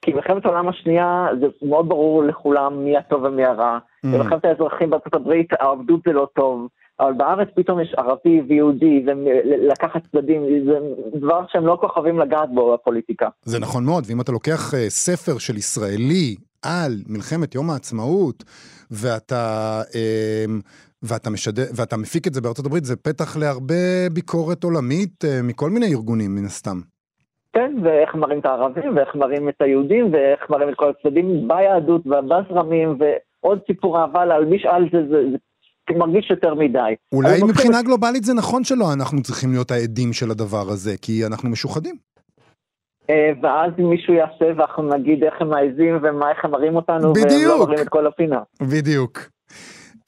כי 0.03 0.13
מלחמת 0.13 0.45
העולם 0.45 0.69
השנייה 0.69 1.27
זה 1.41 1.47
מאוד 1.63 1.89
ברור 1.89 2.23
לכולם 2.23 2.85
מי 2.85 2.97
הטוב 2.97 3.23
ומי 3.23 3.45
הרע. 3.45 3.79
Mm. 3.79 4.09
במלחמת 4.09 4.45
האזרחים 4.45 4.91
בארצות 4.91 5.15
הברית 5.15 5.49
העבדות 5.61 6.01
זה 6.07 6.13
לא 6.13 6.29
טוב. 6.35 6.69
אבל 7.01 7.13
בארץ 7.13 7.49
פתאום 7.57 7.81
יש 7.81 7.95
ערבי 7.99 8.41
ויהודי, 8.49 9.05
ולקחת 9.07 10.03
צדדים, 10.13 10.43
זה 10.67 10.79
דבר 11.21 11.45
שהם 11.49 11.67
לא 11.67 11.79
כל 11.81 11.89
כך 11.89 11.97
אוהבים 11.97 12.19
לגעת 12.19 12.49
בו 12.55 12.75
בפוליטיקה. 12.75 13.29
זה 13.43 13.59
נכון 13.59 13.85
מאוד, 13.85 14.05
ואם 14.07 14.21
אתה 14.21 14.33
לוקח 14.33 14.75
אה, 14.75 14.91
ספר 14.91 15.39
של 15.39 15.57
ישראלי 15.57 16.37
על 16.63 16.93
מלחמת 17.07 17.55
יום 17.55 17.71
העצמאות, 17.71 18.45
ואתה, 18.91 19.83
אה, 19.95 20.45
ואתה, 21.03 21.31
משדר, 21.31 21.65
ואתה 21.77 21.97
מפיק 21.97 22.27
את 22.27 22.35
זה 22.35 22.41
בארצות 22.41 22.67
הברית, 22.67 22.85
זה 22.85 22.97
פתח 22.97 23.37
להרבה 23.37 24.09
ביקורת 24.13 24.65
עולמית 24.65 25.25
אה, 25.25 25.41
מכל 25.43 25.71
מיני 25.71 25.87
ארגונים, 25.95 26.35
מן 26.35 26.45
הסתם. 26.45 26.81
כן, 27.59 27.75
ואיך 27.83 28.15
מראים 28.15 28.39
את 28.39 28.47
הערבים, 28.47 28.97
ואיך 28.97 29.15
מראים 29.15 29.49
את 29.49 29.55
היהודים, 29.61 30.13
ואיך 30.13 30.51
מראים 30.51 30.69
את 30.69 30.75
כל 30.75 30.91
הצדדים 30.91 31.49
ביהדות 31.49 32.07
ובזרמים, 32.07 32.99
ועוד 32.99 33.59
סיפור 33.67 34.01
אהבה 34.01 34.25
להלביש 34.25 34.67
על 34.67 34.89
זה, 34.93 34.99
זה, 35.11 35.23
זה 35.91 35.99
מרגיש 35.99 36.31
יותר 36.31 36.55
מדי. 36.55 36.95
אולי 37.13 37.43
מבחינה 37.49 37.83
גלובלית 37.83 38.25
זה 38.25 38.35
נכון 38.35 38.65
שלא 38.65 38.93
אנחנו 38.93 39.23
צריכים 39.23 39.51
להיות 39.53 39.71
העדים 39.71 40.13
של 40.13 40.31
הדבר 40.31 40.65
הזה, 40.69 40.97
כי 41.03 41.27
אנחנו 41.27 41.49
משוחדים. 41.49 41.95
אה, 43.11 43.31
ואז 43.43 43.73
אם 43.79 43.91
מישהו 43.91 44.15
יעשה 44.15 44.45
ואנחנו 44.57 44.83
נגיד 44.83 45.25
איך 45.25 45.35
הם 45.41 45.49
מעזים 45.51 45.99
ומה 46.03 46.31
איך 46.31 46.45
הם 46.45 46.51
מראים 46.51 46.77
אותנו, 46.77 47.13
והם 47.15 47.25
בדיוק. 47.25 47.59
לא 47.59 47.67
מראים 47.67 47.81
את 47.83 47.89
כל 47.89 48.07
הפינה. 48.07 48.41
בדיוק. 48.61 49.19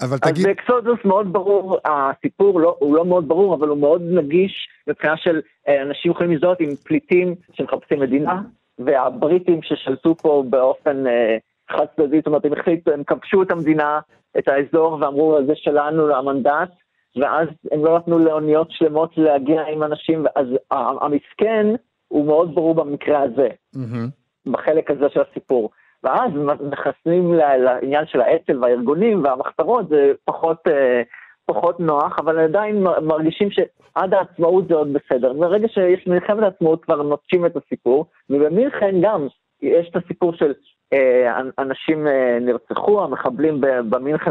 אבל 0.02 0.18
אז 0.22 0.32
תגיד, 0.32 0.46
באקסודוס 0.46 0.98
מאוד 1.04 1.32
ברור, 1.32 1.78
הסיפור 1.84 2.60
לא, 2.60 2.76
הוא 2.78 2.96
לא 2.96 3.04
מאוד 3.04 3.28
ברור, 3.28 3.54
אבל 3.54 3.68
הוא 3.68 3.78
מאוד 3.78 4.02
נגיש 4.02 4.68
מבחינה 4.86 5.16
של 5.16 5.40
אה, 5.68 5.82
אנשים 5.82 6.12
יכולים 6.12 6.32
להזדהות 6.32 6.60
עם 6.60 6.68
פליטים 6.84 7.34
שמחפשים 7.52 8.00
מדינה, 8.00 8.42
והבריטים 8.78 9.62
ששלטו 9.62 10.14
פה 10.14 10.44
באופן 10.50 11.06
אה, 11.06 11.36
חד 11.70 11.86
צדדי, 11.96 12.16
זאת 12.16 12.26
אומרת 12.26 12.44
הם 12.44 12.52
החליטו, 12.52 12.90
הם 12.90 13.04
כבשו 13.04 13.42
את 13.42 13.50
המדינה, 13.50 14.00
את 14.38 14.48
האזור, 14.48 14.98
ואמרו 15.00 15.38
זה 15.46 15.52
שלנו 15.56 16.14
המנדט, 16.14 16.70
ואז 17.16 17.48
הם 17.72 17.84
לא 17.84 17.98
נתנו 17.98 18.18
לאוניות 18.18 18.70
שלמות 18.70 19.18
להגיע 19.18 19.62
עם 19.62 19.82
אנשים, 19.82 20.24
אז 20.36 20.46
המסכן 20.70 21.66
הוא 22.08 22.26
מאוד 22.26 22.54
ברור 22.54 22.74
במקרה 22.74 23.22
הזה. 23.22 23.48
מהמם. 23.74 24.08
בחלק 24.46 24.90
הזה 24.90 25.04
של 25.12 25.20
הסיפור. 25.30 25.70
ואז 26.04 26.30
נכנסים 26.70 27.34
לעניין 27.34 28.06
של 28.06 28.20
האצ"ל 28.20 28.58
והארגונים 28.58 29.24
והמחתרות, 29.24 29.88
זה 29.88 30.12
פחות, 30.24 30.58
אה, 30.68 31.02
פחות 31.46 31.80
נוח, 31.80 32.18
אבל 32.18 32.38
עדיין 32.38 32.84
מרגישים 33.02 33.48
שעד 33.50 34.14
העצמאות 34.14 34.68
זה 34.68 34.74
עוד 34.74 34.92
בסדר. 34.92 35.32
ברגע 35.32 35.68
שיש 35.68 36.06
מלחמת 36.06 36.42
העצמאות 36.42 36.84
כבר 36.84 37.02
נוטשים 37.02 37.46
את 37.46 37.56
הסיפור, 37.56 38.06
ובמינכן 38.30 38.94
גם 39.00 39.26
יש 39.62 39.88
את 39.90 39.96
הסיפור 39.96 40.32
של 40.32 40.52
אה, 40.92 41.40
אנשים 41.58 42.06
אה, 42.06 42.38
נרצחו, 42.40 43.04
המחבלים 43.04 43.60
במינכן 43.60 44.30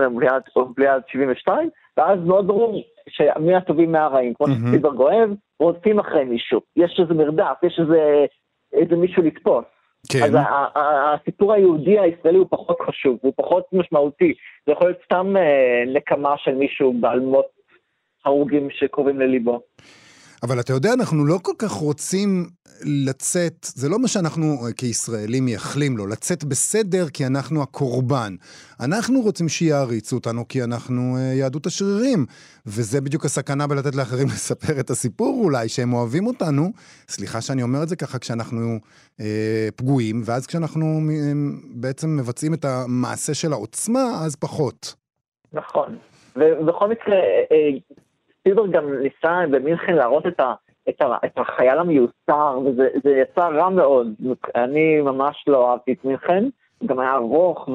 בבליעד 0.56 1.02
72, 1.08 1.70
ואז 1.98 2.20
מאוד 2.26 2.48
ברור 2.48 2.84
שמי 3.10 3.56
הטובים 3.56 3.92
מהרעים, 3.92 4.34
כמו 4.34 4.48
מהמם. 4.48 4.68
שסילברג 4.68 5.00
אוהב, 5.00 5.30
רודפים 5.60 6.00
אחרי 6.00 6.24
מישהו, 6.24 6.62
יש 6.76 7.00
איזה 7.00 7.14
מרדף, 7.14 7.58
יש 7.64 7.80
איזה, 7.80 8.26
איזה 8.74 8.96
מישהו 8.96 9.24
לתפוס. 9.24 9.66
כן, 10.12 10.24
אז 10.24 10.36
הסיפור 10.76 11.54
היהודי 11.54 12.00
הישראלי 12.00 12.38
הוא 12.38 12.48
פחות 12.50 12.78
חשוב, 12.88 13.18
הוא 13.22 13.34
פחות 13.36 13.66
משמעותי. 13.74 14.34
זה 14.66 14.72
יכול 14.72 14.88
להיות 14.88 15.00
סתם 15.06 15.38
אה, 15.38 15.84
נקמה 15.94 16.36
של 16.38 16.56
מישהו 16.56 16.94
בעל 16.94 17.20
מות 17.20 17.46
הרוגים 18.26 18.68
שקרובים 18.72 19.20
לליבו. 19.20 19.62
אבל 20.44 20.60
אתה 20.60 20.74
יודע, 20.74 20.94
אנחנו 20.94 21.26
לא 21.26 21.40
כל 21.44 21.52
כך 21.58 21.72
רוצים 21.72 22.50
לצאת, 22.86 23.54
זה 23.64 23.90
לא 23.90 24.00
מה 24.00 24.08
שאנחנו 24.08 24.46
אה, 24.46 24.74
כישראלים 24.74 25.46
מייחלים 25.46 25.98
לו, 25.98 26.08
לצאת 26.08 26.44
בסדר 26.44 27.10
כי 27.10 27.26
אנחנו 27.26 27.62
הקורבן. 27.62 28.36
אנחנו 28.80 29.22
רוצים 29.22 29.50
שיעריצו 29.50 30.16
אותנו 30.16 30.48
כי 30.48 30.64
אנחנו 30.64 31.18
אה, 31.18 31.22
יהדות 31.22 31.66
השרירים. 31.66 32.26
וזה 32.66 33.02
בדיוק 33.02 33.26
הסכנה 33.26 33.68
בלתת 33.68 33.96
לאחרים 33.96 34.28
לספר 34.34 34.80
את 34.80 34.90
הסיפור 34.90 35.42
אולי, 35.44 35.70
שהם 35.70 35.94
אוהבים 35.94 36.28
אותנו. 36.28 36.72
סליחה 37.08 37.42
שאני 37.42 37.64
אומר 37.64 37.84
את 37.84 37.90
זה 37.90 37.96
ככה 37.96 38.20
כשאנחנו 38.20 38.80
אה, 39.20 39.70
פגועים, 39.76 40.22
ואז 40.26 40.48
כשאנחנו 40.48 40.86
אה, 40.86 41.32
בעצם 41.76 42.18
מבצעים 42.18 42.54
את 42.54 42.66
המעשה 42.66 43.34
של 43.34 43.54
העוצמה, 43.54 44.26
אז 44.26 44.36
פחות. 44.36 44.96
נכון. 45.54 45.98
ובכל 46.36 46.88
מקרה, 46.88 47.18
סילברג 48.50 48.72
גם 48.72 48.94
ניסה 48.94 49.42
במינכן 49.52 49.96
להראות 49.96 50.28
את, 50.28 50.40
ה, 50.40 50.54
את, 50.90 51.02
ה, 51.02 51.18
את 51.26 51.38
החייל 51.38 51.80
המיוסר, 51.80 52.60
וזה 52.66 52.88
זה 53.04 53.10
יצא 53.10 53.48
רע 53.48 53.70
מאוד. 53.70 54.08
אני 54.56 55.02
ממש 55.02 55.44
לא 55.48 55.72
אהבתי 55.72 55.94
את 55.94 56.06
מינכן, 56.06 56.44
גם 56.86 57.00
היה 57.00 57.14
ארוך, 57.14 57.70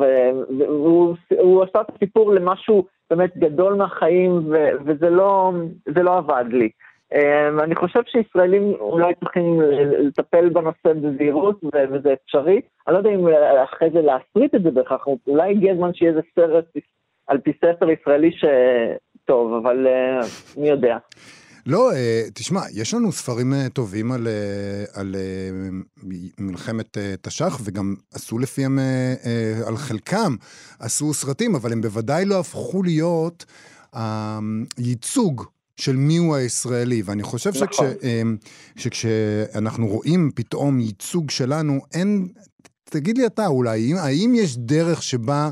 והוא 0.58 1.14
הוא 1.38 1.62
עשה 1.62 1.80
את 1.80 1.86
הסיפור 1.94 2.32
למשהו 2.32 2.84
באמת 3.10 3.36
גדול 3.36 3.74
מהחיים, 3.74 4.32
ו, 4.50 4.68
וזה 4.84 5.10
לא, 5.10 5.52
לא 5.86 6.16
עבד 6.16 6.44
לי. 6.48 6.68
אה, 7.14 7.48
אני 7.48 7.74
חושב 7.74 8.00
שישראלים 8.06 8.74
אולי 8.80 9.14
צריכים 9.14 9.60
לטפל 9.98 10.48
בנושא 10.48 10.92
בזהירות, 10.92 11.60
וזה 11.90 12.12
אפשרי. 12.12 12.60
אני 12.86 12.94
לא 12.94 12.98
יודע 12.98 13.10
אם 13.10 13.28
אחרי 13.64 13.90
זה 13.90 14.02
להסריט 14.02 14.54
את 14.54 14.62
זה 14.62 14.70
בהכרח, 14.70 15.06
אולי 15.26 15.50
הגיע 15.50 15.72
הזמן 15.72 15.94
שיהיה 15.94 16.10
איזה 16.10 16.20
סרט 16.34 16.64
על 17.26 17.38
פי 17.38 17.52
ספר 17.64 17.90
ישראלי 17.90 18.30
שטוב, 19.24 19.52
אבל 19.62 19.86
אה, 19.86 20.26
מי 20.56 20.68
יודע. 20.68 20.96
לא, 21.66 21.92
אה, 21.92 22.22
תשמע, 22.34 22.60
יש 22.72 22.94
לנו 22.94 23.12
ספרים 23.12 23.54
אה, 23.54 23.68
טובים 23.68 24.12
על, 24.12 24.28
על 24.94 25.16
מלחמת 26.38 26.98
תש"ח, 27.22 27.60
וגם 27.64 27.94
עשו 28.14 28.38
לפיהם, 28.38 28.78
על 29.66 29.76
חלקם 29.76 30.36
עשו 30.78 31.14
סרטים, 31.14 31.54
אבל 31.54 31.72
הם 31.72 31.80
בוודאי 31.80 32.24
לא 32.24 32.40
הפכו 32.40 32.82
להיות 32.82 33.44
הייצוג 34.76 35.44
של 35.76 35.96
מיהו 35.96 36.34
הישראלי. 36.34 37.02
ואני 37.04 37.22
חושב 37.22 37.50
נכון. 37.50 37.66
שכש, 37.66 37.80
אה, 37.80 38.22
שכשאנחנו 38.76 39.86
רואים 39.86 40.30
פתאום 40.34 40.80
ייצוג 40.80 41.30
שלנו, 41.30 41.80
אין, 41.94 42.28
תגיד 42.84 43.18
לי 43.18 43.26
אתה 43.26 43.46
אולי, 43.46 43.94
האם 43.98 44.32
יש 44.36 44.56
דרך 44.56 45.02
שבה 45.02 45.50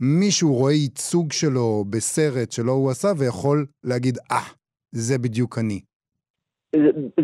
מישהו 0.00 0.54
רואה 0.54 0.72
ייצוג 0.72 1.32
שלו 1.32 1.84
בסרט 1.90 2.52
שלו 2.52 2.72
הוא 2.72 2.90
עשה 2.90 3.08
ויכול 3.18 3.66
להגיד, 3.84 4.18
אה, 4.32 4.46
זה 4.92 5.18
בדיוק 5.18 5.58
אני. 5.58 5.80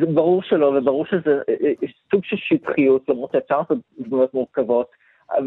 זה, 0.01 0.07
ברור 0.15 0.43
שלא, 0.43 0.67
וברור 0.67 1.07
שזה 1.07 1.41
אה, 1.49 1.55
אה, 1.65 1.89
סוג 2.11 2.25
של 2.25 2.37
שטחיות, 2.37 3.09
למרות 3.09 3.33
שאפשר 3.33 3.59
לעשות 3.59 3.79
דמויות 3.99 4.35
מורכבות. 4.35 4.87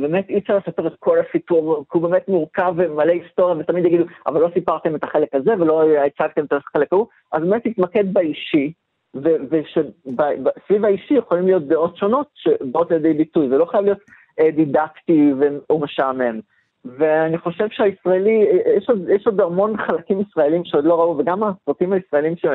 באמת 0.02 0.30
אי 0.30 0.38
אפשר 0.38 0.58
לספר 0.58 0.88
את 0.88 0.94
כל 1.00 1.18
הסיפור, 1.20 1.86
כי 1.92 1.98
הוא 1.98 2.10
באמת 2.10 2.28
מורכב 2.28 2.74
ומלא 2.78 3.12
היסטוריה, 3.12 3.56
ותמיד 3.56 3.86
יגידו, 3.86 4.04
אבל 4.28 4.42
לא 4.42 4.50
סיפרתם 4.54 4.96
את 4.96 5.04
החלק 5.04 5.36
הזה 5.36 5.52
ולא 5.60 5.84
הצגתם 5.98 6.46
את 6.46 6.54
החלק 6.54 6.94
ההוא, 6.94 7.08
אז 7.32 7.44
באמת 7.44 7.68
תתמקד 7.68 8.14
באישי, 8.14 8.74
וסביב 9.16 10.86
האישי 10.86 11.14
יכולים 11.14 11.46
להיות 11.46 11.68
דעות 11.68 11.98
שונות 11.98 12.28
שבאות 12.34 12.92
לידי 12.92 13.14
ביטוי, 13.14 13.50
זה 13.50 13.58
לא 13.58 13.66
חייב 13.66 13.84
להיות 13.84 14.00
אה, 14.40 14.52
דידקטי 14.52 15.34
ומשעמם. 15.70 16.40
ואני 16.86 17.38
חושב 17.38 17.68
שהישראלי, 17.70 18.48
אה, 18.48 18.74
יש 18.78 18.90
עוד, 18.90 19.10
יש 19.10 19.26
עוד 19.26 19.42
המון 19.42 19.78
חלקים 19.78 20.22
ישראלים 20.22 20.66
שעוד 20.66 20.86
לא 20.86 21.00
ראו, 21.00 21.18
וגם 21.18 21.44
הסרטים 21.44 21.94
הישראלים 21.94 22.36
ש... 22.38 22.46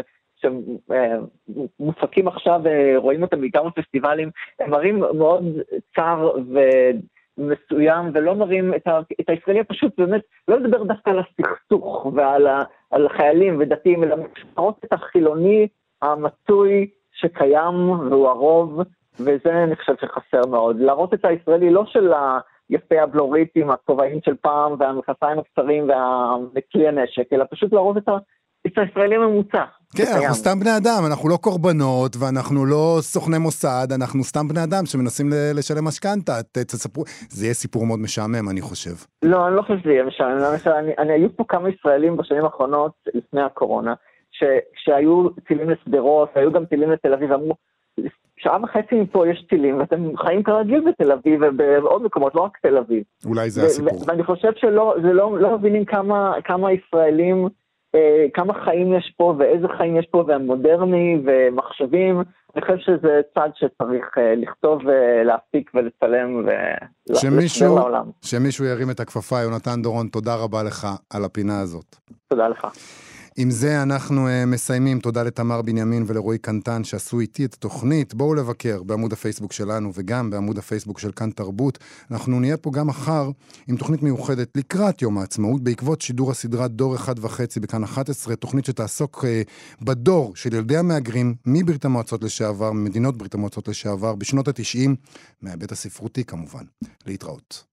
שמופקים 0.41 2.29
עכשיו 2.29 2.61
ורואים 2.65 3.23
אותם 3.23 3.41
בעיקר 3.41 3.63
בפסטיבלים, 3.63 4.31
הם 4.61 4.71
מראים 4.71 4.99
מאוד 4.99 5.45
צר 5.97 6.33
ומסוים 7.39 8.11
ולא 8.15 8.35
מראים 8.35 8.75
את, 8.75 8.87
ה, 8.87 9.01
את 9.21 9.31
הישראלי 9.31 9.61
הפשוט, 9.61 10.01
באמת, 10.01 10.23
לא 10.49 10.57
לדבר 10.61 10.83
דווקא 10.83 11.11
על 11.11 11.19
הסכסוך 11.19 12.07
ועל 12.15 12.47
ה, 12.47 12.63
על 12.91 13.09
חיילים 13.09 13.57
ודתיים, 13.59 14.05
אלא 14.05 14.17
להראות 14.57 14.85
את 14.85 14.93
החילוני 14.93 15.69
המצוי 16.03 16.87
שקיים 17.13 17.91
והוא 17.91 18.29
הרוב, 18.29 18.81
וזה 19.21 19.65
אני 19.65 19.77
חושב 19.77 19.95
שחסר 20.01 20.47
מאוד. 20.51 20.81
להראות 20.81 21.15
את 21.15 21.25
הישראלי 21.25 21.71
לא 21.71 21.85
של 21.87 22.13
היפי 22.71 22.99
הבלוריטים, 22.99 23.71
הכובעים 23.71 24.19
של 24.25 24.35
פעם 24.41 24.73
והמכנסיים 24.79 25.39
הקצרים 25.39 25.89
וכלי 26.55 26.89
הנשק, 26.89 27.33
אלא 27.33 27.45
פשוט 27.51 27.73
להראות 27.73 27.97
את 27.97 28.09
ה... 28.09 28.17
את 28.67 28.79
הישראלי 28.79 29.17
הממוצע. 29.17 29.65
כן, 29.97 30.05
שקיים. 30.05 30.17
אנחנו 30.17 30.35
סתם 30.35 30.61
בני 30.61 30.77
אדם, 30.77 31.03
אנחנו 31.07 31.29
לא 31.29 31.37
קורבנות 31.37 32.17
ואנחנו 32.21 32.67
לא 32.67 32.97
סוכני 33.01 33.39
מוסד, 33.39 33.87
אנחנו 34.01 34.25
סתם 34.25 34.49
בני 34.49 34.65
אדם 34.65 34.87
שמנסים 34.87 35.27
לשלם 35.55 35.85
משכנתה. 35.85 36.33
תספרו, 36.53 37.05
זה 37.29 37.45
יהיה 37.45 37.55
סיפור 37.55 37.87
מאוד 37.87 37.99
משעמם, 37.99 38.49
אני 38.51 38.61
חושב. 38.61 38.97
לא, 39.23 39.49
אני 39.49 39.57
לא 39.57 39.63
חושב 39.63 39.79
שזה 39.83 39.93
יהיה 39.93 40.05
משעמם. 40.05 40.39
למשל, 40.39 40.71
אני, 40.71 40.93
אני, 40.99 41.13
היו 41.13 41.37
פה 41.37 41.45
כמה 41.49 41.69
ישראלים 41.69 42.17
בשנים 42.17 42.45
האחרונות, 42.45 42.93
לפני 43.15 43.43
הקורונה, 43.43 43.95
שהיו 44.85 45.29
טילים 45.31 45.71
לשדרות, 45.71 46.29
והיו 46.37 46.53
גם 46.53 46.65
טילים 46.65 46.91
לתל 46.91 47.13
אביב, 47.15 47.33
אמרו, 47.33 47.55
שעה 48.37 48.59
וחצי 48.63 48.95
מפה 48.95 49.29
יש 49.29 49.47
טילים, 49.49 49.79
ואתם 49.79 50.17
חיים 50.17 50.43
כרגיל 50.43 50.85
בתל 50.89 51.13
אביב 51.13 51.41
ובעוד 51.43 52.03
מקומות, 52.03 52.35
לא 52.35 52.41
רק 52.41 52.59
תל 52.63 52.77
אביב. 52.77 53.03
אולי 53.27 53.51
זה 53.51 53.67
הסיפור. 53.67 54.03
ואני 54.07 54.25
חושב 54.25 54.53
שלא 54.57 54.95
לא, 55.03 55.39
לא 55.39 55.59
מבינים 55.59 55.85
כמה, 55.85 56.33
כמה 56.45 56.73
ישראלים, 56.73 57.49
אה, 57.95 58.27
כמה 58.35 58.65
חיים 58.65 58.95
יש 58.95 59.15
פה 59.17 59.35
ואיזה 59.39 59.67
חיים 59.77 59.97
יש 59.97 60.07
פה, 60.11 60.25
והם 60.29 60.47
מודרני 60.47 61.19
ומחשבים. 61.25 62.23
אני 62.57 62.63
חושב 62.63 62.77
שזה 62.79 63.21
צד 63.35 63.49
שצריך 63.55 64.19
אה, 64.19 64.35
לכתוב 64.37 64.81
ולהפיק 64.85 65.71
ולצלם 65.75 66.47
ולשמר 67.09 67.75
לעולם. 67.75 68.05
שמישהו 68.23 68.65
ירים 68.65 68.91
את 68.91 69.01
הכפפה, 69.01 69.41
יונתן 69.41 69.83
דורון, 69.83 70.07
תודה 70.09 70.35
רבה 70.35 70.63
לך 70.63 70.87
על 71.11 71.25
הפינה 71.25 71.61
הזאת. 71.61 71.97
תודה 72.29 72.49
לך. 72.49 72.67
עם 73.41 73.51
זה 73.51 73.83
אנחנו 73.83 74.29
uh, 74.29 74.47
מסיימים. 74.47 75.01
תודה 75.01 75.23
לתמר 75.23 75.63
בנימין 75.63 76.05
ולרועי 76.07 76.39
קנטן 76.39 76.85
שעשו 76.85 77.21
איתי 77.21 77.45
את 77.45 77.55
התוכנית. 77.55 78.15
בואו 78.15 78.35
לבקר 78.35 78.83
בעמוד 78.83 79.13
הפייסבוק 79.13 79.53
שלנו 79.53 79.93
וגם 79.95 80.31
בעמוד 80.31 80.59
הפייסבוק 80.59 80.99
של 80.99 81.13
כאן 81.13 81.31
תרבות. 81.31 81.79
אנחנו 82.11 82.41
נהיה 82.41 82.57
פה 82.57 82.71
גם 82.71 82.87
מחר 82.87 83.31
עם 83.69 83.77
תוכנית 83.77 84.03
מיוחדת 84.03 84.49
לקראת 84.57 85.03
יום 85.03 85.19
העצמאות, 85.19 85.65
בעקבות 85.65 86.01
שידור 86.01 86.31
הסדרה 86.31 86.69
דור 86.69 86.95
אחד 86.95 87.15
וחצי 87.19 87.61
בכאן 87.61 87.85
11, 87.85 88.37
תוכנית 88.37 88.65
שתעסוק 88.65 89.25
uh, 89.25 89.83
בדור 89.85 90.37
של 90.37 90.55
ילדי 90.55 90.77
המהגרים 90.77 91.35
מברית 91.47 91.85
המועצות 91.85 92.25
לשעבר, 92.25 92.73
ממדינות 92.73 93.19
ברית 93.19 93.35
המועצות 93.35 93.69
לשעבר, 93.69 94.15
בשנות 94.15 94.49
ה-90, 94.49 94.91
מההיבט 95.43 95.73
הספרותי 95.73 96.25
כמובן. 96.25 96.65
להתראות. 97.07 97.70